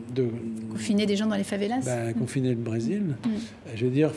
confiner 0.70 1.06
des 1.06 1.16
gens 1.16 1.26
dans 1.26 1.36
les 1.36 1.44
favelas. 1.44 1.80
Ben, 1.84 2.12
confiner 2.14 2.50
le 2.50 2.56
Brésil. 2.56 3.02
Mm. 3.24 3.30
Je 3.74 3.84
veux 3.84 3.90
dire, 3.90 4.10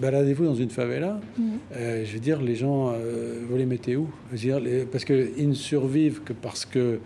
baladez-vous 0.00 0.44
dans 0.44 0.54
une 0.54 0.70
favela. 0.70 1.20
Mm. 1.38 1.42
Euh, 1.76 2.04
je 2.04 2.12
veux 2.12 2.20
dire, 2.20 2.42
les 2.42 2.56
gens, 2.56 2.92
euh, 2.92 3.40
vous 3.48 3.56
les 3.56 3.66
mettez 3.66 3.96
où? 3.96 4.08
Je 4.32 4.48
veux 4.48 4.60
dire, 4.60 4.86
Parce 4.90 5.04
qu'ils 5.04 5.48
ne 5.48 5.54
survivent 5.54 6.20
que 6.22 6.32
parce 6.32 6.64
que 6.64 6.98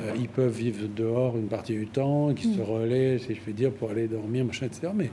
euh, 0.00 0.12
ils 0.18 0.28
peuvent 0.28 0.52
vivre 0.52 0.88
dehors 0.94 1.36
une 1.36 1.46
partie 1.46 1.74
du 1.74 1.86
temps, 1.86 2.34
qui 2.34 2.52
se 2.52 2.60
mm. 2.60 2.62
relaient, 2.62 3.18
si 3.18 3.34
je 3.34 3.40
puis 3.40 3.52
dire, 3.52 3.70
pour 3.70 3.90
aller 3.90 4.08
dormir, 4.08 4.44
machin, 4.44 4.66
etc. 4.66 4.88
Mais 4.94 5.10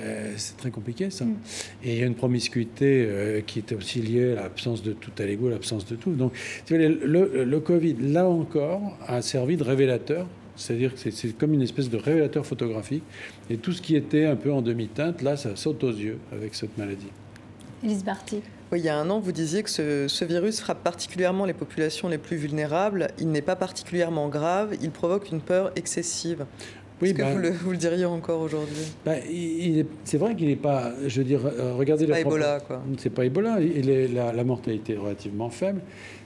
euh, 0.00 0.32
c'est 0.36 0.56
très 0.56 0.70
compliqué, 0.70 1.10
ça. 1.10 1.24
Mm. 1.24 1.36
Et 1.84 1.92
il 1.94 2.00
y 2.00 2.02
a 2.02 2.06
une 2.06 2.14
promiscuité 2.14 3.06
euh, 3.06 3.40
qui 3.42 3.58
était 3.58 3.74
aussi 3.74 4.00
liée 4.00 4.32
à 4.32 4.42
l'absence 4.42 4.82
de 4.82 4.92
tout 4.92 5.12
à 5.18 5.24
l'ego, 5.24 5.50
l'absence 5.50 5.84
de 5.86 5.96
tout. 5.96 6.12
Donc, 6.12 6.32
le, 6.70 7.44
le, 7.44 7.60
Covid, 7.60 7.96
là 8.00 8.26
encore, 8.26 8.96
a 9.06 9.20
servi 9.20 9.56
de 9.56 9.64
révélateur. 9.64 10.26
C'est-à-dire 10.56 10.94
que 10.94 11.10
c'est 11.10 11.36
comme 11.36 11.54
une 11.54 11.62
espèce 11.62 11.90
de 11.90 11.96
révélateur 11.96 12.44
photographique. 12.44 13.02
Et 13.50 13.56
tout 13.56 13.72
ce 13.72 13.82
qui 13.82 13.96
était 13.96 14.26
un 14.26 14.36
peu 14.36 14.52
en 14.52 14.62
demi-teinte, 14.62 15.22
là, 15.22 15.36
ça 15.36 15.56
saute 15.56 15.82
aux 15.84 15.92
yeux 15.92 16.18
avec 16.30 16.54
cette 16.54 16.76
maladie. 16.76 17.10
Elise 17.82 18.04
Barty 18.04 18.42
il 18.78 18.84
y 18.84 18.88
a 18.88 18.96
un 18.96 19.10
an, 19.10 19.20
vous 19.20 19.32
disiez 19.32 19.62
que 19.62 19.70
ce, 19.70 20.24
virus 20.24 20.60
frappe 20.60 20.82
particulièrement 20.82 21.44
les 21.44 21.52
populations 21.52 22.08
les 22.08 22.18
plus 22.18 22.36
vulnérables. 22.36 23.08
Il 23.18 23.28
n'est 23.28 23.42
pas 23.42 23.56
particulièrement 23.56 24.28
grave, 24.28 24.76
il 24.80 24.90
provoque 24.90 25.30
une 25.30 25.40
peur 25.40 25.72
excessive. 25.76 26.46
Oui, 27.00 27.08
Est-ce 27.08 27.18
que 27.18 27.22
ben 27.22 27.52
vous, 27.52 27.72
le, 27.72 27.76
diriez 27.76 28.04
encore 28.04 28.40
aujourd'hui? 28.40 28.92
Ben, 29.04 29.20
C'est 30.04 30.18
vrai 30.18 30.36
qu'il 30.36 30.46
n'est 30.46 30.56
pas. 30.56 30.92
Je 31.04 31.18
veux 31.18 31.26
dire, 31.26 31.40
euh, 31.44 31.74
regardez 31.74 32.06
la. 32.06 32.20
Ebola, 32.20 32.60
quoi. 32.60 32.80
C'est 32.98 33.10
pas 33.10 33.24
Ebola. 33.24 33.60
Il 33.60 33.90
est, 33.90 34.06
la, 34.06 34.44
mortalité 34.44 34.92
est 34.92 34.98
relativement 34.98 35.50
faible, 35.50 35.80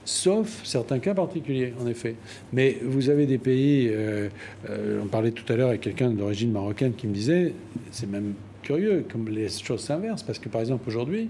sauf 0.05 0.61
certains 0.63 0.99
cas 0.99 1.15
particuliers, 1.15 1.73
en 1.81 1.87
effet. 1.87 2.15
Mais 2.53 2.77
vous 2.83 3.09
avez 3.09 3.25
des 3.25 3.39
pays. 3.39 3.89
Euh, 3.89 4.29
euh, 4.69 5.01
on 5.03 5.07
parlait 5.07 5.31
tout 5.31 5.51
à 5.51 5.55
l'heure 5.55 5.69
avec 5.69 5.81
quelqu'un 5.81 6.11
d'origine 6.11 6.51
marocaine 6.51 6.93
qui 6.93 7.07
me 7.07 7.13
disait 7.13 7.53
c'est 7.89 8.09
même 8.09 8.35
curieux, 8.61 9.05
comme 9.11 9.29
les 9.29 9.49
choses 9.49 9.81
s'inversent, 9.81 10.23
parce 10.23 10.39
que 10.39 10.49
par 10.49 10.61
exemple 10.61 10.87
aujourd'hui, 10.87 11.29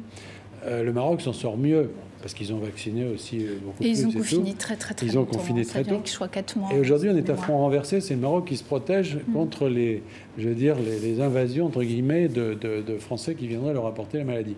euh, 0.67 0.83
le 0.83 0.93
Maroc 0.93 1.21
s'en 1.21 1.33
sort 1.33 1.57
mieux 1.57 1.91
parce 2.21 2.33
qu'ils 2.33 2.51
ont 2.51 2.57
vacciné 2.57 3.05
aussi 3.05 3.39
euh, 3.39 3.57
beaucoup 3.63 3.83
et 3.83 3.89
Ils 3.89 4.07
ont 4.07 4.11
confiné 4.11 4.53
très 4.53 4.75
très 4.75 4.93
très 4.93 5.05
Ils 5.05 5.17
ont 5.17 5.25
confiné 5.25 5.63
très 5.63 5.83
tôt. 5.83 6.01
mois, 6.57 6.73
et 6.73 6.79
aujourd'hui, 6.79 7.09
on 7.09 7.15
est 7.15 7.29
à 7.29 7.35
front 7.35 7.57
renversé. 7.57 8.01
C'est 8.01 8.15
le 8.15 8.21
Maroc 8.21 8.47
qui 8.47 8.57
se 8.57 8.63
protège 8.63 9.15
mm. 9.15 9.33
contre 9.33 9.69
les, 9.69 10.03
je 10.37 10.49
veux 10.49 10.55
dire, 10.55 10.75
les, 10.79 11.21
invasions 11.21 11.65
entre 11.65 11.83
guillemets 11.83 12.27
de, 12.27 12.97
Français 12.99 13.35
qui 13.35 13.47
viendraient 13.47 13.73
leur 13.73 13.85
apporter 13.85 14.17
la 14.17 14.23
maladie. 14.23 14.55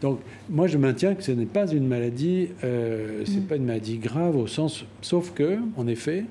Donc, 0.00 0.18
moi, 0.50 0.66
je 0.66 0.78
maintiens 0.78 1.14
que 1.14 1.22
ce 1.22 1.32
n'est 1.32 1.46
pas 1.46 1.70
une 1.70 1.86
maladie, 1.86 2.48
euh, 2.64 3.22
c'est 3.26 3.40
mm. 3.40 3.46
pas 3.46 3.56
une 3.56 3.64
maladie 3.64 3.98
grave 3.98 4.36
au 4.36 4.46
sens, 4.46 4.84
sauf 5.02 5.32
que, 5.32 5.58
en 5.76 5.86
effet, 5.86 6.24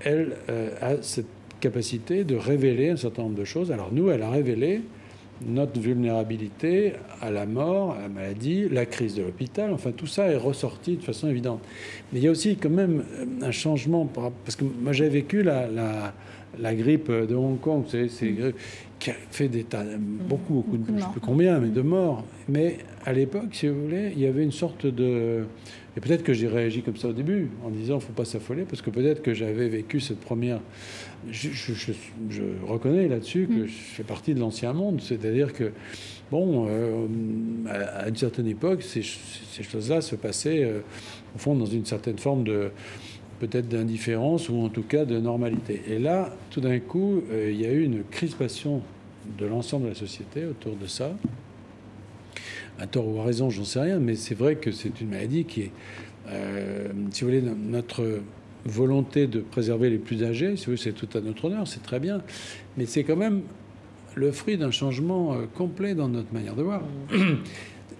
elle 0.00 0.34
a 0.82 1.00
cette 1.00 1.26
capacité 1.60 2.24
de 2.24 2.36
révéler 2.36 2.90
un 2.90 2.96
certain 2.96 3.22
nombre 3.22 3.38
de 3.38 3.44
choses. 3.44 3.72
Alors 3.72 3.88
nous, 3.90 4.10
elle 4.10 4.22
a 4.22 4.30
révélé 4.30 4.82
notre 5.46 5.80
vulnérabilité 5.80 6.94
à 7.20 7.30
la 7.30 7.46
mort, 7.46 7.92
à 7.92 8.02
la 8.02 8.08
maladie, 8.08 8.68
la 8.68 8.86
crise 8.86 9.14
de 9.14 9.22
l'hôpital, 9.22 9.72
enfin 9.72 9.92
tout 9.92 10.06
ça 10.06 10.26
est 10.28 10.36
ressorti 10.36 10.96
de 10.96 11.02
façon 11.02 11.28
évidente. 11.28 11.60
Mais 12.12 12.20
il 12.20 12.24
y 12.24 12.28
a 12.28 12.30
aussi 12.30 12.56
quand 12.56 12.70
même 12.70 13.04
un 13.42 13.50
changement, 13.50 14.06
parce 14.06 14.56
que 14.56 14.64
moi 14.64 14.92
j'ai 14.92 15.08
vécu 15.08 15.42
la, 15.42 15.66
la, 16.58 16.74
grippe 16.74 17.10
de 17.10 17.34
Hong 17.34 17.60
Kong, 17.60 17.84
c'est, 17.88 18.08
qui 19.04 19.10
a 19.10 19.14
fait 19.30 19.48
des 19.48 19.64
tas, 19.64 19.84
beaucoup, 19.98 20.54
beaucoup, 20.54 20.78
de, 20.78 20.86
je 20.86 20.92
ne 20.92 20.98
sais 20.98 21.08
plus 21.12 21.20
combien, 21.20 21.58
mais 21.58 21.68
de 21.68 21.82
morts. 21.82 22.24
Mais 22.48 22.78
à 23.04 23.12
l'époque, 23.12 23.48
si 23.52 23.68
vous 23.68 23.82
voulez, 23.82 24.12
il 24.16 24.18
y 24.18 24.26
avait 24.26 24.42
une 24.42 24.50
sorte 24.50 24.86
de... 24.86 25.44
Et 25.94 26.00
peut-être 26.00 26.22
que 26.22 26.32
j'ai 26.32 26.48
réagi 26.48 26.80
comme 26.80 26.96
ça 26.96 27.08
au 27.08 27.12
début, 27.12 27.50
en 27.66 27.68
disant, 27.68 28.00
faut 28.00 28.14
pas 28.14 28.24
s'affoler, 28.24 28.62
parce 28.62 28.80
que 28.80 28.88
peut-être 28.88 29.20
que 29.20 29.34
j'avais 29.34 29.68
vécu 29.68 30.00
cette 30.00 30.20
première 30.20 30.60
je, 31.30 32.42
reconnais 32.66 33.06
là-dessus 33.06 33.46
que 33.46 33.64
mm. 33.64 33.66
je 33.66 33.72
fais 33.72 34.04
partie 34.04 34.32
de 34.34 34.40
l'ancien 34.40 34.72
monde. 34.72 35.02
C'est-à-dire 35.02 35.52
que, 35.52 35.72
bon, 36.30 36.66
euh, 36.70 37.06
à, 37.68 38.08
une 38.08 38.16
certaine 38.16 38.46
époque, 38.46 38.82
ces, 38.82 39.02
choses-là 39.02 40.00
se 40.00 40.16
passaient, 40.16 40.64
euh, 40.64 40.80
au 41.36 41.38
fond, 41.38 41.54
dans 41.54 41.66
une 41.66 41.84
certaine 41.84 42.18
forme 42.18 42.44
de 42.44 42.70
peut-être 43.40 43.68
d'indifférence 43.68 44.48
ou 44.48 44.56
en 44.62 44.70
tout 44.70 44.82
cas 44.82 45.04
de 45.04 45.18
normalité. 45.18 45.82
Et 45.88 45.98
là, 45.98 46.34
tout 46.50 46.62
d'un 46.62 46.78
coup, 46.78 47.22
euh, 47.30 47.50
il 47.52 47.60
y 47.60 47.66
a 47.66 47.70
eu 47.70 47.82
une 47.82 48.02
crispation 48.04 48.80
de 49.38 49.46
l'ensemble 49.46 49.84
de 49.84 49.90
la 49.90 49.94
société 49.94 50.44
autour 50.44 50.76
de 50.76 50.86
ça. 50.86 51.12
À 52.78 52.86
tort 52.86 53.06
ou 53.08 53.20
à 53.20 53.24
raison, 53.24 53.50
j'en 53.50 53.64
sais 53.64 53.80
rien, 53.80 53.98
mais 53.98 54.16
c'est 54.16 54.34
vrai 54.34 54.56
que 54.56 54.72
c'est 54.72 55.00
une 55.00 55.10
maladie 55.10 55.44
qui 55.44 55.62
est, 55.62 55.70
si 57.12 57.20
vous 57.20 57.28
voulez, 57.28 57.42
notre 57.42 58.20
volonté 58.64 59.26
de 59.26 59.40
préserver 59.40 59.90
les 59.90 59.98
plus 59.98 60.24
âgés, 60.24 60.54
c'est 60.56 60.92
tout 60.92 61.08
à 61.16 61.20
notre 61.20 61.44
honneur, 61.44 61.68
c'est 61.68 61.82
très 61.82 62.00
bien, 62.00 62.22
mais 62.76 62.86
c'est 62.86 63.04
quand 63.04 63.16
même 63.16 63.42
le 64.14 64.32
fruit 64.32 64.56
d'un 64.56 64.70
changement 64.70 65.34
euh, 65.34 65.46
complet 65.52 65.94
dans 65.94 66.08
notre 66.08 66.32
manière 66.32 66.54
de 66.54 66.62
voir. 66.62 66.82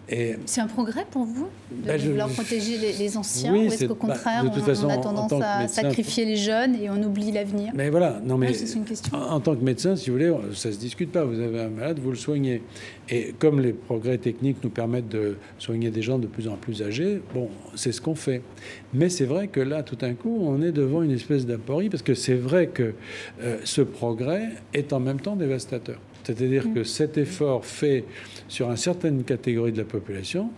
C'est 0.09 0.61
un 0.61 0.67
progrès 0.67 1.07
pour 1.11 1.25
vous 1.25 1.49
de 1.71 1.87
bah, 1.87 1.97
vouloir 1.97 2.29
protéger 2.29 2.77
les, 2.79 3.17
anciens 3.17 3.55
ou 3.55 3.67
est-ce 3.67 3.87
qu'au 3.87 3.95
bah, 3.95 4.01
contraire 4.09 4.45
on, 4.45 4.89
a 4.89 4.97
tendance 4.99 5.33
à 5.33 5.67
sacrifier 5.69 6.25
les 6.25 6.37
jeunes 6.37 6.75
et 6.75 6.91
on 6.91 7.03
oublie 7.03 7.33
l'avenir? 7.33 7.73
Mais 7.75 7.91
voilà, 7.91 8.21
non 8.25 8.37
mais 8.37 8.53
une 8.53 8.85
question. 8.85 9.17
En, 9.17 9.41
tant 9.41 9.55
que 9.55 9.65
médecin, 9.65 9.97
si 9.97 10.11
vous 10.11 10.17
voulez, 10.17 10.33
ça 10.53 10.73
se 10.73 10.79
discute 10.79 11.11
pas. 11.11 11.25
Vous 11.25 11.41
avez 11.41 11.63
un 11.63 11.69
malade, 11.69 11.99
vous 12.03 12.11
le 12.11 12.17
soignez. 12.17 12.63
Et 13.09 13.35
comme 13.39 13.61
les 13.61 13.73
progrès 13.73 14.19
techniques 14.19 14.59
nous 14.63 14.71
permettent 14.71 15.09
de 15.09 15.37
soigner 15.59 15.91
des 15.91 16.03
gens 16.03 16.19
de 16.19 16.27
plus 16.27 16.49
en 16.49 16.57
plus 16.57 16.83
âgés, 16.83 17.21
bon, 17.35 17.49
c'est 17.75 17.93
ce 17.93 18.01
qu'on 18.01 18.15
fait. 18.15 18.43
Mais 18.93 19.09
c'est 19.09 19.27
vrai 19.27 19.49
que 19.49 19.61
là, 19.61 19.83
tout 19.83 19.97
d'un 19.97 20.15
coup, 20.15 20.39
on 20.43 20.63
est 20.63 20.73
devant 20.73 21.03
une 21.03 21.11
espèce 21.13 21.47
d'aporie 21.47 21.89
parce 21.89 22.03
que 22.03 22.15
c'est 22.15 22.35
vrai 22.35 22.69
que 22.69 22.95
euh, 23.43 23.59
ce 23.65 23.83
progrès 23.83 24.51
est 24.73 24.93
en 24.93 25.01
même 25.01 25.21
temps 25.21 25.37
dévastateur. 25.37 25.99
C'est-à-dire 26.25 26.73
que 26.75 26.85
cet 26.85 27.19
effort 27.19 27.65
fait 27.65 28.05
sur 28.49 28.71
une 28.71 28.77
certaine 28.77 29.25
catégorie 29.25 29.73
de 29.73 29.79
la 29.79 29.85
population 29.85 30.51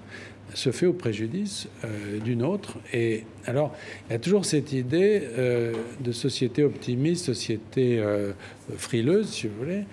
se 0.55 0.70
fait 0.70 0.87
au 0.87 0.92
préjudice 0.92 1.68
euh, 1.85 2.18
d'une 2.20 2.42
autre. 2.42 2.79
Et 2.92 3.24
alors, 3.46 3.74
il 4.09 4.12
y 4.12 4.16
a 4.16 4.18
toujours 4.18 4.44
cette 4.44 4.72
idée 4.72 5.22
euh, 5.37 5.72
de 6.00 6.12
société 6.12 6.62
optimiste, 6.64 7.26
société 7.26 7.98
euh, 7.98 8.33
frileuse, 8.76 9.29
si 9.29 9.48
vous 9.48 9.55
voulez. 9.59 9.85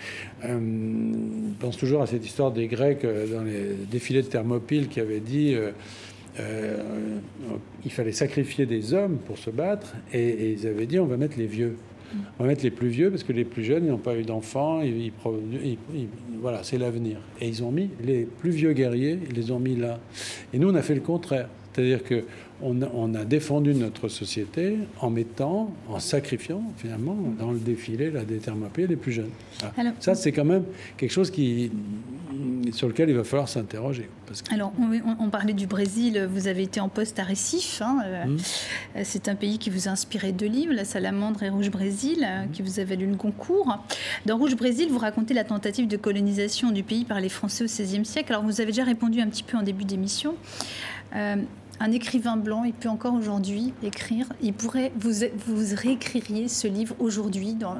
je 0.43 1.59
pense 1.59 1.77
toujours 1.77 2.01
à 2.01 2.07
cette 2.07 2.25
histoire 2.25 2.51
des 2.51 2.67
Grecs 2.67 3.03
dans 3.03 3.43
les 3.43 3.75
défilés 3.89 4.21
de 4.21 4.27
Thermopyles 4.27 4.87
qui 4.87 4.99
avaient 4.99 5.19
dit 5.19 5.55
il 7.85 7.91
fallait 7.91 8.11
sacrifier 8.11 8.65
des 8.65 8.93
hommes 8.93 9.17
pour 9.25 9.37
se 9.37 9.51
battre, 9.51 9.93
et 10.11 10.51
ils 10.51 10.65
avaient 10.65 10.87
dit 10.87 10.99
on 10.99 11.05
va 11.05 11.17
mettre 11.17 11.37
les 11.37 11.45
vieux. 11.45 11.77
On 12.39 12.43
va 12.43 12.49
mettre 12.49 12.63
les 12.63 12.71
plus 12.71 12.89
vieux 12.89 13.09
parce 13.09 13.23
que 13.23 13.33
les 13.33 13.45
plus 13.45 13.63
jeunes, 13.63 13.87
n'ont 13.87 13.97
pas 13.97 14.15
eu 14.15 14.23
d'enfants. 14.23 14.81
voilà, 16.41 16.63
c'est 16.63 16.77
l'avenir. 16.77 17.17
Et 17.41 17.47
ils 17.47 17.63
ont 17.63 17.71
mis 17.71 17.89
les 18.03 18.25
plus 18.25 18.51
vieux 18.51 18.73
guerriers, 18.73 19.19
ils 19.29 19.35
les 19.35 19.51
ont 19.51 19.59
mis 19.59 19.75
là. 19.75 19.99
Et 20.53 20.59
nous, 20.59 20.69
on 20.69 20.75
a 20.75 20.81
fait 20.81 20.95
le 20.95 21.01
contraire. 21.01 21.49
C'est-à-dire 21.73 22.03
que 22.03 22.23
on 22.61 23.13
a, 23.15 23.25
défendu 23.25 23.73
notre 23.73 24.07
société 24.07 24.77
en 25.01 25.09
mettant, 25.09 25.73
en 25.89 25.99
sacrifiant 25.99 26.63
finalement 26.77 27.17
dans 27.37 27.51
le 27.51 27.59
défilé 27.59 28.09
la 28.09 28.23
détermination 28.23 28.87
les 28.87 28.95
plus 28.95 29.11
jeunes. 29.11 29.31
ça, 29.99 30.15
c'est 30.15 30.31
quand 30.31 30.45
même 30.45 30.63
quelque 30.95 31.11
chose 31.11 31.29
qui, 31.29 31.71
sur 32.71 32.87
lequel 32.87 33.09
il 33.09 33.15
va 33.15 33.23
falloir 33.23 33.49
s'interroger. 33.49 34.09
Alors, 34.51 34.71
on, 35.19 35.29
parlait 35.29 35.53
du 35.53 35.67
Brésil. 35.67 36.27
Vous 36.31 36.47
avez 36.47 36.63
été 36.63 36.79
en 36.79 36.89
poste 36.89 37.19
à 37.19 37.23
Recife. 37.23 37.81
Hein, 37.81 37.99
euh, 38.05 38.25
mmh. 38.25 39.03
C'est 39.03 39.27
un 39.27 39.35
pays 39.35 39.57
qui 39.57 39.69
vous 39.69 39.87
a 39.87 39.91
inspiré 39.91 40.31
deux 40.31 40.47
livres, 40.47 40.73
La 40.73 40.85
Salamandre 40.85 41.43
et 41.43 41.49
Rouge 41.49 41.69
Brésil, 41.69 42.25
euh, 42.25 42.45
mmh. 42.45 42.51
qui 42.51 42.61
vous 42.61 42.79
a 42.79 42.83
valu 42.83 43.05
le 43.05 43.15
concours. 43.15 43.77
Dans 44.25 44.37
Rouge 44.37 44.55
Brésil, 44.55 44.87
vous 44.89 44.99
racontez 44.99 45.33
la 45.33 45.43
tentative 45.43 45.87
de 45.87 45.97
colonisation 45.97 46.71
du 46.71 46.83
pays 46.83 47.05
par 47.05 47.19
les 47.19 47.29
Français 47.29 47.63
au 47.63 47.67
XVIe 47.67 48.05
siècle. 48.05 48.31
Alors, 48.31 48.43
vous 48.43 48.61
avez 48.61 48.71
déjà 48.71 48.83
répondu 48.83 49.21
un 49.21 49.27
petit 49.27 49.43
peu 49.43 49.57
en 49.57 49.63
début 49.63 49.85
d'émission. 49.85 50.35
Euh, 51.15 51.35
un 51.79 51.91
écrivain 51.91 52.37
blanc, 52.37 52.63
il 52.63 52.73
peut 52.73 52.89
encore 52.89 53.13
aujourd'hui 53.13 53.73
écrire. 53.83 54.27
Il 54.41 54.53
pourrait, 54.53 54.91
vous, 54.97 55.25
vous 55.47 55.75
réécririez 55.75 56.47
ce 56.47 56.67
livre 56.67 56.95
aujourd'hui 56.99 57.53
dans, 57.53 57.75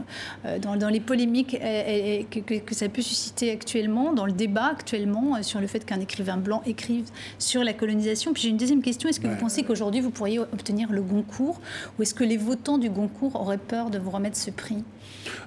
euh, 0.46 0.60
dans, 0.60 0.90
les 0.90 1.00
polémiques 1.00 1.58
euh, 1.62 2.24
que, 2.30 2.40
que, 2.40 2.76
ça 2.76 2.90
peut 2.90 3.02
susciter 3.02 3.52
actuellement, 3.52 4.14
dans 4.14 4.26
le 4.26 4.32
débat 4.32 4.72
actuellement 4.72 5.42
sur 5.44 5.60
le 5.60 5.68
fait 5.68 5.86
qu'un 5.86 6.00
écrivain 6.00 6.38
blanc 6.38 6.62
écrive 6.66 7.06
sur 7.38 7.64
la 7.64 7.74
colonisation. 7.74 8.34
Puis 8.34 8.44
j'ai 8.44 8.50
une 8.50 8.58
deuxième 8.58 8.82
question. 8.82 9.10
Est-ce 9.10 9.20
que 9.20 9.28
vous 9.28 9.38
pensez 9.38 9.64
qu'aujourd'hui 9.64 10.02
vous 10.02 10.12
pourriez 10.12 10.40
obtenir 10.40 10.92
le 10.92 11.02
Goncourt? 11.02 11.62
Ou 11.98 12.04
est-ce 12.04 12.14
que 12.14 12.24
les 12.24 12.38
votants 12.38 12.78
du 12.78 12.90
Goncourt 12.90 13.40
auraient 13.40 13.58
peur 13.58 13.90
de 13.90 14.00
vous 14.00 14.10
remettre 14.10 14.38
ce 14.38 14.52
prix? 14.52 14.84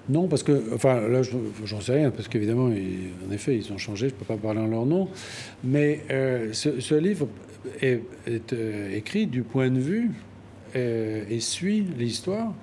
Non, 0.09 0.28
parce 0.28 0.42
que, 0.42 0.74
enfin, 0.74 1.01
là, 1.09 1.22
j'en 1.64 1.80
sais 1.80 1.94
rien, 1.94 2.11
parce 2.11 2.28
qu'évidemment, 2.28 2.66
en 2.66 3.32
effet, 3.32 3.57
ils 3.57 3.72
ont 3.72 3.78
changé, 3.78 4.09
je 4.09 4.14
ne 4.14 4.18
peux 4.18 4.24
pas 4.24 4.36
parler 4.36 4.61
en 4.61 4.66
leur 4.66 4.86
nom. 4.86 5.09
Mais 5.64 6.01
euh, 6.11 6.53
ce, 6.53 6.94
livre 6.94 7.28
est, 7.81 8.03
euh, 8.53 8.97
écrit 8.97 9.27
du 9.27 9.43
point 9.43 9.71
de 9.71 9.81
vue 9.81 10.11
euh, 10.75 11.25
et 11.31 11.41
suit 11.41 11.85
l'histoire 11.99 12.55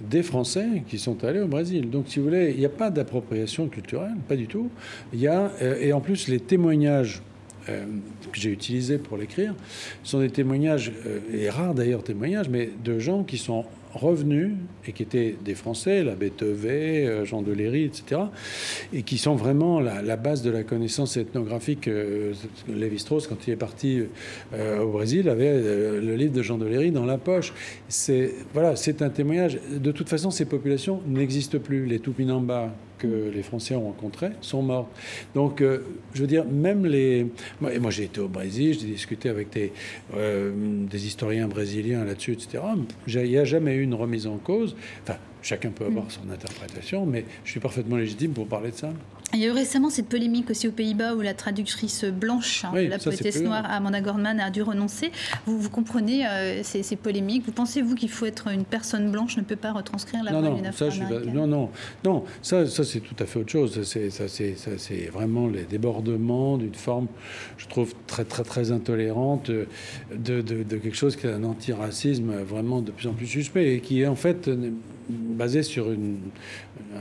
des 0.00 0.22
Français 0.22 0.82
qui 0.88 0.98
sont 0.98 1.24
allés 1.24 1.40
au 1.40 1.46
Brésil. 1.46 1.90
Donc, 1.90 2.06
si 2.08 2.18
vous 2.18 2.26
voulez, 2.26 2.50
il 2.52 2.58
n'y 2.58 2.64
a 2.64 2.70
pas 2.70 2.90
d'appropriation 2.90 3.68
culturelle, 3.68 4.16
pas 4.28 4.36
du 4.36 4.46
tout. 4.46 4.70
Il 5.12 5.20
y 5.20 5.28
a, 5.28 5.52
et 5.80 5.92
en 5.92 6.00
plus, 6.00 6.28
les 6.28 6.40
témoignages 6.40 7.22
que 7.66 8.40
j'ai 8.40 8.50
utilisés 8.50 8.98
pour 8.98 9.16
l'écrire 9.16 9.54
sont 10.02 10.18
des 10.18 10.30
témoignages, 10.30 10.90
et 11.32 11.48
rares 11.48 11.74
d'ailleurs 11.74 12.02
témoignages, 12.02 12.48
mais 12.48 12.70
de 12.82 12.98
gens 12.98 13.22
qui 13.22 13.38
sont 13.38 13.64
revenus 13.94 14.52
et 14.86 14.92
qui 14.92 15.02
étaient 15.02 15.36
des 15.44 15.54
Français, 15.54 16.02
l'abbé 16.02 16.30
Tevet, 16.30 17.06
euh, 17.06 17.24
Jean 17.24 17.42
Deléry, 17.42 17.84
etc., 17.84 18.22
et 18.92 19.02
qui 19.02 19.18
sont 19.18 19.34
vraiment 19.34 19.80
la, 19.80 20.16
base 20.16 20.42
de 20.42 20.50
la 20.50 20.62
connaissance 20.62 21.16
ethnographique. 21.16 21.88
Euh, 21.88 22.32
Lévi-Strauss, 22.68 23.26
quand 23.26 23.46
il 23.46 23.52
est 23.52 23.56
parti 23.56 24.02
euh, 24.54 24.80
au 24.80 24.90
Brésil, 24.90 25.28
avait 25.28 25.60
le 25.60 26.16
livre 26.16 26.32
de 26.32 26.42
Jean 26.42 26.58
Deléry 26.58 26.90
dans 26.90 27.04
la 27.04 27.18
poche. 27.18 27.52
C'est 27.88 28.32
voilà, 28.52 28.76
c'est 28.76 29.02
un 29.02 29.10
témoignage. 29.10 29.58
De 29.70 29.92
toute 29.92 30.08
façon, 30.08 30.30
ces 30.30 30.44
populations 30.44 31.00
n'existent 31.06 31.58
plus. 31.58 31.86
Les 31.86 31.98
Tupinamba 31.98 32.74
que 33.02 33.30
les 33.34 33.42
Français 33.42 33.74
ont 33.74 33.86
rencontrés 33.86 34.30
sont 34.40 34.62
morts. 34.62 34.88
Donc, 35.34 35.60
euh, 35.60 35.80
je 36.14 36.20
veux 36.20 36.26
dire, 36.26 36.44
même 36.44 36.86
les. 36.86 37.26
Moi, 37.60 37.78
moi 37.80 37.90
j'ai 37.90 38.04
été 38.04 38.20
au 38.20 38.28
Brésil, 38.28 38.78
j'ai 38.80 38.86
discuté 38.86 39.28
avec 39.28 39.50
des, 39.50 39.72
euh, 40.16 40.52
des 40.86 41.06
historiens 41.06 41.48
brésiliens 41.48 42.04
là-dessus, 42.04 42.32
etc. 42.32 42.62
Il 43.08 43.22
n'y 43.22 43.38
a 43.38 43.44
jamais 43.44 43.74
eu 43.74 43.82
une 43.82 43.94
remise 43.94 44.26
en 44.26 44.36
cause. 44.36 44.76
Enfin, 45.02 45.18
chacun 45.42 45.70
peut 45.70 45.86
avoir 45.86 46.10
son 46.10 46.30
interprétation, 46.30 47.04
mais 47.04 47.24
je 47.44 47.50
suis 47.50 47.60
parfaitement 47.60 47.96
légitime 47.96 48.32
pour 48.32 48.46
parler 48.46 48.70
de 48.70 48.76
ça. 48.76 48.92
Il 49.34 49.40
y 49.40 49.44
a 49.44 49.48
eu 49.48 49.52
récemment 49.52 49.88
cette 49.88 50.08
polémique 50.08 50.50
aussi 50.50 50.68
aux 50.68 50.72
Pays-Bas 50.72 51.14
où 51.14 51.22
la 51.22 51.32
traductrice 51.32 52.04
blanche, 52.04 52.64
hein, 52.64 52.72
la 52.74 52.98
poétesse 52.98 53.40
noire 53.40 53.64
Amanda 53.66 54.02
Gordman, 54.02 54.38
a 54.38 54.50
dû 54.50 54.60
renoncer. 54.60 55.10
Vous, 55.46 55.58
vous 55.58 55.70
comprenez 55.70 56.26
euh, 56.26 56.62
ces, 56.62 56.96
polémiques 56.96 57.44
Vous 57.46 57.52
pensez-vous 57.52 57.94
qu'il 57.94 58.10
faut 58.10 58.26
être 58.26 58.48
une 58.48 58.64
personne 58.64 59.10
blanche, 59.10 59.38
ne 59.38 59.42
peut 59.42 59.56
pas 59.56 59.72
retranscrire 59.72 60.22
la 60.22 60.32
non, 60.32 60.54
d'une 60.54 61.32
Non, 61.32 61.46
non, 61.46 61.70
non, 62.04 62.24
ça, 62.42 62.66
ça 62.66 62.84
c'est 62.84 63.00
tout 63.00 63.16
à 63.18 63.24
fait 63.24 63.38
autre 63.38 63.50
chose. 63.50 63.82
C'est, 63.84 64.10
ça, 64.10 64.28
ça, 64.28 64.94
vraiment 65.10 65.48
les 65.48 65.64
débordements 65.64 66.58
d'une 66.58 66.74
forme, 66.74 67.06
je 67.56 67.66
trouve, 67.68 67.94
très, 68.06 68.24
très, 68.24 68.44
très 68.44 68.70
intolérante 68.70 69.50
de, 69.50 69.66
de, 70.14 70.42
de 70.42 70.76
quelque 70.76 70.96
chose 70.96 71.16
qui 71.16 71.26
est 71.26 71.32
un 71.32 71.44
antiracisme 71.44 72.32
vraiment 72.42 72.82
de 72.82 72.90
plus 72.90 73.08
en 73.08 73.14
plus 73.14 73.26
suspect 73.26 73.76
et 73.76 73.80
qui 73.80 74.02
est 74.02 74.06
en 74.06 74.16
fait 74.16 74.50
basé 75.08 75.62
sur 75.62 75.90
une, 75.90 76.18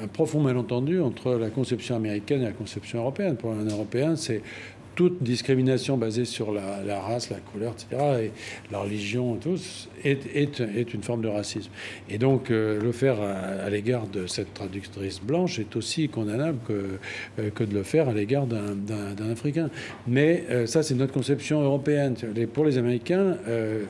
un 0.01 0.07
profond 0.07 0.39
malentendu 0.39 1.01
entre 1.01 1.33
la 1.33 1.49
conception 1.49 1.95
américaine 1.95 2.20
et 2.29 2.37
la 2.37 2.51
conception 2.51 2.99
européenne. 2.99 3.35
Pour 3.35 3.51
un 3.51 3.65
Européen, 3.65 4.15
c'est 4.15 4.41
toute 4.95 5.23
discrimination 5.23 5.97
basée 5.97 6.25
sur 6.25 6.51
la, 6.51 6.99
race, 6.99 7.29
la 7.29 7.37
couleur, 7.37 7.73
etc., 7.73 8.25
et 8.25 8.31
la 8.71 8.79
religion, 8.79 9.35
tous, 9.35 9.89
est, 10.03 10.27
est, 10.35 10.93
une 10.93 11.01
forme 11.01 11.21
de 11.21 11.27
racisme. 11.27 11.71
Et 12.09 12.17
donc, 12.17 12.51
euh, 12.51 12.79
le 12.79 12.91
faire 12.91 13.21
à, 13.21 13.69
l'égard 13.69 14.07
de 14.07 14.27
cette 14.27 14.53
traductrice 14.53 15.21
blanche 15.21 15.59
est 15.59 15.75
aussi 15.75 16.09
condamnable 16.09 16.59
que, 16.67 16.99
euh, 17.39 17.49
que 17.51 17.63
de 17.63 17.73
le 17.73 17.83
faire 17.83 18.09
à 18.09 18.13
l'égard 18.13 18.45
d'un 18.47 19.31
Africain. 19.31 19.69
Mais 20.07 20.43
euh, 20.49 20.65
ça, 20.65 20.83
c'est 20.83 20.95
notre 20.95 21.13
conception 21.13 21.61
européenne. 21.61 22.15
pour 22.53 22.65
les 22.65 22.77
Américains, 22.77 23.37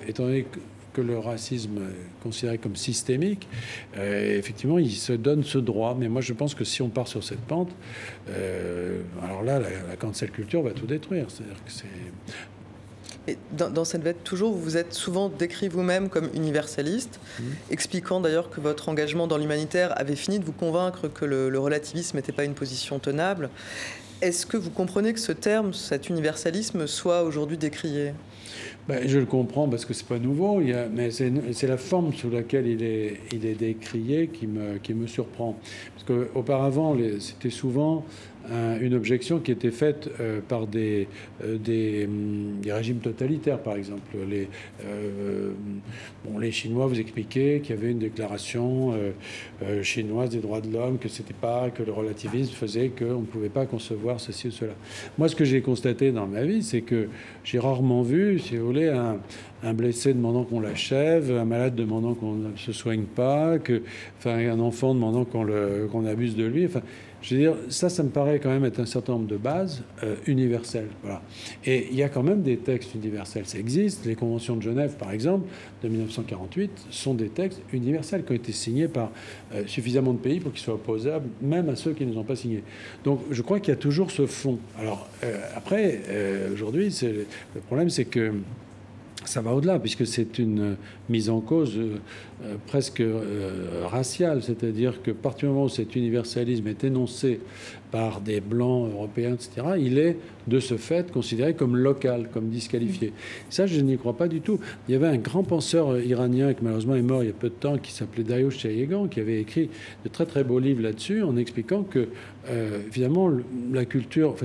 étant 0.08 0.24
donné 0.24 0.44
que 0.44 0.60
que 0.94 1.02
le 1.02 1.18
racisme 1.18 1.78
est 1.78 2.24
considéré 2.24 2.58
comme 2.58 2.76
systémique, 2.76 3.48
euh, 3.98 4.38
effectivement, 4.38 4.80
il 4.80 4.92
se 4.92 5.14
donne 5.14 5.44
ce 5.44 5.58
droit. 5.58 5.96
Mais 5.98 6.10
moi, 6.10 6.22
je 6.22 6.34
pense 6.34 6.56
que 6.56 6.64
si 6.64 6.82
on 6.82 6.90
part 6.90 7.08
sur 7.08 7.24
cette 7.24 7.42
pente, 7.42 7.72
euh, 8.30 9.02
alors 9.24 9.44
là, 9.44 9.60
la, 9.60 9.96
cancel 9.96 10.32
culture 10.32 10.62
va 10.62 10.72
tout 10.72 10.88
détruire. 10.88 11.26
C'est-à-dire 11.30 11.64
que 11.64 11.72
c'est 11.72 11.86
dans, 13.52 13.86
cette 13.86 14.02
veine, 14.02 14.16
toujours, 14.24 14.52
vous 14.52 14.62
vous 14.62 14.78
êtes 14.78 14.94
souvent 14.94 15.30
décrit 15.30 15.68
vous-même 15.68 16.10
comme 16.10 16.30
universaliste, 16.34 17.20
mmh. 17.40 17.44
expliquant 17.70 18.20
d'ailleurs 18.20 18.50
que 18.50 18.60
votre 18.60 18.90
engagement 18.90 19.28
dans 19.28 19.38
l'humanitaire 19.38 19.94
avait 20.00 20.16
fini 20.16 20.40
de 20.40 20.44
vous 20.44 20.52
convaincre 20.52 21.08
que 21.08 21.24
le, 21.24 21.50
le 21.50 21.60
relativisme 21.60 22.18
n'était 22.18 22.32
pas 22.32 22.46
une 22.46 22.56
position 22.56 22.98
tenable. 22.98 23.52
Est-ce 24.22 24.48
que 24.48 24.58
vous 24.58 24.72
comprenez 24.72 25.14
que 25.14 25.20
ce 25.20 25.32
terme, 25.32 25.74
cet 25.74 26.10
universalisme, 26.10 26.88
soit 26.88 27.24
aujourd'hui 27.24 27.58
décrié? 27.58 28.14
Ben, 28.88 29.08
je 29.08 29.20
le 29.20 29.26
comprends 29.26 29.68
parce 29.68 29.86
que 29.86 29.94
c'est 29.94 30.08
pas 30.08 30.20
nouveau, 30.20 30.62
mais 30.94 31.12
c'est 31.12 31.68
la 31.68 31.78
forme 31.78 32.14
sous 32.14 32.30
laquelle 32.30 32.68
il 32.68 32.84
est, 32.84 33.20
il 33.32 33.46
est 33.46 33.56
décrié 33.56 34.28
qui 34.28 34.48
me, 34.48 34.78
qui 34.78 34.94
me 34.94 35.08
surprend. 35.08 35.58
Parce 35.96 36.06
qu'auparavant, 36.06 36.96
c'était 37.20 37.50
souvent 37.50 38.06
une 38.82 38.94
objection 38.96 39.40
qui 39.40 39.52
était 39.52 39.72
faite 39.72 40.10
euh, 40.20 40.40
par 40.46 40.68
des, 40.68 41.08
euh, 41.44 42.06
hum, 42.06 42.60
des, 42.62 42.74
régimes 42.74 42.98
totalitaires, 42.98 43.60
par 43.60 43.76
exemple. 43.76 44.18
Les, 44.30 44.48
euh, 44.86 45.52
bon, 46.26 46.40
les 46.40 46.52
Chinois 46.52 46.88
vous 46.88 47.00
expliquaient 47.00 47.62
qu'il 47.64 47.76
y 47.76 47.80
avait 47.80 47.92
une 47.92 48.00
déclaration 48.00 48.94
chinoise 49.84 50.30
des 50.30 50.40
droits 50.40 50.62
de 50.62 50.72
l'homme, 50.72 50.98
que 50.98 51.10
c'était 51.10 51.34
pas 51.34 51.70
que 51.70 51.84
le 51.84 51.92
relativisme 51.92 52.54
faisait 52.54 52.90
qu'on 52.90 53.22
ne 53.22 53.26
pouvait 53.26 53.50
pas 53.50 53.66
concevoir 53.66 54.20
ceci 54.20 54.48
ou 54.48 54.52
cela. 54.52 54.74
Moi, 55.18 55.28
ce 55.28 55.36
que 55.36 55.46
j'ai 55.46 55.62
constaté 55.62 56.12
dans 56.12 56.28
ma 56.28 56.44
vie, 56.44 56.64
c'est 56.64 56.82
que 56.82 57.10
j'ai 57.44 57.60
rarement 57.60 58.02
vu, 58.02 58.40
si 58.40 58.58
vous 58.58 58.66
voulez, 58.66 58.88
un, 58.88 59.20
un 59.64 59.74
blessé 59.74 60.14
demandant 60.14 60.44
qu'on 60.44 60.60
l'achève, 60.60 61.32
un 61.32 61.46
malade 61.46 61.76
demandant 61.76 62.14
qu'on 62.14 62.34
ne 62.34 62.58
se 62.58 62.72
soigne 62.72 63.04
pas, 63.04 63.60
que, 63.60 63.84
enfin, 64.18 64.38
un 64.38 64.60
enfant 64.60 64.94
demandant 64.94 65.26
qu'on 65.26 65.48
qu'on 65.92 66.06
abuse 66.06 66.36
de 66.36 66.46
lui. 66.46 66.68
Je 67.22 67.36
veux 67.36 67.42
dire, 67.42 67.56
ça, 67.70 67.90
ça 67.90 68.02
me 68.04 68.10
paraît 68.10 68.40
quand 68.40 68.50
même 68.50 68.66
être 68.66 68.80
un 68.80 68.86
certain 68.86 69.14
nombre 69.14 69.28
de 69.28 69.38
bases 69.38 69.84
euh, 70.04 70.16
universelles. 70.26 70.88
Voilà. 71.04 71.22
Et 71.66 71.88
il 71.92 71.96
y 71.96 72.04
a 72.04 72.10
quand 72.10 72.24
même 72.24 72.42
des 72.42 72.58
textes 72.58 72.96
universels. 72.96 73.46
Ça 73.46 73.60
existe. 73.60 74.06
Les 74.06 74.16
conventions 74.16 74.56
de 74.56 74.62
Genève, 74.62 74.96
par 74.98 75.12
exemple, 75.12 75.48
de 75.84 75.88
1948, 75.88 76.88
sont 76.90 77.14
des 77.14 77.30
textes 77.30 77.62
universels 77.74 78.26
qui 78.26 78.32
ont 78.32 78.36
été 78.36 78.52
signés 78.52 78.88
par 78.88 79.12
euh, 79.54 79.64
suffisamment 79.68 80.14
de 80.14 80.18
pays 80.20 80.40
pour 80.40 80.52
qu'ils 80.52 80.62
soient 80.62 80.74
opposables, 80.74 81.28
même 81.42 81.70
à 81.70 81.76
ceux 81.76 81.94
qui 81.94 82.06
ne 82.06 82.12
les 82.12 82.18
ont 82.18 82.24
pas 82.24 82.36
signés. 82.36 82.64
Donc, 83.04 83.22
je 83.30 83.42
crois 83.42 83.60
qu'il 83.60 83.70
y 83.70 83.78
a 83.78 83.80
toujours 83.80 84.10
ce 84.10 84.26
fond. 84.26 84.58
Alors, 84.80 85.08
euh, 85.24 85.38
après, 85.56 86.02
aujourd'hui, 86.52 86.96
le 87.04 87.62
problème, 87.62 87.90
c'est 87.90 88.06
que 88.06 88.34
ça 89.26 89.42
va 89.42 89.54
au-delà, 89.54 89.80
puisque 89.80 90.06
c'est 90.06 90.40
une 90.40 90.76
mise 91.10 91.30
en 91.30 91.42
cause 91.42 91.78
euh, 91.78 91.98
euh, 92.44 92.56
presque 92.66 93.02
euh, 93.02 93.84
raciale, 93.86 94.42
c'est-à-dire 94.42 95.02
que 95.04 95.12
partir 95.12 95.50
du 95.50 95.54
moment 95.54 95.66
où 95.66 95.70
cet 95.70 95.96
universalisme 95.96 96.68
est 96.68 96.84
énoncé 96.84 97.40
par 97.92 98.22
des 98.22 98.42
blancs 98.42 98.90
européens, 98.92 99.34
etc., 99.34 99.76
il 99.78 100.00
est 100.00 100.18
de 100.48 100.60
ce 100.60 100.76
fait 100.78 101.12
considéré 101.12 101.54
comme 101.54 101.76
local, 101.76 102.30
comme 102.34 102.50
disqualifié. 102.50 103.14
Ça, 103.50 103.68
je 103.68 103.80
n'y 103.82 103.98
crois 103.98 104.18
pas 104.18 104.28
du 104.28 104.42
tout. 104.42 104.60
Il 104.88 104.94
y 104.94 104.96
avait 104.96 105.08
un 105.08 105.18
grand 105.18 105.44
penseur 105.44 106.00
iranien 106.00 106.54
qui 106.54 106.64
malheureusement 106.64 106.96
est 106.96 107.02
mort 107.02 107.24
il 107.24 107.28
y 107.28 107.30
a 107.30 107.34
peu 107.34 107.50
de 107.50 107.54
temps, 107.54 107.78
qui 107.78 107.92
s'appelait 107.92 108.24
Dario 108.24 108.50
Chayegan, 108.50 109.08
qui 109.08 109.20
avait 109.20 109.40
écrit 109.40 109.70
de 110.04 110.10
très 110.10 110.26
très 110.26 110.44
beaux 110.44 110.60
livres 110.60 110.82
là-dessus, 110.82 111.22
en 111.22 111.38
expliquant 111.38 111.84
que 111.84 112.08
finalement 112.92 113.32
la 113.72 113.86
culture, 113.86 114.36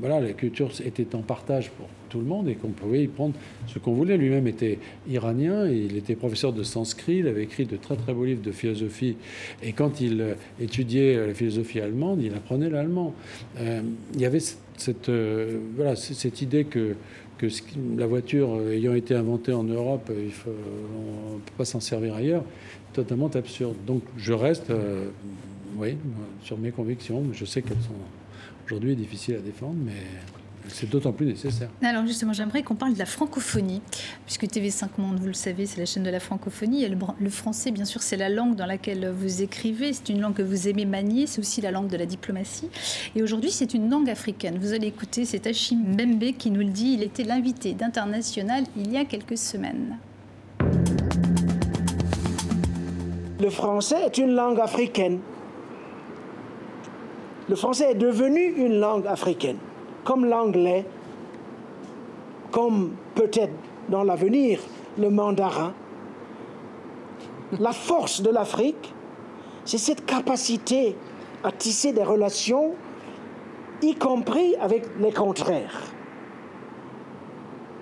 voilà, 0.00 0.20
la 0.20 0.32
culture 0.32 0.70
était 0.84 1.14
en 1.14 1.22
partage 1.22 1.70
pour 1.70 1.88
tout 2.12 2.18
le 2.18 2.26
monde 2.26 2.48
et 2.48 2.56
qu'on 2.56 2.68
pouvait 2.68 3.04
y 3.04 3.08
prendre 3.08 3.34
ce 3.66 3.78
qu'on 3.78 3.94
voulait. 3.94 4.18
Lui-même 4.18 4.46
était 4.46 4.78
iranien, 5.08 5.66
il 5.66 5.96
était 5.96 6.14
professeur 6.14 6.52
de 6.52 6.62
sanskrit, 6.62 7.18
il 7.18 7.26
avait 7.26 7.44
écrit 7.44 7.64
de 7.64 7.76
très 7.76 7.96
très 7.96 8.12
beaux 8.12 8.26
livres 8.26 8.42
de 8.42 8.52
philosophie. 8.52 9.16
Et 9.62 9.72
quand 9.72 10.00
il 10.02 10.20
euh, 10.20 10.34
étudiait 10.60 11.26
la 11.26 11.32
philosophie 11.32 11.80
allemande, 11.80 12.20
il 12.22 12.34
apprenait 12.34 12.68
l'allemand. 12.68 13.14
Euh, 13.58 13.80
il 14.14 14.20
y 14.20 14.26
avait 14.26 14.40
cette, 14.76 15.08
euh, 15.08 15.58
idée 16.42 16.64
que, 16.64 16.96
la 17.98 18.06
voiture 18.06 18.60
ayant 18.70 18.94
été 18.94 19.16
inventée 19.16 19.52
en 19.52 19.64
Europe, 19.64 20.12
on 20.12 21.34
ne 21.34 21.38
peut 21.40 21.52
pas 21.58 21.64
s'en 21.64 21.80
servir 21.80 22.14
ailleurs, 22.14 22.44
totalement 22.92 23.30
absurde. 23.34 23.74
Donc 23.84 24.02
je 24.16 24.32
reste, 24.32 24.70
oui, 25.76 25.96
sur 26.42 26.58
mes 26.58 26.70
convictions. 26.70 27.24
Je 27.32 27.44
sais 27.44 27.62
qu'elles 27.62 27.82
sont 27.82 27.94
aujourd'hui 28.66 28.96
difficiles 28.96 29.36
à 29.36 29.40
défendre, 29.40 29.76
mais 29.84 29.92
c'est 30.68 30.88
d'autant 30.88 31.12
plus 31.12 31.26
nécessaire. 31.26 31.68
Alors 31.82 32.06
justement, 32.06 32.32
j'aimerais 32.32 32.62
qu'on 32.62 32.74
parle 32.74 32.94
de 32.94 32.98
la 32.98 33.06
francophonie, 33.06 33.82
puisque 34.26 34.44
TV5 34.44 34.88
Monde, 34.98 35.18
vous 35.18 35.26
le 35.26 35.32
savez, 35.32 35.66
c'est 35.66 35.78
la 35.78 35.86
chaîne 35.86 36.02
de 36.02 36.10
la 36.10 36.20
francophonie. 36.20 36.84
Et 36.84 36.88
le, 36.88 37.30
français, 37.30 37.70
bien 37.70 37.84
sûr, 37.84 38.02
c'est 38.02 38.16
la 38.16 38.28
langue 38.28 38.54
dans 38.54 38.66
laquelle 38.66 39.10
vous 39.10 39.42
écrivez, 39.42 39.92
c'est 39.92 40.08
une 40.10 40.20
langue 40.20 40.34
que 40.34 40.42
vous 40.42 40.68
aimez 40.68 40.84
manier, 40.84 41.26
c'est 41.26 41.40
aussi 41.40 41.60
la 41.60 41.70
langue 41.70 41.88
de 41.88 41.96
la 41.96 42.06
diplomatie. 42.06 42.68
Et 43.16 43.22
aujourd'hui, 43.22 43.50
c'est 43.50 43.74
une 43.74 43.90
langue 43.90 44.08
africaine. 44.08 44.58
Vous 44.58 44.72
allez 44.72 44.88
écouter, 44.88 45.24
c'est 45.24 45.46
Hachim 45.46 45.78
Mbembe 45.78 46.36
qui 46.36 46.50
nous 46.50 46.60
le 46.60 46.70
dit, 46.70 46.94
il 46.94 47.02
était 47.02 47.24
l'invité 47.24 47.74
d'International 47.74 48.64
il 48.76 48.92
y 48.92 48.96
a 48.96 49.04
quelques 49.04 49.38
semaines. 49.38 49.98
Le 53.40 53.50
français 53.50 53.96
est 54.06 54.18
une 54.18 54.34
langue 54.34 54.60
africaine. 54.60 55.18
Le 57.48 57.56
français 57.56 57.92
est 57.92 57.96
devenu 57.96 58.40
une 58.40 58.78
langue 58.78 59.06
africaine 59.06 59.58
comme 60.04 60.26
l'anglais, 60.26 60.84
comme 62.50 62.92
peut-être 63.14 63.52
dans 63.88 64.02
l'avenir 64.02 64.60
le 64.98 65.10
mandarin. 65.10 65.74
La 67.58 67.72
force 67.72 68.22
de 68.22 68.30
l'Afrique, 68.30 68.94
c'est 69.64 69.78
cette 69.78 70.04
capacité 70.04 70.96
à 71.44 71.52
tisser 71.52 71.92
des 71.92 72.02
relations, 72.02 72.74
y 73.82 73.94
compris 73.94 74.56
avec 74.56 74.84
les 75.00 75.12
contraires. 75.12 75.82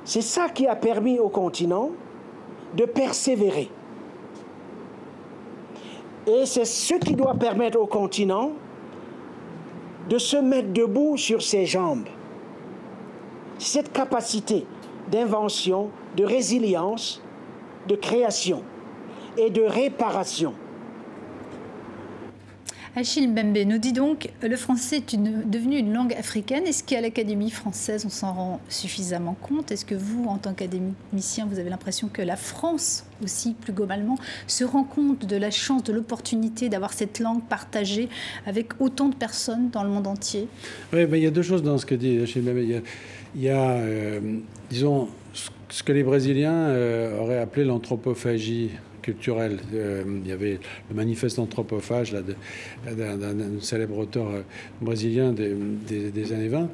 C'est 0.05 0.23
ça 0.23 0.49
qui 0.49 0.67
a 0.67 0.75
permis 0.75 1.19
au 1.19 1.29
continent 1.29 1.91
de 2.77 2.85
persévérer. 2.85 3.71
Et 6.27 6.47
c'est 6.47 6.65
ce 6.65 6.95
qui 6.95 7.15
doit 7.15 7.35
permettre 7.35 7.79
au 7.79 7.87
continent 7.87 8.53
de 10.11 10.19
se 10.19 10.37
mettre 10.37 10.73
debout 10.73 11.17
sur 11.17 11.41
ses 11.41 11.65
jambes. 11.65 12.09
Cette 13.59 13.93
capacité 13.93 14.67
d'invention, 15.11 15.91
de 16.17 16.25
résilience, 16.25 17.23
de 17.89 17.95
création 17.95 18.63
et 19.39 19.51
de 19.51 19.63
réparation 19.63 20.55
Achille 22.97 23.29
Mbembe 23.29 23.59
nous 23.67 23.79
dit 23.79 23.93
donc 23.93 24.31
le 24.43 24.57
français 24.57 24.97
est 24.97 25.17
devenu 25.17 25.79
une 25.79 25.93
langue 25.93 26.13
africaine. 26.15 26.65
Est-ce 26.67 26.83
qu'à 26.83 27.01
l'Académie 27.01 27.51
française, 27.51 28.05
on 28.05 28.11
s'en 28.11 28.33
rend 28.33 28.61
suffisamment 28.69 29.37
compte? 29.41 29.71
Est-ce 29.71 29.85
que 29.85 29.95
vous, 29.95 30.25
en 30.25 30.39
tant 30.39 30.55
qu'académicien, 30.55 31.47
vous 31.49 31.61
avez 31.61 31.71
l'impression 31.71 32.09
que 32.09 32.21
la 32.21 32.35
France 32.35 33.05
aussi, 33.23 33.55
plus 33.55 33.73
globalement, 33.73 34.17
se 34.49 34.65
rend 34.65 34.83
compte 34.83 35.25
de 35.25 35.37
la 35.37 35.53
chance, 35.53 35.85
de 35.85 35.93
l'opportunité 35.93 36.69
d'avoir 36.69 36.93
cette 36.93 37.21
langue 37.21 37.45
partagée 37.45 38.09
avec 38.45 38.81
autant 38.81 39.09
de 39.09 39.15
personnes 39.15 39.71
dans 39.71 39.85
le 39.85 39.91
monde 39.91 40.09
entier? 40.09 40.49
Oui, 40.93 41.07
il 41.13 41.19
y 41.19 41.27
a 41.27 41.31
deux 41.31 41.43
choses 41.43 41.63
dans 41.63 41.79
ce 41.79 41.87
que 41.87 41.95
dit 41.95 42.19
Achille 42.21 42.43
Mbembe. 42.43 42.83
Il 43.37 43.43
y 43.43 43.49
a, 43.51 43.71
euh, 43.71 44.21
disons, 44.69 45.09
ce 45.69 45.85
que 45.85 45.93
les 45.93 46.03
Brésiliens 46.03 46.53
euh, 46.53 47.21
auraient 47.21 47.39
appelé 47.39 47.65
l'anthropophagie 47.65 48.71
culturel. 49.03 49.61
Euh, 49.75 50.05
il 50.25 50.29
y 50.29 50.33
avait 50.33 50.59
le 50.89 50.97
manifeste 50.97 51.39
anthropophage 51.39 52.13
d'un 52.13 53.61
célèbre 53.61 53.99
auteur 53.99 54.29
euh, 54.29 54.43
brésilien 54.81 55.33
des, 55.33 55.55
des 56.11 56.33
années 56.33 56.49
20 56.49 56.59
euh, 56.63 56.67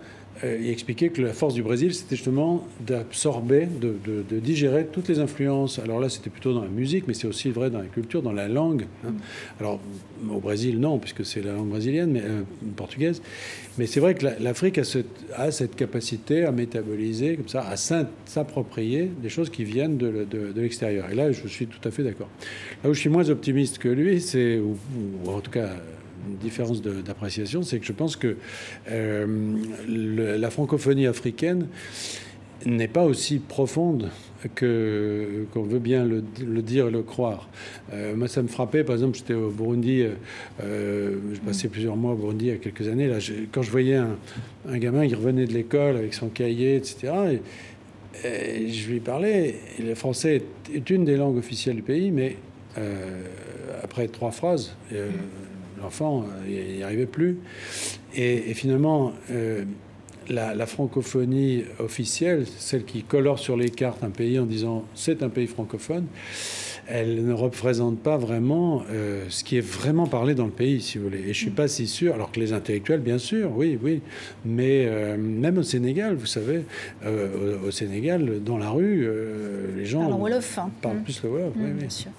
il 0.44 0.68
expliquait 0.68 1.08
que 1.08 1.22
la 1.22 1.32
force 1.32 1.54
du 1.54 1.62
Brésil, 1.62 1.94
c'était 1.94 2.16
justement 2.16 2.66
d'absorber, 2.80 3.66
de, 3.66 4.22
digérer 4.40 4.86
toutes 4.86 5.08
les 5.08 5.18
influences. 5.18 5.78
Alors 5.78 6.00
là, 6.00 6.08
c'était 6.08 6.30
plutôt 6.30 6.52
dans 6.52 6.62
la 6.62 6.68
musique, 6.68 7.04
mais 7.08 7.14
c'est 7.14 7.26
aussi 7.26 7.50
vrai 7.50 7.70
dans 7.70 7.78
la 7.78 7.86
culture, 7.86 8.22
dans 8.22 8.32
la 8.32 8.48
langue. 8.48 8.86
Hein. 9.06 9.14
Alors 9.60 9.80
au 10.30 10.40
Brésil, 10.40 10.78
non, 10.78 10.98
puisque 10.98 11.24
c'est 11.24 11.42
la 11.42 11.52
langue 11.52 11.68
brésilienne, 11.68 12.10
mais 12.10 12.22
euh, 12.22 12.42
portugaise. 12.76 13.22
Mais 13.78 13.86
c'est 13.86 14.00
vrai 14.00 14.14
que 14.14 14.26
l'Afrique 14.40 14.78
a, 14.78 14.82
a, 15.36 15.50
cette 15.50 15.76
capacité 15.76 16.44
à 16.44 16.52
métaboliser, 16.52 17.36
comme 17.36 17.48
ça, 17.48 17.66
à 17.68 17.76
s'approprier 17.76 19.10
des 19.22 19.28
choses 19.28 19.50
qui 19.50 19.64
viennent 19.64 19.96
de, 19.96 20.26
l'extérieur. 20.56 21.10
Et 21.10 21.14
là, 21.14 21.32
je 21.32 21.46
suis 21.46 21.66
tout 21.66 21.86
à 21.86 21.90
fait 21.90 22.02
d'accord. 22.02 22.28
Là 22.82 22.90
où 22.90 22.94
je 22.94 23.00
suis 23.00 23.10
moins 23.10 23.28
optimiste 23.28 23.78
que 23.78 23.88
lui, 23.88 24.20
c'est, 24.20 24.58
ou 24.58 24.76
en 25.28 25.40
tout 25.40 25.50
cas 25.50 25.70
une 26.26 26.36
différence 26.36 26.82
d'appréciation, 26.82 27.62
c'est 27.62 27.78
que 27.78 27.86
je 27.86 27.92
pense 27.92 28.16
que 28.16 28.36
euh, 28.90 29.26
la 29.88 30.50
francophonie 30.50 31.06
africaine 31.06 31.68
n'est 32.64 32.88
pas 32.88 33.04
aussi 33.04 33.38
profonde 33.38 34.10
que 34.54 35.46
qu'on 35.52 35.62
veut 35.62 35.78
bien 35.78 36.04
le, 36.04 36.22
dire 36.62 36.88
et 36.88 36.90
le 36.90 37.02
croire. 37.02 37.48
Euh, 37.92 38.14
moi, 38.14 38.28
ça 38.28 38.42
me 38.42 38.48
frappait, 38.48 38.84
par 38.84 38.94
exemple, 38.94 39.18
j'étais 39.18 39.34
au 39.34 39.50
Burundi, 39.50 40.04
euh, 40.62 41.16
je 41.32 41.40
passais 41.40 41.68
plusieurs 41.68 41.96
mois 41.96 42.12
au 42.12 42.16
Burundi 42.16 42.46
il 42.46 42.48
y 42.48 42.54
a 42.54 42.56
quelques 42.56 42.88
années. 42.88 43.08
Là, 43.08 43.18
quand 43.52 43.62
je 43.62 43.70
voyais 43.70 43.96
un, 43.96 44.16
gamin 44.78 45.06
qui 45.06 45.14
revenait 45.14 45.46
de 45.46 45.52
l'école 45.52 45.96
avec 45.96 46.14
son 46.14 46.28
cahier, 46.28 46.76
etc., 46.76 47.12
et, 48.24 48.72
je 48.72 48.90
lui 48.90 49.00
parlais, 49.00 49.56
le 49.78 49.94
français 49.94 50.42
est, 50.74 50.90
une 50.90 51.04
des 51.04 51.16
langues 51.16 51.36
officielles 51.36 51.76
du 51.76 51.82
pays, 51.82 52.10
mais 52.10 52.36
après 53.82 54.08
trois 54.08 54.30
phrases, 54.30 54.76
l'enfant 55.80 56.24
n'y 56.46 56.82
euh, 56.82 56.84
arrivait 56.84 57.06
plus. 57.06 57.38
Et, 58.14 58.54
finalement, 58.54 59.12
euh, 59.30 59.64
la, 60.28 60.66
francophonie 60.66 61.64
officielle, 61.78 62.46
celle 62.46 62.84
qui 62.84 63.02
colore 63.02 63.38
sur 63.38 63.56
les 63.56 63.70
cartes 63.70 64.02
un 64.02 64.10
pays 64.10 64.38
en 64.38 64.46
disant 64.46 64.84
c'est 64.94 65.22
un 65.22 65.28
pays 65.28 65.46
francophone, 65.46 66.06
elle 66.88 67.24
ne 67.24 67.32
représente 67.32 67.98
pas 67.98 68.16
vraiment 68.16 68.82
euh, 68.90 69.24
ce 69.28 69.44
qui 69.44 69.56
est 69.56 69.66
vraiment 69.66 70.06
parlé 70.06 70.34
dans 70.34 70.44
le 70.44 70.50
pays, 70.50 70.80
si 70.80 70.98
vous 70.98 71.04
voulez. 71.04 71.20
Et 71.20 71.34
je 71.34 71.38
suis 71.38 71.50
pas 71.50 71.68
si 71.68 71.86
sûr, 71.86 72.14
alors 72.14 72.32
que 72.32 72.40
les 72.40 72.52
intellectuels, 72.52 73.00
bien 73.00 73.18
sûr, 73.18 73.50
oui, 73.56 73.78
oui, 73.82 74.00
mais 74.44 74.88
même 75.16 75.58
au 75.58 75.62
Sénégal, 75.62 76.14
vous 76.14 76.26
savez, 76.26 76.64
au, 77.04 77.70
Sénégal, 77.70 78.42
dans 78.42 78.58
la 78.58 78.70
rue, 78.70 79.08
les 79.76 79.84
gens 79.84 80.02
hein. 80.02 80.70
parlent 80.80 81.02
plus 81.02 81.22
le 81.22 81.28
Wolof, 81.28 81.52
oui, 81.56 81.70
mmh, 81.70 81.78
bien 81.78 81.90
sûr. 81.90 82.10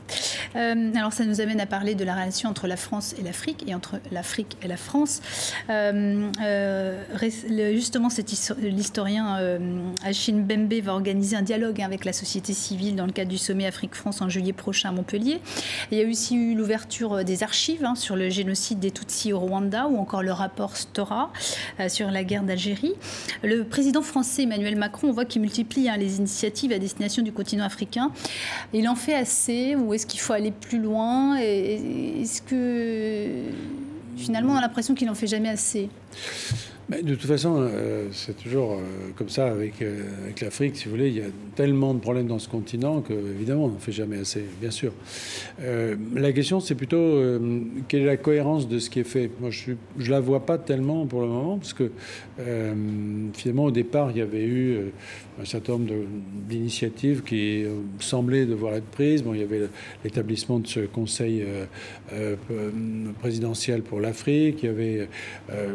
Euh, 0.56 0.92
alors 0.96 1.14
ça 1.14 1.26
nous 1.26 1.42
amène 1.42 1.60
à 1.60 1.66
parler 1.66 1.96
de 1.96 2.04
la 2.04 2.14
relation 2.14 2.50
entre 2.50 2.68
la 2.68 2.78
France 2.78 3.16
et 3.20 3.24
l'Afrique 3.24 3.64
et 3.68 3.76
entre 3.76 4.00
l'Afrique 4.12 4.58
et 4.64 4.68
la 4.68 4.78
France. 4.78 5.22
Euh, 5.70 6.30
euh, 6.42 7.74
justement, 7.74 8.10
l'historien 8.60 9.38
Achille 10.04 10.42
Bembe 10.42 10.74
va 10.74 10.94
organiser 10.94 11.36
un 11.36 11.42
dialogue 11.42 11.82
avec 11.82 12.06
la 12.06 12.14
société 12.14 12.54
civile 12.54 12.96
dans 12.96 13.06
le 13.06 13.12
cadre 13.12 13.30
du 13.30 13.38
sommet 13.38 13.66
Afrique-France 13.66 14.22
en 14.22 14.30
juillet 14.30 14.54
prochain 14.58 14.90
à 14.90 14.92
Montpellier. 14.92 15.40
il 15.92 15.98
y 15.98 16.04
a 16.04 16.08
aussi 16.08 16.36
eu 16.36 16.56
l'ouverture 16.56 17.24
des 17.24 17.44
archives 17.44 17.86
hein, 17.86 17.96
sur 17.96 18.16
le 18.16 18.30
génocide 18.30 18.80
des 18.80 18.92
Tutsis 18.92 19.32
au 19.32 19.40
Rwanda 19.40 19.88
ou 19.88 19.98
encore 19.98 20.24
le 20.24 20.32
rapport 20.32 20.76
Stora 20.76 21.32
sur 21.88 22.12
la 22.12 22.24
guerre 22.24 22.44
d'Algérie. 22.44 22.94
Le 23.44 23.64
président 23.64 24.02
français 24.02 24.44
Emmanuel 24.44 24.76
Macron, 24.76 25.10
on 25.10 25.12
voit 25.12 25.26
qu'il 25.26 25.42
multiplie 25.42 25.90
hein, 25.90 25.98
les 25.98 26.18
initiatives 26.18 26.72
à 26.72 26.80
destination 26.80 27.24
du 27.24 27.32
continent 27.32 27.64
africain. 27.64 28.12
Il 28.74 28.88
en 28.90 28.96
fait 28.96 29.14
assez 29.14 29.76
ou 29.76 29.94
est-ce 29.94 30.06
qu'il 30.06 30.20
faut 30.20 30.34
aller 30.34 30.52
plus 30.52 30.80
loin 30.80 31.36
Est-ce 31.38 32.42
que 32.42 33.44
finalement 34.18 34.54
on 34.54 34.58
a 34.58 34.62
l'impression 34.62 34.96
qu'il 34.96 35.08
n'en 35.08 35.16
fait 35.16 35.28
jamais 35.28 35.50
assez? 35.50 35.90
De 36.90 37.16
toute 37.16 37.28
façon, 37.28 37.58
euh, 37.60 38.08
c'est 38.14 38.38
toujours 38.38 38.74
euh, 38.74 38.78
comme 39.18 39.28
ça 39.28 39.48
avec, 39.48 39.82
euh, 39.82 40.04
avec 40.24 40.40
l'Afrique, 40.40 40.78
si 40.78 40.86
vous 40.86 40.92
voulez. 40.92 41.10
Il 41.10 41.18
y 41.18 41.22
a 41.22 41.30
tellement 41.56 41.94
de 41.94 42.00
problèmes 42.00 42.28
dans 42.28 42.40
ce 42.40 42.48
continent 42.48 43.02
que, 43.02 43.14
évidemment, 43.14 43.66
on 43.66 43.70
n'en 43.70 43.80
fait 43.80 43.92
jamais 43.92 44.20
assez, 44.20 44.46
bien 44.62 44.72
sûr. 44.72 44.94
la 45.60 46.32
question, 46.32 46.60
c'est 46.60 46.76
plutôt 46.76 47.20
quelle 47.88 48.04
est 48.04 48.06
la 48.06 48.18
cohérence 48.18 48.68
de 48.68 48.80
ce 48.80 48.90
qui 48.90 49.00
est 49.00 49.04
fait? 49.04 49.30
Moi, 49.42 49.50
je 49.52 49.72
ne 49.72 50.10
la 50.10 50.20
vois 50.20 50.46
pas 50.46 50.58
tellement 50.58 51.06
pour 51.06 51.22
le 51.22 51.28
moment, 51.28 51.58
parce 51.58 51.74
que 51.74 51.92
finalement, 53.34 53.66
au 53.66 53.72
départ, 53.72 54.12
il 54.12 54.18
y 54.18 54.22
avait 54.22 54.46
eu 54.46 54.92
un 55.40 55.46
certain 55.46 55.74
nombre 55.74 55.94
d'initiatives 56.50 57.24
qui 57.24 57.64
semblaient 58.00 58.46
devoir 58.46 58.76
être 58.76 58.86
prises. 58.86 59.24
Bon, 59.24 59.34
il 59.34 59.42
y 59.42 59.44
avait 59.44 59.68
l'établissement 60.04 60.60
de 60.60 60.68
ce 60.68 60.82
conseil 60.82 61.46
présidentiel 63.20 63.82
pour 63.82 64.00
l'Afrique, 64.00 64.60
il 64.64 64.66
y 64.66 64.70
avait 64.70 65.10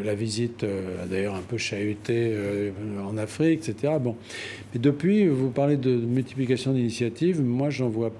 la 0.03 0.15
visite 0.15 0.65
d'ailleurs 1.09 1.35
un 1.35 1.41
peu 1.41 1.57
chahuté 1.57 2.33
euh, 2.33 2.71
en 3.05 3.17
Afrique, 3.17 3.67
etc. 3.67 3.93
Bon. 3.99 4.15
Mais 4.73 4.79
depuis, 4.79 5.27
vous 5.27 5.49
parlez 5.49 5.77
de 5.77 5.95
multiplication 5.95 6.73
d'initiatives. 6.73 7.41
Moi, 7.41 7.69
j'en 7.69 7.89
vois 7.89 8.11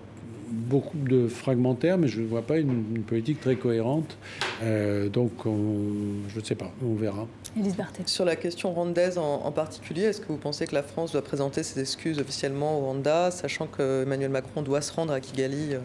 beaucoup 0.54 0.97
de 0.97 1.28
fragmentaires, 1.28 1.97
mais 1.97 2.08
je 2.08 2.22
ne 2.22 2.28
vois 2.28 2.41
pas 2.41 2.58
une, 2.58 3.04
politique 3.06 3.41
très 3.41 3.56
cohérente. 3.56 4.18
Euh, 4.62 5.10
donc, 5.10 5.32
je 5.45 6.39
ne 6.39 6.43
sais 6.43 6.56
pas, 6.56 6.72
on 6.84 6.95
verra. 6.95 7.28
Élise 7.58 7.76
Sur 8.06 8.26
la 8.26 8.36
question 8.36 8.72
rwandaise 8.72 9.18
en, 9.18 9.51
particulier, 9.51 10.04
est-ce 10.04 10.22
que 10.22 10.28
vous 10.28 10.38
pensez 10.38 10.66
que 10.66 10.76
la 10.76 10.84
France 10.84 11.12
doit 11.12 11.22
présenter 11.22 11.64
ses 11.64 11.80
excuses 11.80 12.20
officiellement 12.20 12.80
au 12.80 12.82
Rwanda, 12.82 13.32
sachant 13.32 13.68
que 13.68 14.04
Emmanuel 14.04 14.32
Macron 14.32 14.62
doit 14.62 14.82
se 14.82 14.93
rendre 14.93 15.14
à 15.14 15.20
Kigali 15.20 15.74
euh, 15.74 15.80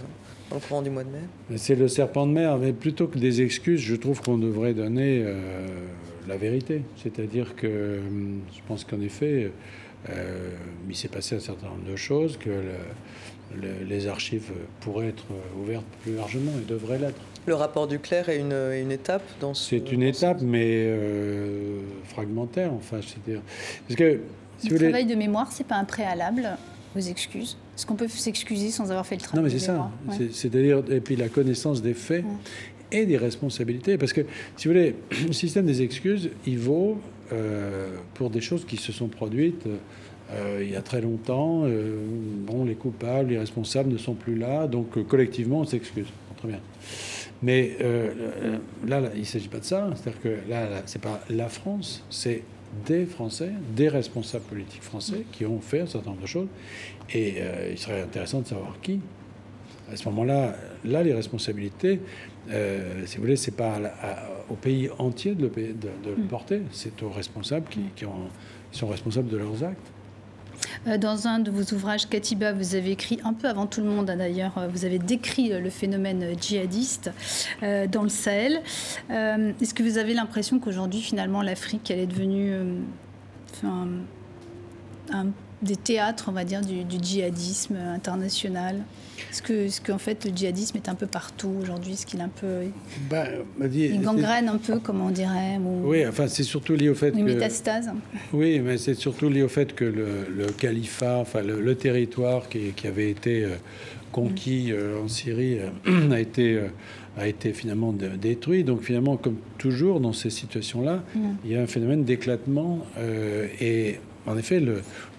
dans 0.51 0.57
le 0.57 0.61
courant 0.61 0.83
du 0.83 0.91
mois 0.91 1.05
de 1.05 1.11
mai? 1.11 1.57
C'est 1.59 1.75
le 1.75 1.89
serpent 1.89 2.27
de 2.27 2.33
mer, 2.33 2.57
mais 2.59 2.73
plutôt 2.73 3.07
que 3.07 3.19
des 3.19 3.43
excuses, 3.43 3.81
je 3.81 3.97
trouve 3.97 4.21
qu'on 4.23 4.39
devrait 4.39 4.75
donner 4.75 5.25
la 6.27 6.37
vérité. 6.37 6.83
C'est-à-dire 6.97 7.57
que 7.57 8.01
je 8.53 8.61
pense 8.67 8.85
qu'en 8.85 9.01
effet, 9.01 9.51
euh, 10.11 10.51
il 10.89 10.97
s'est 10.97 11.09
passé 11.09 11.37
un 11.37 11.41
certain 11.41 11.69
nombre 11.69 11.91
de 11.91 11.97
choses, 11.97 12.37
que 12.37 12.51
les 13.89 14.07
archives 14.07 14.51
pourraient 14.81 15.09
être 15.09 15.25
ouvertes 15.61 15.85
plus 16.03 16.15
largement 16.15 16.53
et 16.61 16.69
devraient 16.69 16.99
l'être. 16.99 17.21
Le 17.47 17.55
rapport 17.55 17.87
du 17.87 17.99
clerc 17.99 18.29
est 18.29 18.39
une, 18.39 18.53
une 18.53 18.93
étape 18.93 19.23
dans 19.41 19.55
ce. 19.55 19.71
C'est 19.71 19.93
une 19.93 20.03
étape, 20.03 20.43
mais 20.43 20.93
fragmentaire. 22.05 22.73
Enfin, 22.75 22.99
c'est-à-dire 23.01 23.43
parce 23.87 23.97
que 23.97 24.21
si 24.59 24.69
le 24.71 24.79
travail 24.79 25.07
de 25.07 25.15
mémoire, 25.15 25.51
c'est 25.53 25.67
pas 25.67 25.77
un 25.77 25.85
préalable 25.85 26.57
aux 26.97 27.01
excuses. 27.01 27.57
Est-ce 27.77 27.87
qu'on 27.87 27.95
peut 27.95 28.09
s'excuser 28.09 28.71
sans 28.71 28.91
avoir 28.91 29.07
fait 29.07 29.17
le 29.17 29.21
travail 29.23 29.45
Non, 29.45 29.45
mais 29.45 29.59
c'est 29.59 29.65
ça. 29.65 29.91
C'est-à-dire 30.33 30.83
et 30.91 31.01
puis 31.01 31.17
la 31.17 31.29
connaissance 31.29 31.81
des 31.81 31.95
faits 31.95 32.25
et 32.91 33.07
des 33.07 33.17
responsabilités. 33.17 33.99
Parce 33.99 34.13
que, 34.13 34.23
si 34.57 34.69
vous 34.69 34.75
voulez, 34.75 34.97
le 35.27 35.33
système 35.33 35.67
des 35.67 35.83
excuses, 35.83 36.31
il 36.47 36.59
vaut 36.59 37.01
euh, 37.33 37.91
pour 38.15 38.31
des 38.31 38.41
choses 38.41 38.65
qui 38.65 38.77
se 38.77 38.93
sont 38.93 39.09
produites 39.09 39.67
euh, 39.67 39.77
il 40.61 40.71
y 40.71 40.77
a 40.77 40.83
très 40.83 41.01
longtemps. 41.01 41.63
Euh, 41.65 41.97
bon, 42.47 42.65
les 42.65 42.75
coupables, 42.75 43.31
les 43.31 43.39
responsables 43.39 43.91
ne 43.91 43.99
sont 43.99 44.15
plus 44.15 44.37
là, 44.37 44.67
donc 44.67 45.03
collectivement, 45.07 45.61
on 45.61 45.65
s'excuse. 45.65 46.09
très 46.37 46.49
bien. 46.49 46.61
Mais 47.43 47.77
là, 48.87 49.03
il 49.15 49.21
ne 49.21 49.25
s'agit 49.25 49.49
pas 49.49 49.61
de 49.61 49.65
ça. 49.65 49.91
C'est-à-dire 49.95 50.21
que 50.21 50.51
là, 50.51 50.69
là 50.69 50.83
c'est 50.87 51.01
pas 51.01 51.21
la 51.31 51.49
France, 51.49 52.05
c'est 52.11 52.43
des 52.85 53.07
Français, 53.07 53.53
des 53.75 53.89
responsables 53.89 54.45
politiques 54.45 54.83
français 54.83 55.25
qui 55.33 55.47
ont 55.47 55.61
fait 55.61 55.81
un 55.81 55.87
certain 55.87 56.11
nombre 56.11 56.23
de 56.23 56.27
choses. 56.27 56.49
Et 57.15 57.37
il 57.71 57.79
serait 57.79 58.03
intéressant 58.03 58.41
de 58.41 58.47
savoir 58.47 58.77
qui. 58.83 59.01
À 59.91 59.97
ce 59.97 60.07
moment-là, 60.09 60.55
là, 60.85 61.03
les 61.03 61.15
responsabilités, 61.15 62.01
euh, 62.51 63.07
si 63.07 63.17
vous 63.17 63.23
voulez, 63.23 63.37
c'est 63.37 63.57
pas 63.57 63.79
au 64.49 64.55
pays 64.55 64.89
entier 64.99 65.35
de 65.35 65.43
le, 65.43 65.49
de, 65.49 66.23
mm. 66.23 66.27
porter, 66.29 66.63
c'est 66.73 67.03
aux 67.03 67.11
responsables 67.11 67.67
qui, 67.69 67.83
sont 68.71 68.87
responsables 68.87 69.29
de 69.29 69.37
leurs 69.37 69.65
actes. 69.65 69.93
Euh, 70.87 70.99
dans 70.99 71.27
un 71.27 71.39
de 71.39 71.51
vos 71.51 71.75
ouvrages, 71.75 72.09
Katiba, 72.09 72.53
vous 72.53 72.75
avez 72.75 72.93
écrit 72.93 73.19
un 73.25 73.33
peu 73.33 73.49
avant 73.49 73.67
tout 73.67 73.81
le 73.81 73.89
monde, 73.89 74.11
hein, 74.11 74.17
d'ailleurs, 74.17 74.57
euh, 74.59 74.69
vous 74.69 74.85
avez 74.85 74.99
décrit 74.99 75.49
le 75.51 75.71
phénomène 75.71 76.35
djihadiste 76.41 77.11
dans 77.63 78.03
le 78.03 78.09
Sahel. 78.09 78.61
Est-ce 79.11 79.75
que 79.75 79.83
vous 79.83 79.99
avez 79.99 80.15
l'impression 80.15 80.59
qu'aujourd'hui, 80.59 81.01
finalement, 81.01 81.43
l'Afrique, 81.43 81.91
elle 81.91 82.01
est 82.01 82.07
devenue 82.07 82.55
un, 83.65 85.27
des 85.63 85.77
théâtres, 85.77 86.27
on 86.29 86.33
va 86.33 86.45
dire, 86.45 86.61
du, 86.61 86.85
djihadisme 87.03 87.77
international 87.77 88.77
Est-ce 89.31 89.43
que, 89.43 89.53
est 89.53 89.85
qu'en 89.85 89.99
fait 89.99 90.25
le 90.25 90.37
djihadisme 90.37 90.77
est 90.77 90.89
un 90.89 90.95
peu 90.95 91.07
partout 91.07 91.53
aujourd'hui? 91.61 91.95
Est-ce 91.95 92.07
qu'il 92.07 92.21
est 92.21 92.25
un 92.25 92.29
peu. 92.29 92.63
Ben, 93.11 93.29
il 93.73 94.01
gangrène 94.01 94.49
un 94.49 94.59
peu, 94.59 94.79
comme 94.79 95.01
on 95.01 95.11
dirait 95.11 95.59
Oui, 95.83 96.07
enfin, 96.07 96.29
c'est 96.29 96.45
surtout 96.45 96.75
lié 96.75 96.89
au 96.89 96.95
fait 96.95 97.11
une 97.11 97.25
métastase. 97.25 97.91
Oui, 98.33 98.61
mais 98.61 98.79
c'est 98.79 98.95
surtout 98.95 99.29
lié 99.29 99.43
au 99.43 99.49
fait 99.49 99.75
que 99.75 99.85
le, 99.85 100.47
califat, 100.53 101.19
enfin, 101.19 101.43
le, 101.43 101.75
territoire 101.75 102.49
qui, 102.49 102.73
qui, 102.73 102.87
avait 102.87 103.11
été 103.11 103.45
euh, 103.45 103.51
conquis 104.13 104.73
euh, 104.73 105.03
en 105.03 105.09
Syrie 105.09 105.59
euh, 105.61 106.11
a 106.13 106.21
été 106.21 106.61
a 107.17 107.27
été 107.27 107.53
finalement 107.53 107.93
détruit. 107.93 108.63
Donc 108.63 108.83
finalement, 108.83 109.17
comme 109.17 109.39
toujours 109.59 109.99
dans 109.99 110.13
ces 110.13 110.31
situations-là, 110.31 111.03
mm. 111.17 111.21
il 111.45 111.51
y 111.51 111.57
a 111.57 111.61
un 111.61 111.67
phénomène 111.67 112.05
d'éclatement. 112.05 112.87
et 113.61 113.99
en 114.29 114.37
effet, 114.37 114.63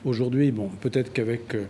aujourd'hui, 0.06 0.52
bon, 0.52 0.70
peut-être 0.82 1.12
qu'avec 1.12 1.56
euh, 1.56 1.66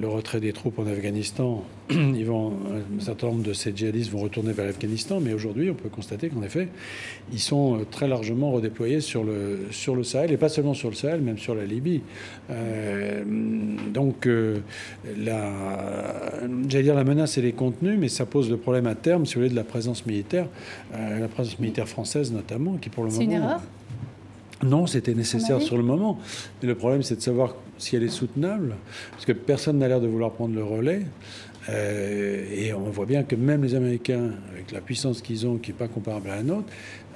le 0.00 0.08
retrait 0.08 0.40
des 0.40 0.52
troupes 0.52 0.80
en 0.80 0.86
Afghanistan, 0.86 1.64
ils 1.90 2.26
vont, 2.26 2.54
un 2.98 3.00
certain 3.00 3.28
nombre 3.28 3.44
de 3.44 3.52
ces 3.52 3.72
djihadistes 3.74 4.10
vont 4.10 4.18
retourner 4.18 4.52
vers 4.52 4.66
l'Afghanistan, 4.66 5.20
mais 5.20 5.32
aujourd'hui, 5.32 5.70
on 5.70 5.74
peut 5.74 5.88
constater 5.88 6.28
qu'en 6.28 6.42
effet, 6.42 6.68
ils 7.32 7.38
sont 7.38 7.78
euh, 7.78 7.84
très 7.88 8.08
largement 8.08 8.50
redéployés 8.50 9.00
sur 9.00 9.22
le, 9.22 9.68
sur 9.70 9.94
le 9.94 10.02
Sahel, 10.02 10.32
et 10.32 10.36
pas 10.36 10.48
seulement 10.48 10.74
sur 10.74 10.90
le 10.90 10.96
Sahel, 10.96 11.20
même 11.20 11.38
sur 11.38 11.54
la 11.54 11.64
Libye. 11.64 12.02
Euh, 12.50 13.22
donc, 13.94 14.28
la, 15.16 15.52
j'allais 16.68 16.84
dire 16.84 16.96
la 16.96 17.04
menace, 17.04 17.38
elle 17.38 17.44
est 17.44 17.52
contenue, 17.52 17.96
mais 17.96 18.08
ça 18.08 18.26
pose 18.26 18.50
le 18.50 18.56
problème 18.56 18.88
à 18.88 18.96
terme, 18.96 19.24
si 19.24 19.34
vous 19.34 19.42
voulez, 19.42 19.50
de 19.50 19.56
la 19.56 19.64
présence 19.64 20.04
militaire, 20.04 20.48
la 20.92 21.28
présence 21.28 21.60
militaire 21.60 21.88
française 21.88 22.32
notamment, 22.32 22.76
qui 22.76 22.88
pour 22.88 23.04
le 23.04 23.10
moment... 23.10 23.20
C'est 23.20 23.24
une 23.24 23.32
erreur? 23.32 23.60
Non, 24.62 24.86
c'était 24.86 25.14
nécessaire 25.14 25.60
sur 25.60 25.76
le 25.76 25.82
moment. 25.82 26.18
Mais 26.60 26.68
le 26.68 26.74
problème, 26.74 27.02
c'est 27.02 27.16
de 27.16 27.20
savoir 27.20 27.56
si 27.78 27.96
elle 27.96 28.02
est 28.02 28.08
soutenable, 28.08 28.76
parce 29.12 29.26
que 29.26 29.32
personne 29.32 29.78
n'a 29.78 29.88
l'air 29.88 30.00
de 30.00 30.06
vouloir 30.06 30.32
prendre 30.32 30.54
le 30.54 30.64
relais. 30.64 31.02
Euh, 31.68 32.44
et 32.54 32.72
on 32.72 32.90
voit 32.90 33.06
bien 33.06 33.24
que 33.24 33.34
même 33.34 33.62
les 33.62 33.74
Américains, 33.74 34.30
avec 34.52 34.72
la 34.72 34.80
puissance 34.80 35.20
qu'ils 35.20 35.46
ont, 35.46 35.56
qui 35.56 35.72
n'est 35.72 35.76
pas 35.76 35.88
comparable 35.88 36.30
à 36.30 36.36
la 36.36 36.42
nôtre, 36.42 36.68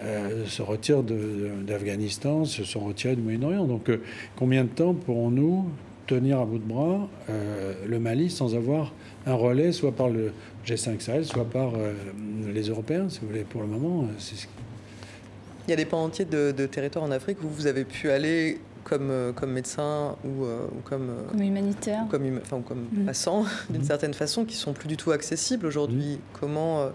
euh, 0.03 0.45
se 0.47 0.63
retirent 0.63 1.03
d'Afghanistan, 1.03 2.45
se 2.45 2.65
sont 2.65 2.81
retirés 2.81 3.17
du 3.17 3.23
Moyen-Orient. 3.23 3.65
Donc 3.65 3.89
euh, 3.89 4.03
combien 4.37 4.65
de 4.65 4.69
temps 4.69 4.95
pourrons-nous 4.95 5.67
tenir 6.07 6.41
à 6.41 6.45
bout 6.45 6.59
de 6.59 6.65
bras 6.65 7.09
le 7.87 7.99
Mali 8.01 8.31
sans 8.31 8.57
avoir 8.57 8.93
un 9.27 9.35
relais, 9.35 9.71
soit 9.71 9.93
par 9.93 10.09
le 10.09 10.33
G5 10.67 10.99
Sahel, 10.99 11.25
soit 11.25 11.45
par 11.45 11.75
les 12.53 12.63
Européens, 12.63 13.09
si 13.09 13.21
vous 13.21 13.29
voulez, 13.29 13.45
pour 13.45 13.61
le 13.61 13.69
moment 13.69 14.09
c'est 14.19 14.49
il 15.71 15.75
y 15.75 15.75
a 15.75 15.77
des 15.77 15.85
pans 15.85 16.03
entiers 16.03 16.25
de, 16.25 16.67
territoires 16.67 17.05
en 17.05 17.13
Afrique 17.13 17.39
où 17.45 17.49
vous 17.49 17.69
avez 17.69 17.85
pu 17.85 18.11
aller 18.11 18.59
comme, 18.83 19.11
euh, 19.13 19.33
comme 19.33 19.53
médecin 19.53 20.17
ou, 20.25 20.45
euh, 20.45 20.67
comme, 20.83 21.11
euh, 21.11 21.31
comme 21.31 21.43
humanitaire, 21.43 22.03
ou 22.07 22.11
comme, 22.11 22.41
enfin, 22.43 22.61
comme 22.61 22.89
mm. 22.91 23.05
passant 23.07 23.45
d'une 23.71 23.83
mm. 23.83 23.85
certaine 23.85 24.15
façon, 24.15 24.45
qui 24.45 24.57
sont 24.57 24.73
plus 24.73 24.89
du 24.89 24.97
tout 24.97 25.13
accessibles 25.13 25.67
aujourd'hui. 25.67 26.15
Mm. 26.15 26.39
Comment, 26.41 26.89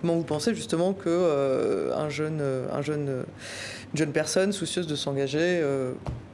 comment 0.00 0.16
vous 0.16 0.24
pensez 0.24 0.56
justement 0.56 0.92
que 0.92 1.92
un 1.94 2.08
jeune, 2.08 2.42
un 2.72 2.82
jeune, 2.82 3.24
une 3.92 3.98
jeune 3.98 4.10
personne 4.10 4.52
soucieuse 4.52 4.88
de 4.88 4.96
s'engager 4.96 5.62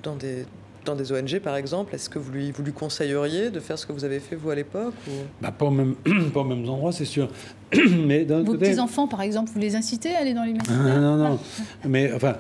dans 0.03 0.16
des 0.16 0.47
dans 0.85 0.95
des 0.95 1.12
ONG, 1.12 1.39
par 1.41 1.57
exemple, 1.57 1.95
est-ce 1.95 2.11
que 2.11 2.18
vous 2.18 2.33
lui, 2.33 2.51
vous 2.51 2.62
lui 2.62 2.72
conseilleriez 2.72 3.51
de 3.51 3.61
faire 3.61 3.78
ce 3.78 3.87
que 3.87 3.93
vous 3.93 4.05
avez 4.05 4.20
fait, 4.20 4.37
vous, 4.37 4.51
à 4.51 4.55
l'époque 4.55 4.95
bah, 5.41 5.53
pas, 5.53 5.66
au 5.66 5.70
même, 5.70 5.95
pas 6.35 6.41
au 6.41 6.45
même 6.45 6.68
endroit, 6.68 6.93
c'est 6.93 7.05
sûr. 7.05 7.28
Mais 8.07 8.24
Vos 8.24 8.57
petits-enfants, 8.57 9.07
par 9.07 9.22
exemple, 9.22 9.51
vous 9.55 9.61
les 9.61 9.76
incitez 9.76 10.14
à 10.14 10.18
aller 10.18 10.35
dans 10.35 10.45
l'humanitaire 10.45 10.76
ah, 10.78 10.99
Non, 10.99 11.16
non, 11.16 11.28
non. 11.30 11.39
Mais 11.87 12.12
enfin, 12.12 12.37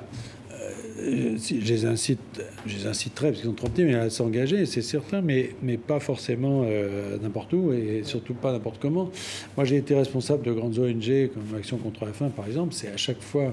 euh, 1.02 1.36
je, 1.38 1.54
les 1.54 1.84
incite, 1.84 2.42
je 2.66 2.76
les 2.76 2.86
inciterai, 2.86 3.28
parce 3.28 3.40
qu'ils 3.40 3.50
sont 3.50 3.56
trop 3.56 3.68
petits, 3.68 3.84
mais 3.84 3.94
à 3.94 4.10
s'engager, 4.10 4.66
c'est 4.66 4.82
certain, 4.82 5.20
mais, 5.20 5.50
mais 5.62 5.76
pas 5.76 6.00
forcément 6.00 6.62
euh, 6.64 7.16
n'importe 7.22 7.52
où 7.52 7.72
et 7.72 8.02
surtout 8.04 8.34
pas 8.34 8.52
n'importe 8.52 8.78
comment. 8.80 9.10
Moi, 9.56 9.64
j'ai 9.64 9.76
été 9.76 9.94
responsable 9.94 10.44
de 10.44 10.52
grandes 10.52 10.78
ONG 10.78 11.30
comme 11.32 11.56
Action 11.56 11.76
contre 11.78 12.04
la 12.04 12.12
faim, 12.12 12.30
par 12.34 12.46
exemple. 12.46 12.74
C'est 12.74 12.88
à 12.88 12.96
chaque 12.96 13.20
fois 13.22 13.52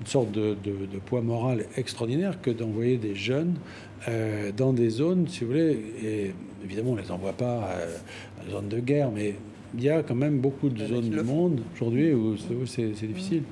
une 0.00 0.06
sorte 0.06 0.32
de, 0.32 0.56
de 0.64 0.98
poids 1.04 1.22
moral 1.22 1.64
extraordinaire 1.76 2.40
que 2.42 2.50
d'envoyer 2.50 2.96
des 2.98 3.14
jeunes 3.14 3.54
euh, 4.08 4.52
dans 4.56 4.72
des 4.72 4.90
zones, 4.90 5.26
si 5.28 5.40
vous 5.40 5.50
voulez, 5.50 5.78
et 6.02 6.30
évidemment, 6.64 6.92
on 6.92 6.96
ne 6.96 7.00
les 7.00 7.10
envoie 7.10 7.32
pas 7.32 7.64
à, 7.64 8.44
la 8.44 8.52
zone 8.52 8.68
de 8.68 8.78
guerre, 8.80 9.10
mais 9.10 9.34
il 9.74 9.82
y 9.82 9.90
a 9.90 10.02
quand 10.02 10.14
même 10.14 10.38
beaucoup 10.38 10.68
de 10.68 10.86
zones 10.86 11.10
du 11.10 11.22
monde 11.22 11.60
aujourd'hui 11.74 12.12
où 12.12 12.36
c'est 12.66 13.06
difficile. 13.06 13.42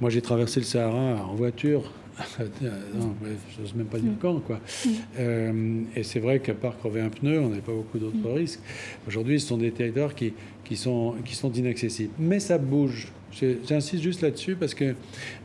Moi, 0.00 0.10
j'ai 0.10 0.22
traversé 0.22 0.60
le 0.60 0.66
Sahara 0.66 1.24
en 1.24 1.34
voiture. 1.34 1.92
non, 2.40 3.14
je 3.22 3.62
n'ose 3.62 3.74
même 3.74 3.86
pas 3.86 3.98
dire 3.98 4.12
mm. 4.12 4.18
quand, 4.20 4.40
quoi. 4.40 4.56
Mm. 4.56 4.90
Euh, 5.18 5.82
et 5.94 6.02
c'est 6.02 6.20
vrai 6.20 6.40
qu'à 6.40 6.54
part 6.54 6.76
crever 6.78 7.00
un 7.00 7.10
pneu, 7.10 7.38
on 7.40 7.48
n'avait 7.48 7.60
pas 7.60 7.72
beaucoup 7.72 7.98
d'autres 7.98 8.16
mm. 8.16 8.34
risques. 8.34 8.60
Aujourd'hui, 9.06 9.40
ce 9.40 9.48
sont 9.48 9.58
des 9.58 9.70
territoires 9.70 10.14
qui, 10.14 10.32
qui, 10.64 10.76
sont, 10.76 11.14
qui 11.24 11.34
sont 11.34 11.52
inaccessibles. 11.52 12.12
Mais 12.18 12.40
ça 12.40 12.58
bouge. 12.58 13.12
J'insiste 13.32 14.02
juste 14.02 14.22
là-dessus 14.22 14.56
parce 14.56 14.74
que 14.74 14.94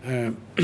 euh, 0.08 0.32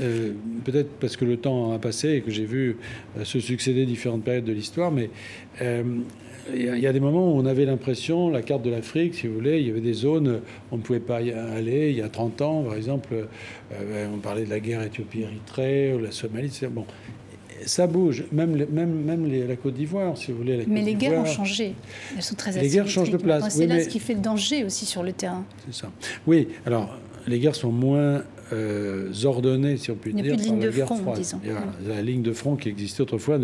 euh, 0.00 0.32
peut-être 0.64 0.90
parce 1.00 1.16
que 1.16 1.24
le 1.24 1.36
temps 1.36 1.72
a 1.72 1.78
passé 1.78 2.10
et 2.10 2.20
que 2.20 2.30
j'ai 2.30 2.44
vu 2.44 2.76
euh, 3.18 3.24
se 3.24 3.40
succéder 3.40 3.86
différentes 3.86 4.24
périodes 4.24 4.44
de 4.44 4.52
l'histoire, 4.52 4.90
mais 4.90 5.10
il 6.52 6.78
y, 6.78 6.86
a 6.86 6.92
des 6.92 7.00
moments 7.00 7.32
où 7.32 7.38
on 7.38 7.44
avait 7.44 7.66
l'impression, 7.66 8.28
la 8.28 8.42
carte 8.42 8.62
de 8.62 8.70
l'Afrique, 8.70 9.14
si 9.14 9.28
vous 9.28 9.34
voulez, 9.34 9.60
il 9.60 9.68
y 9.68 9.70
avait 9.70 9.82
des 9.82 9.92
zones 9.92 10.40
où 10.40 10.74
on 10.74 10.78
ne 10.78 10.82
pouvait 10.82 10.98
pas 10.98 11.20
y 11.20 11.30
aller. 11.30 11.90
Il 11.90 11.96
y 11.96 12.02
a 12.02 12.08
30 12.08 12.40
ans, 12.40 12.62
par 12.62 12.74
exemple, 12.74 13.28
on 13.70 14.18
parlait 14.18 14.46
de 14.46 14.50
la 14.50 14.58
guerre 14.58 14.82
Éthiopie-Érythrée, 14.82 15.96
la 16.02 16.10
Somalie. 16.10 16.50
Bon, 16.70 16.86
ça 17.66 17.86
bouge, 17.86 18.24
même, 18.32 18.66
même, 18.70 19.04
même 19.04 19.48
la 19.48 19.56
Côte 19.56 19.74
d'Ivoire, 19.74 20.16
si 20.16 20.32
vous 20.32 20.38
voulez. 20.38 20.64
mais 20.66 20.82
les 20.82 20.94
guerres 20.94 21.20
ont 21.20 21.24
changé. 21.24 21.74
Elles 22.16 22.22
sont 22.22 22.34
très 22.34 22.52
Les 22.52 22.68
guerres 22.68 22.88
changent 22.88 23.10
de 23.10 23.16
place. 23.16 23.54
C'est 23.54 23.66
là 23.66 23.82
ce 23.82 23.88
qui 23.88 24.00
fait 24.00 24.14
le 24.14 24.20
danger 24.20 24.64
aussi 24.64 24.86
sur 24.86 25.02
le 25.02 25.12
terrain. 25.12 25.44
C'est 25.66 25.82
ça. 25.82 25.90
Oui, 26.26 26.48
alors 26.66 26.96
les 27.26 27.38
guerres 27.38 27.54
sont 27.54 27.72
moins 27.72 28.22
euh, 28.52 29.12
ordonnées, 29.24 29.76
si 29.76 29.90
on 29.90 29.94
peut 29.94 30.10
dire, 30.10 30.36
par 30.36 30.56
la 30.56 30.68
guerre 30.68 30.86
front, 30.86 31.12
Disons. 31.14 31.40
La 31.86 32.02
ligne 32.02 32.22
de 32.22 32.32
front 32.32 32.56
qui 32.56 32.68
existait 32.68 33.02
autrefois 33.02 33.38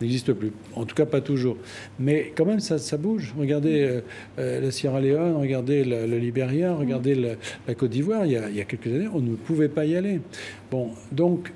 n'existe 0.00 0.32
plus. 0.32 0.52
En 0.74 0.84
tout 0.84 0.94
cas, 0.94 1.06
pas 1.06 1.20
toujours. 1.20 1.56
Mais 1.98 2.32
quand 2.34 2.46
même, 2.46 2.60
ça, 2.60 2.78
ça 2.78 2.96
bouge. 2.96 3.34
Regardez 3.38 3.82
euh, 3.82 4.00
euh, 4.38 4.60
la 4.60 4.70
Sierra 4.70 5.00
Leone, 5.00 5.36
regardez 5.36 5.84
le, 5.84 6.06
le 6.06 6.18
Libéria, 6.18 6.74
regardez 6.74 7.14
la, 7.14 7.74
Côte 7.74 7.90
d'Ivoire. 7.90 8.26
Il, 8.26 8.40
il, 8.50 8.56
y 8.56 8.60
a 8.60 8.64
quelques 8.64 8.86
années, 8.86 9.08
on 9.12 9.20
ne 9.20 9.34
pouvait 9.34 9.68
pas 9.68 9.84
y 9.84 9.96
aller. 9.96 10.20
Bon, 10.70 10.90
donc 11.12 11.52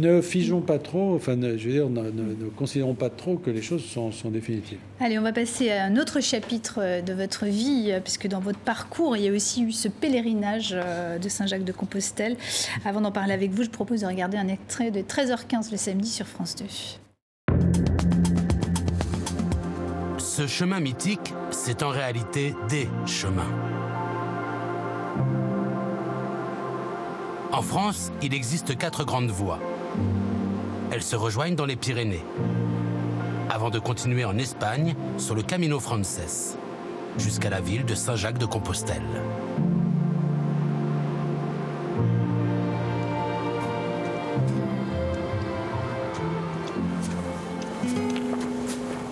ne 0.00 0.20
figeons 0.20 0.60
pas 0.60 0.78
trop, 0.78 1.14
enfin, 1.14 1.36
je 1.40 1.68
veux 1.68 1.72
dire, 1.72 1.88
ne, 1.88 2.48
considérons 2.56 2.94
pas 2.94 3.10
trop 3.10 3.36
que 3.36 3.50
les 3.50 3.62
choses 3.62 3.84
sont, 3.84 4.10
définitives. 4.30 4.78
Allez, 5.00 5.18
on 5.18 5.22
va 5.22 5.32
passer 5.32 5.70
à 5.70 5.84
un 5.84 5.96
autre 5.96 6.20
chapitre 6.20 6.78
euh, 6.78 7.02
de 7.02 7.12
votre 7.12 7.46
vie, 7.46 7.90
euh, 7.90 8.00
puisque 8.00 8.26
dans 8.26 8.40
votre 8.40 8.58
parcours, 8.58 9.16
il 9.16 9.24
y 9.24 9.28
a 9.28 9.32
aussi 9.32 9.62
eu 9.62 9.72
ce 9.72 9.88
pèlerinage 9.88 10.72
euh, 10.72 11.18
de 11.18 11.28
Saint-Jacques 11.28 11.64
de 11.64 11.72
Compostelle. 11.72 12.36
Avant 12.84 13.00
d'en 13.00 13.12
parler 13.12 13.32
avec 13.32 13.50
vous, 13.50 13.62
je 13.62 13.70
propose 13.70 14.00
de 14.00 14.06
regarder 14.06 14.36
un 14.36 14.48
extrait 14.48 14.90
de 14.90 15.00
13h15 15.00 15.70
le 15.70 15.76
samedi 15.76 16.08
sur 16.08 16.26
France 16.26 16.56
2. 16.56 16.64
Ce 20.18 20.46
chemin 20.46 20.80
mythique, 20.80 21.32
c'est 21.50 21.82
en 21.82 21.90
réalité 21.90 22.54
des 22.68 22.88
chemins. 23.06 23.52
En 27.52 27.62
France, 27.62 28.10
il 28.20 28.34
existe 28.34 28.76
quatre 28.76 29.04
grandes 29.04 29.30
voies. 29.30 29.60
Elles 30.90 31.02
se 31.02 31.16
rejoignent 31.16 31.56
dans 31.56 31.66
les 31.66 31.76
Pyrénées, 31.76 32.24
avant 33.50 33.70
de 33.70 33.78
continuer 33.78 34.24
en 34.24 34.38
Espagne 34.38 34.94
sur 35.18 35.34
le 35.34 35.42
Camino 35.42 35.80
Frances, 35.80 36.56
jusqu'à 37.18 37.50
la 37.50 37.60
ville 37.60 37.84
de 37.84 37.94
Saint-Jacques 37.94 38.38
de 38.38 38.46
Compostelle. 38.46 39.02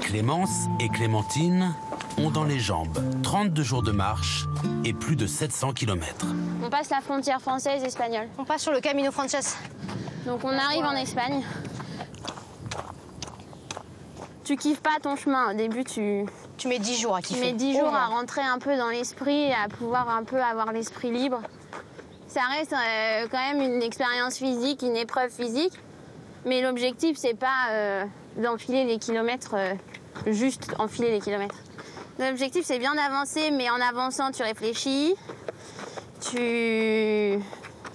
Clémence 0.00 0.66
et 0.78 0.88
Clémentine 0.88 1.74
ont 2.18 2.30
dans 2.30 2.44
les 2.44 2.60
jambes 2.60 2.98
32 3.22 3.62
jours 3.62 3.82
de 3.82 3.92
marche 3.92 4.46
et 4.84 4.92
plus 4.92 5.16
de 5.16 5.26
700 5.26 5.72
km. 5.72 6.26
On 6.62 6.70
passe 6.70 6.90
la 6.90 7.00
frontière 7.00 7.40
française-espagnole. 7.40 8.28
On 8.38 8.44
passe 8.44 8.62
sur 8.62 8.72
le 8.72 8.80
Camino 8.80 9.10
Frances. 9.10 9.56
Donc 10.26 10.44
on 10.44 10.56
arrive 10.56 10.84
en 10.84 10.92
Espagne. 10.92 11.42
Tu 14.44 14.56
kiffes 14.56 14.80
pas 14.80 14.98
ton 15.00 15.16
chemin. 15.16 15.52
Au 15.52 15.54
début, 15.54 15.84
tu. 15.84 16.26
Tu 16.58 16.68
mets 16.68 16.78
10 16.78 17.00
jours 17.00 17.16
à 17.16 17.22
kiffer. 17.22 17.40
Tu 17.40 17.46
mets 17.46 17.52
10 17.52 17.78
jours 17.78 17.94
à 17.94 18.06
rentrer 18.06 18.42
un 18.42 18.58
peu 18.58 18.76
dans 18.76 18.88
l'esprit, 18.88 19.52
à 19.52 19.68
pouvoir 19.68 20.08
un 20.08 20.24
peu 20.24 20.40
avoir 20.42 20.72
l'esprit 20.72 21.10
libre. 21.10 21.40
Ça 22.28 22.40
reste 22.50 22.72
euh, 22.72 23.26
quand 23.30 23.38
même 23.38 23.60
une 23.60 23.82
expérience 23.82 24.36
physique, 24.36 24.82
une 24.82 24.96
épreuve 24.96 25.30
physique. 25.30 25.74
Mais 26.44 26.62
l'objectif, 26.62 27.16
c'est 27.16 27.38
pas 27.38 27.70
euh, 27.70 28.04
d'enfiler 28.36 28.84
les 28.84 28.98
kilomètres, 28.98 29.54
euh, 29.54 29.74
juste 30.26 30.74
enfiler 30.78 31.10
les 31.10 31.20
kilomètres. 31.20 31.56
L'objectif, 32.18 32.64
c'est 32.64 32.78
bien 32.78 32.94
d'avancer, 32.94 33.50
mais 33.50 33.70
en 33.70 33.80
avançant, 33.80 34.30
tu 34.30 34.42
réfléchis. 34.42 35.14
Tu. 36.20 37.38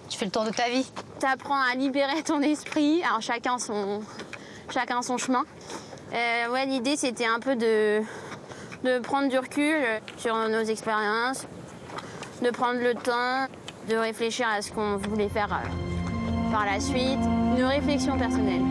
Tu 0.10 0.18
fais 0.18 0.26
le 0.26 0.32
tour 0.32 0.44
de 0.44 0.52
ta 0.52 0.70
vie. 0.70 0.90
Tu 1.20 1.26
apprends 1.26 1.62
à 1.62 1.76
libérer 1.76 2.24
ton 2.24 2.42
esprit. 2.42 3.04
Alors, 3.04 3.22
chacun 3.22 3.58
son, 3.58 4.02
chacun 4.70 5.02
son 5.02 5.18
chemin. 5.18 5.44
Euh, 6.14 6.50
ouais, 6.52 6.66
l'idée, 6.66 6.96
c'était 6.96 7.26
un 7.26 7.40
peu 7.40 7.56
de, 7.56 8.02
de 8.84 9.00
prendre 9.00 9.28
du 9.28 9.38
recul 9.38 9.76
sur 10.18 10.36
nos 10.48 10.64
expériences, 10.64 11.46
de 12.42 12.50
prendre 12.52 12.80
le 12.80 12.94
temps, 12.96 13.48
de 13.90 13.96
réfléchir 13.96 14.48
à 14.48 14.62
ce 14.62 14.72
qu'on 14.72 14.98
voulait 14.98 15.30
faire 15.30 15.52
euh, 15.52 16.52
par 16.52 16.66
la 16.66 16.80
suite. 16.80 17.20
Une 17.58 17.66
réflexion 17.66 18.18
personnelle. 18.18 18.62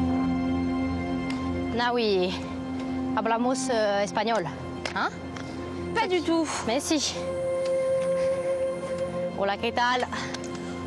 Ah 1.78 1.92
oui, 1.92 2.34
hablamos 3.16 3.68
euh, 3.70 4.02
espagnol, 4.02 4.46
hein? 4.94 5.10
Pas 5.94 6.06
du 6.06 6.22
tout. 6.22 6.48
Mais 6.66 6.80
si. 6.80 7.14
Hola, 9.38 9.58
¿qué 9.58 9.72
tal? 9.72 10.06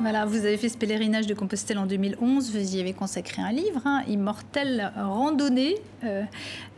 Voilà, 0.00 0.24
vous 0.24 0.46
avez 0.46 0.56
fait 0.56 0.70
ce 0.70 0.78
pèlerinage 0.78 1.26
de 1.26 1.34
Compostelle 1.34 1.76
en 1.76 1.84
2011, 1.84 2.52
vous 2.56 2.74
y 2.74 2.80
avez 2.80 2.94
consacré 2.94 3.42
un 3.42 3.52
livre, 3.52 3.82
hein, 3.84 4.02
Immortel 4.08 4.90
Randonnée. 4.96 5.74
Euh, 6.04 6.22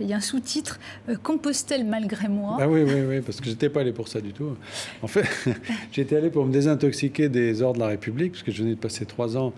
il 0.01 0.09
y 0.09 0.13
a 0.13 0.17
un 0.17 0.21
sous-titre, 0.21 0.81
euh, 1.09 1.15
Compostelle 1.23 1.85
malgré 1.85 2.27
moi. 2.27 2.57
Ah 2.61 2.69
oui, 2.69 2.83
oui, 2.83 3.01
oui, 3.09 3.21
parce 3.21 3.41
que 3.41 3.47
j'étais 3.47 3.69
pas 3.69 3.83
allé 3.83 3.93
pour 3.93 4.09
ça 4.09 4.21
du 4.21 4.33
tout. 4.33 4.57
En 5.03 5.07
fait, 5.07 5.25
j'étais 5.93 6.17
allé 6.17 6.31
pour 6.31 6.45
me 6.45 6.53
désintoxiquer 6.53 7.29
des 7.29 7.63
ordres 7.63 7.79
de 7.79 7.85
la 7.85 7.91
République, 7.91 8.33
parce 8.33 8.43
que 8.43 8.51
je 8.51 8.65
venais 8.65 8.75
de 8.75 8.81
passer 8.81 9.07
trois 9.07 9.37
ans 9.37 9.53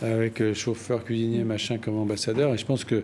avec 0.00 0.40
euh, 0.40 0.54
chauffeur, 0.54 1.02
cuisinier, 1.02 1.42
machin, 1.42 1.78
comme 1.78 1.98
ambassadeur. 1.98 2.54
Et 2.54 2.58
je 2.58 2.64
pense 2.64 2.84
que 2.84 3.02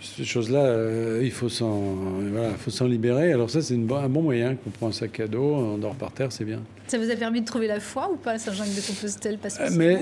ces 0.00 0.24
choses-là, 0.24 1.20
il 1.22 1.30
faut 1.30 1.48
s'en 1.48 1.94
voilà, 2.32 2.88
libérer. 2.88 3.32
Alors 3.32 3.50
ça, 3.50 3.62
c'est 3.62 3.74
un 3.74 4.08
bon 4.08 4.22
moyen 4.22 4.56
qu'on 4.56 4.70
prend 4.70 4.88
un 4.88 4.92
sac 4.92 5.20
à 5.20 5.28
dos, 5.28 5.54
on 5.54 5.78
dort 5.78 5.94
par 5.94 6.10
terre, 6.10 6.32
c'est 6.32 6.44
bien. 6.44 6.60
Ça 6.86 6.98
vous 6.98 7.10
a 7.10 7.16
permis 7.16 7.40
de 7.40 7.46
trouver 7.46 7.66
la 7.66 7.80
foi 7.80 8.10
ou 8.12 8.16
pas, 8.16 8.38
Saint-Jacques-de-Compostelle 8.38 9.38
mais 9.72 10.00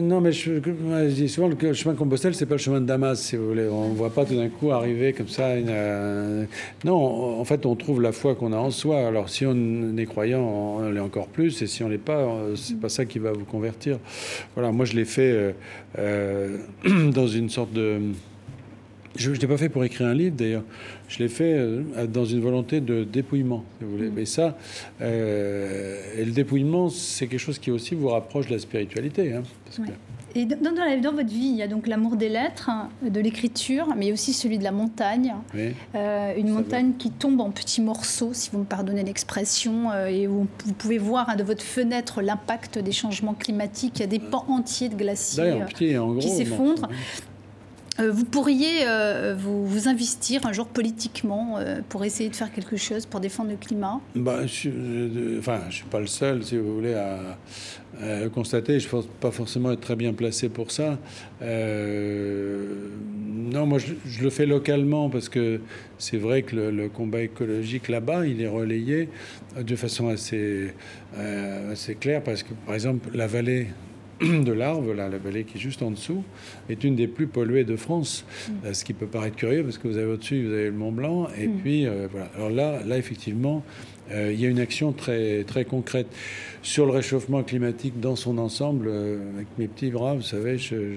non, 0.00 0.20
mais 0.20 0.32
je, 0.32 0.54
je, 0.54 1.14
dis 1.14 1.28
souvent 1.28 1.50
que 1.50 1.66
le 1.66 1.74
chemin 1.74 1.94
de 1.94 1.98
Compostelle, 1.98 2.34
c'est 2.34 2.46
pas 2.46 2.56
le 2.56 2.60
chemin 2.60 2.80
de 2.80 2.86
Damas, 2.86 3.20
si 3.20 3.36
vous 3.36 3.48
voulez. 3.48 3.68
On 3.68 3.90
ne 3.90 3.94
voit 3.94 4.10
pas 4.10 4.24
tout 4.24 4.34
d'un 4.34 4.48
coup 4.48 4.72
arriver 4.72 5.12
comme 5.12 5.28
ça. 5.28 5.56
Une, 5.56 6.46
non, 6.84 7.40
en 7.40 7.44
fait, 7.44 7.66
on 7.66 7.76
trouve 7.76 8.02
la 8.02 8.12
foi 8.12 8.34
qu'on 8.34 8.52
a 8.52 8.56
en 8.56 8.70
soi. 8.70 9.06
Alors, 9.06 9.28
si 9.28 9.46
on 9.46 9.96
est 9.96 10.06
croyant, 10.06 10.40
on 10.40 10.90
l'est 10.90 11.00
encore 11.00 11.28
plus, 11.28 11.62
et 11.62 11.66
si 11.66 11.84
on 11.84 11.88
l'est 11.88 11.98
pas, 11.98 12.26
c'est 12.56 12.80
pas 12.80 12.88
ça 12.88 13.04
qui 13.04 13.18
va 13.18 13.32
vous 13.32 13.44
convertir. 13.44 13.98
Voilà, 14.54 14.72
moi, 14.72 14.84
je 14.84 14.94
l'ai 14.94 15.04
fait 15.04 15.30
euh, 15.30 15.52
euh, 15.98 16.58
dans 17.12 17.28
une 17.28 17.48
sorte 17.48 17.72
de 17.72 18.00
je 19.16 19.30
ne 19.30 19.36
l'ai 19.36 19.46
pas 19.46 19.56
fait 19.56 19.68
pour 19.68 19.84
écrire 19.84 20.08
un 20.08 20.14
livre 20.14 20.36
d'ailleurs. 20.36 20.64
Je 21.08 21.18
l'ai 21.20 21.28
fait 21.28 21.54
euh, 21.54 22.06
dans 22.06 22.24
une 22.24 22.40
volonté 22.40 22.80
de 22.80 23.04
dépouillement, 23.04 23.64
si 23.78 23.84
vous 23.84 23.90
voulez. 23.92 24.08
Mm. 24.08 24.14
Mais 24.14 24.24
ça, 24.24 24.56
euh, 25.00 26.00
et 26.16 26.24
le 26.24 26.32
dépouillement, 26.32 26.88
c'est 26.88 27.26
quelque 27.26 27.40
chose 27.40 27.58
qui 27.58 27.70
aussi 27.70 27.94
vous 27.94 28.08
rapproche 28.08 28.48
de 28.48 28.52
la 28.52 28.58
spiritualité. 28.58 29.34
Hein, 29.34 29.42
Et 30.34 30.46
dans, 30.46 30.72
dans, 30.72 31.12
votre 31.12 31.28
vie, 31.28 31.46
il 31.46 31.56
y 31.56 31.62
a 31.62 31.68
donc 31.68 31.86
l'amour 31.86 32.16
des 32.16 32.28
lettres, 32.28 32.70
de 33.02 33.20
l'écriture, 33.20 33.94
mais 33.96 34.10
aussi 34.10 34.32
celui 34.32 34.58
de 34.58 34.64
la 34.64 34.72
montagne. 34.72 35.34
Euh, 35.94 36.34
une 36.36 36.48
montagne 36.48 36.94
qui 36.98 37.10
tombe 37.10 37.40
en 37.40 37.50
petits 37.50 37.82
morceaux, 37.82 38.30
si 38.32 38.50
vous 38.50 38.60
me 38.60 38.64
pardonnez 38.64 39.04
l'expression, 39.04 39.94
et 40.06 40.26
où 40.26 40.48
vous 40.64 40.72
pouvez 40.72 40.98
voir 40.98 41.28
hein, 41.28 41.36
de 41.36 41.44
votre 41.44 41.62
fenêtre 41.62 42.20
l'impact 42.20 42.80
des 42.80 42.92
changements 42.92 43.34
climatiques. 43.34 43.98
Il 43.98 44.00
y 44.00 44.04
a 44.04 44.08
des 44.08 44.18
pans 44.18 44.44
entiers 44.48 44.88
de 44.88 44.96
glaciers 44.96 45.60
qui 46.18 46.28
s'effondrent. 46.28 46.88
Vous 47.98 48.24
pourriez 48.24 48.86
euh, 48.86 49.36
vous, 49.38 49.88
investir 49.88 50.46
un 50.46 50.52
jour 50.52 50.66
politiquement 50.66 51.58
euh, 51.58 51.80
pour 51.88 52.04
essayer 52.04 52.28
de 52.28 52.34
faire 52.34 52.52
quelque 52.52 52.76
chose 52.76 53.06
pour 53.06 53.20
défendre 53.20 53.50
le 53.50 53.56
climat? 53.56 54.00
Bah, 54.16 54.46
je, 54.46 55.38
Enfin, 55.38 55.60
je 55.62 55.66
ne 55.66 55.72
suis 55.72 55.84
pas 55.84 56.00
le 56.00 56.06
seul, 56.06 56.42
si 56.42 56.56
vous 56.56 56.74
voulez, 56.74 56.94
à, 56.94 57.38
le 58.00 58.28
constater. 58.28 58.80
Je 58.80 58.86
ne 58.86 58.90
pense 58.90 59.06
pas 59.20 59.30
forcément 59.30 59.70
être 59.70 59.80
très 59.80 59.94
bien 59.94 60.12
placé 60.12 60.48
pour 60.48 60.72
ça. 60.72 60.98
non, 61.40 63.66
moi, 63.66 63.78
je, 63.78 64.22
le 64.22 64.30
fais 64.30 64.46
localement 64.46 65.08
parce 65.08 65.28
que 65.28 65.60
c'est 65.98 66.16
vrai 66.16 66.42
que 66.42 66.56
le, 66.56 66.70
le 66.72 66.88
combat 66.88 67.22
écologique 67.22 67.88
là-bas, 67.88 68.26
il 68.26 68.42
est 68.42 68.48
relayé 68.48 69.08
de 69.56 69.76
façon 69.76 70.08
assez, 70.08 70.74
assez 71.70 71.94
claire 71.94 72.24
parce 72.24 72.42
que, 72.42 72.54
par 72.66 72.74
exemple, 72.74 73.10
la 73.14 73.28
vallée 73.28 73.68
de 74.24 74.52
l'Arve, 74.52 74.92
la 74.92 75.08
vallée 75.08 75.44
qui 75.44 75.58
est 75.58 75.60
juste 75.60 75.82
en 75.82 75.90
dessous, 75.90 76.22
est 76.68 76.84
une 76.84 76.96
des 76.96 77.06
plus 77.06 77.26
polluées 77.26 77.64
de 77.64 77.76
France. 77.76 78.24
Mm. 78.24 78.52
Euh, 78.66 78.72
ce 78.72 78.84
qui 78.84 78.92
peut 78.92 79.06
paraître 79.06 79.36
curieux 79.36 79.62
parce 79.62 79.78
que 79.78 79.88
vous 79.88 79.98
avez 79.98 80.12
au-dessus, 80.12 80.46
vous 80.46 80.52
avez 80.52 80.66
le 80.66 80.72
Mont 80.72 80.92
Blanc, 80.92 81.28
et 81.36 81.46
mm. 81.46 81.58
puis 81.58 81.86
euh, 81.86 82.08
voilà. 82.10 82.30
Alors 82.36 82.50
là, 82.50 82.80
là 82.84 82.98
effectivement, 82.98 83.62
euh, 84.10 84.32
il 84.32 84.40
y 84.40 84.46
a 84.46 84.48
une 84.48 84.60
action 84.60 84.92
très, 84.92 85.44
très 85.44 85.64
concrète 85.64 86.06
sur 86.62 86.86
le 86.86 86.92
réchauffement 86.92 87.42
climatique 87.42 88.00
dans 88.00 88.16
son 88.16 88.38
ensemble. 88.38 88.88
avec 88.88 89.46
mes 89.58 89.68
petits 89.68 89.90
bras, 89.90 90.14
vous 90.14 90.22
savez, 90.22 90.58
je, 90.58 90.96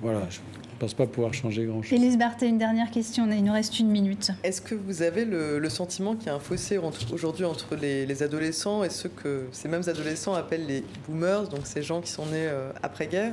voilà, 0.00 0.26
je 0.30 0.38
ne 0.78 0.80
pense 0.80 0.94
pas 0.94 1.06
pouvoir 1.06 1.34
changer 1.34 1.64
grand-chose. 1.64 1.92
Élise 1.92 2.16
Barthé, 2.16 2.46
une 2.46 2.58
dernière 2.58 2.92
question. 2.92 3.28
Il 3.32 3.42
nous 3.42 3.52
reste 3.52 3.80
une 3.80 3.90
minute. 3.90 4.30
Est-ce 4.44 4.60
que 4.60 4.76
vous 4.76 5.02
avez 5.02 5.24
le, 5.24 5.68
sentiment 5.68 6.14
qu'il 6.14 6.28
y 6.28 6.30
a 6.30 6.34
un 6.34 6.40
fossé 6.40 6.78
aujourd'hui 7.12 7.44
entre 7.44 7.74
les, 7.74 8.22
adolescents 8.22 8.84
et 8.84 8.90
ceux 8.90 9.08
que 9.08 9.46
ces 9.52 9.68
mêmes 9.68 9.82
adolescents 9.88 10.34
appellent 10.34 10.66
les 10.66 10.84
boomers, 11.06 11.48
donc 11.48 11.66
ces 11.66 11.82
gens 11.82 12.00
qui 12.00 12.10
sont 12.10 12.26
nés 12.26 12.46
euh, 12.46 12.70
après-guerre? 12.82 13.32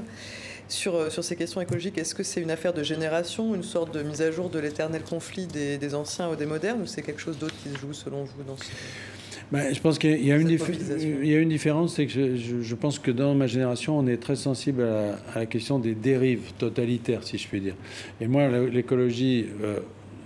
Sur, 0.68 0.96
euh, 0.96 1.10
sur, 1.12 1.24
ces 1.24 1.36
questions 1.36 1.62
écologiques, 1.62 1.98
est-ce 2.00 2.16
que 2.16 2.24
c'est 2.24 2.42
une 2.42 2.50
affaire 2.50 2.74
de 2.74 2.82
génération, 2.82 3.54
une 3.54 3.64
sorte 3.64 3.94
de 3.94 4.02
mise 4.02 4.24
à 4.24 4.32
jour 4.32 4.50
de 4.50 4.58
l'éternel 4.58 5.04
conflit 5.04 5.46
des, 5.46 5.78
des, 5.78 5.94
anciens 5.94 6.30
ou 6.30 6.36
des 6.36 6.48
modernes, 6.48 6.82
ou 6.82 6.86
c'est 6.88 7.04
quelque 7.04 7.22
chose 7.22 7.38
d'autre 7.38 7.54
qui 7.62 7.70
se 7.70 7.78
joue 7.78 7.94
selon 7.94 8.24
vous 8.24 8.44
dans 8.44 8.58
ce... 8.58 8.64
Ben, 9.52 9.74
je 9.74 9.80
pense 9.80 10.00
qu'il 10.00 10.26
y, 10.26 10.32
a 10.32 10.38
une 10.38 10.50
il 10.50 11.28
y 11.28 11.36
a 11.36 11.40
une 11.40 11.50
différence, 11.50 11.96
c'est 11.96 12.08
que 12.08 12.36
je, 12.36 12.76
pense 12.76 12.98
que 12.98 13.12
dans 13.12 13.36
ma 13.36 13.46
génération, 13.46 13.98
on 13.98 14.08
est 14.08 14.18
très 14.18 14.36
sensible 14.36 14.82
à 14.82 15.40
la, 15.40 15.46
question 15.46 15.78
des 15.78 15.94
dérives 15.94 16.54
totalitaires, 16.58 17.24
si 17.24 17.38
je 17.38 17.48
puis 17.48 17.62
dire. 17.62 17.76
Et 18.20 18.28
moi, 18.28 18.48
l'écologie, 18.48 19.46
euh, 19.64 19.80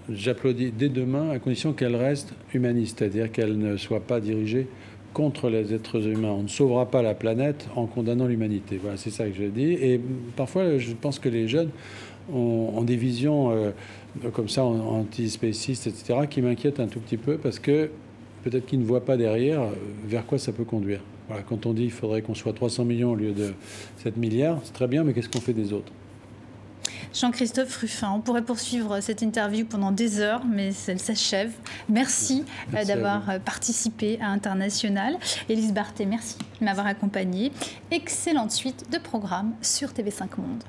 j'applaudis 0.09 0.71
dès 0.71 0.87
demain, 0.87 1.31
à 1.31 1.39
condition 1.39 1.73
qu'elle 1.73 1.97
reste 1.97 2.33
humaniste, 2.53 2.99
c'est-à-dire 2.99 3.29
qu'elle 3.29 3.57
ne 3.57 3.75
soit 3.75 3.99
pas 3.99 4.21
dirigée 4.21 4.67
contre 5.13 5.49
les 5.49 5.73
êtres 5.73 6.07
humains. 6.07 6.31
On 6.31 6.43
ne 6.43 6.47
sauvera 6.47 6.89
pas 6.89 7.01
la 7.01 7.13
planète 7.13 7.67
en 7.75 7.87
condamnant 7.87 8.25
l'humanité. 8.25 8.79
Voilà, 8.81 8.95
c'est 8.95 9.09
ça 9.09 9.27
que 9.27 9.35
je 9.35 9.45
dis. 9.45 9.73
Et 9.73 9.99
parfois, 10.37 10.77
je 10.77 10.93
pense 10.93 11.19
que 11.19 11.27
les 11.27 11.49
jeunes 11.49 11.71
ont, 12.33 12.83
des 12.83 12.95
visions 12.95 13.51
euh, 13.51 13.71
comme 14.31 14.47
ça, 14.47 14.63
antispécistes, 14.63 15.87
etc., 15.87 16.21
qui 16.29 16.41
m'inquiètent 16.41 16.79
un 16.79 16.87
tout 16.87 16.99
petit 16.99 17.17
peu 17.17 17.37
parce 17.37 17.59
que 17.59 17.89
peut-être 18.43 18.65
qu'ils 18.65 18.79
ne 18.79 18.85
voient 18.85 19.05
pas 19.05 19.17
derrière 19.17 19.61
euh, 19.61 19.71
vers 20.05 20.25
quoi 20.25 20.37
ça 20.37 20.51
peut 20.51 20.63
conduire. 20.63 21.01
Voilà, 21.27 21.43
quand 21.43 21.65
on 21.65 21.73
dit 21.73 21.83
qu'il 21.83 21.91
faudrait 21.91 22.21
qu'on 22.21 22.35
soit 22.35 22.53
300 22.53 22.85
millions 22.85 23.11
au 23.11 23.15
lieu 23.15 23.31
de 23.31 23.53
7 24.03 24.17
milliards, 24.17 24.59
c'est 24.63 24.73
très 24.73 24.87
bien, 24.87 25.03
mais 25.03 25.13
qu'est-ce 25.13 25.29
qu'on 25.29 25.41
fait 25.41 25.53
des 25.53 25.73
autres? 25.73 25.91
Jean-Christophe 27.13 27.75
Ruffin, 27.77 28.11
on 28.15 28.21
pourrait 28.21 28.43
poursuivre 28.43 28.99
cette 29.01 29.21
interview 29.23 29.65
pendant 29.65 29.91
des 29.91 30.19
heures, 30.19 30.43
mais 30.45 30.71
elle 30.87 30.99
s'achève. 30.99 31.51
Merci, 31.87 32.45
euh, 32.75 32.83
d'avoir 32.85 33.39
participé 33.43 34.19
à 34.21 34.29
International. 34.29 35.17
Élise 35.49 35.73
Barthé, 35.73 36.05
merci 36.05 36.37
de 36.59 36.65
m'avoir 36.65 36.87
accompagnée. 36.87 37.51
Excellente 37.91 38.51
suite 38.51 38.85
de 38.91 38.99
programmes 38.99 39.53
sur 39.61 39.89
TV5 39.89 40.37
Monde. 40.37 40.63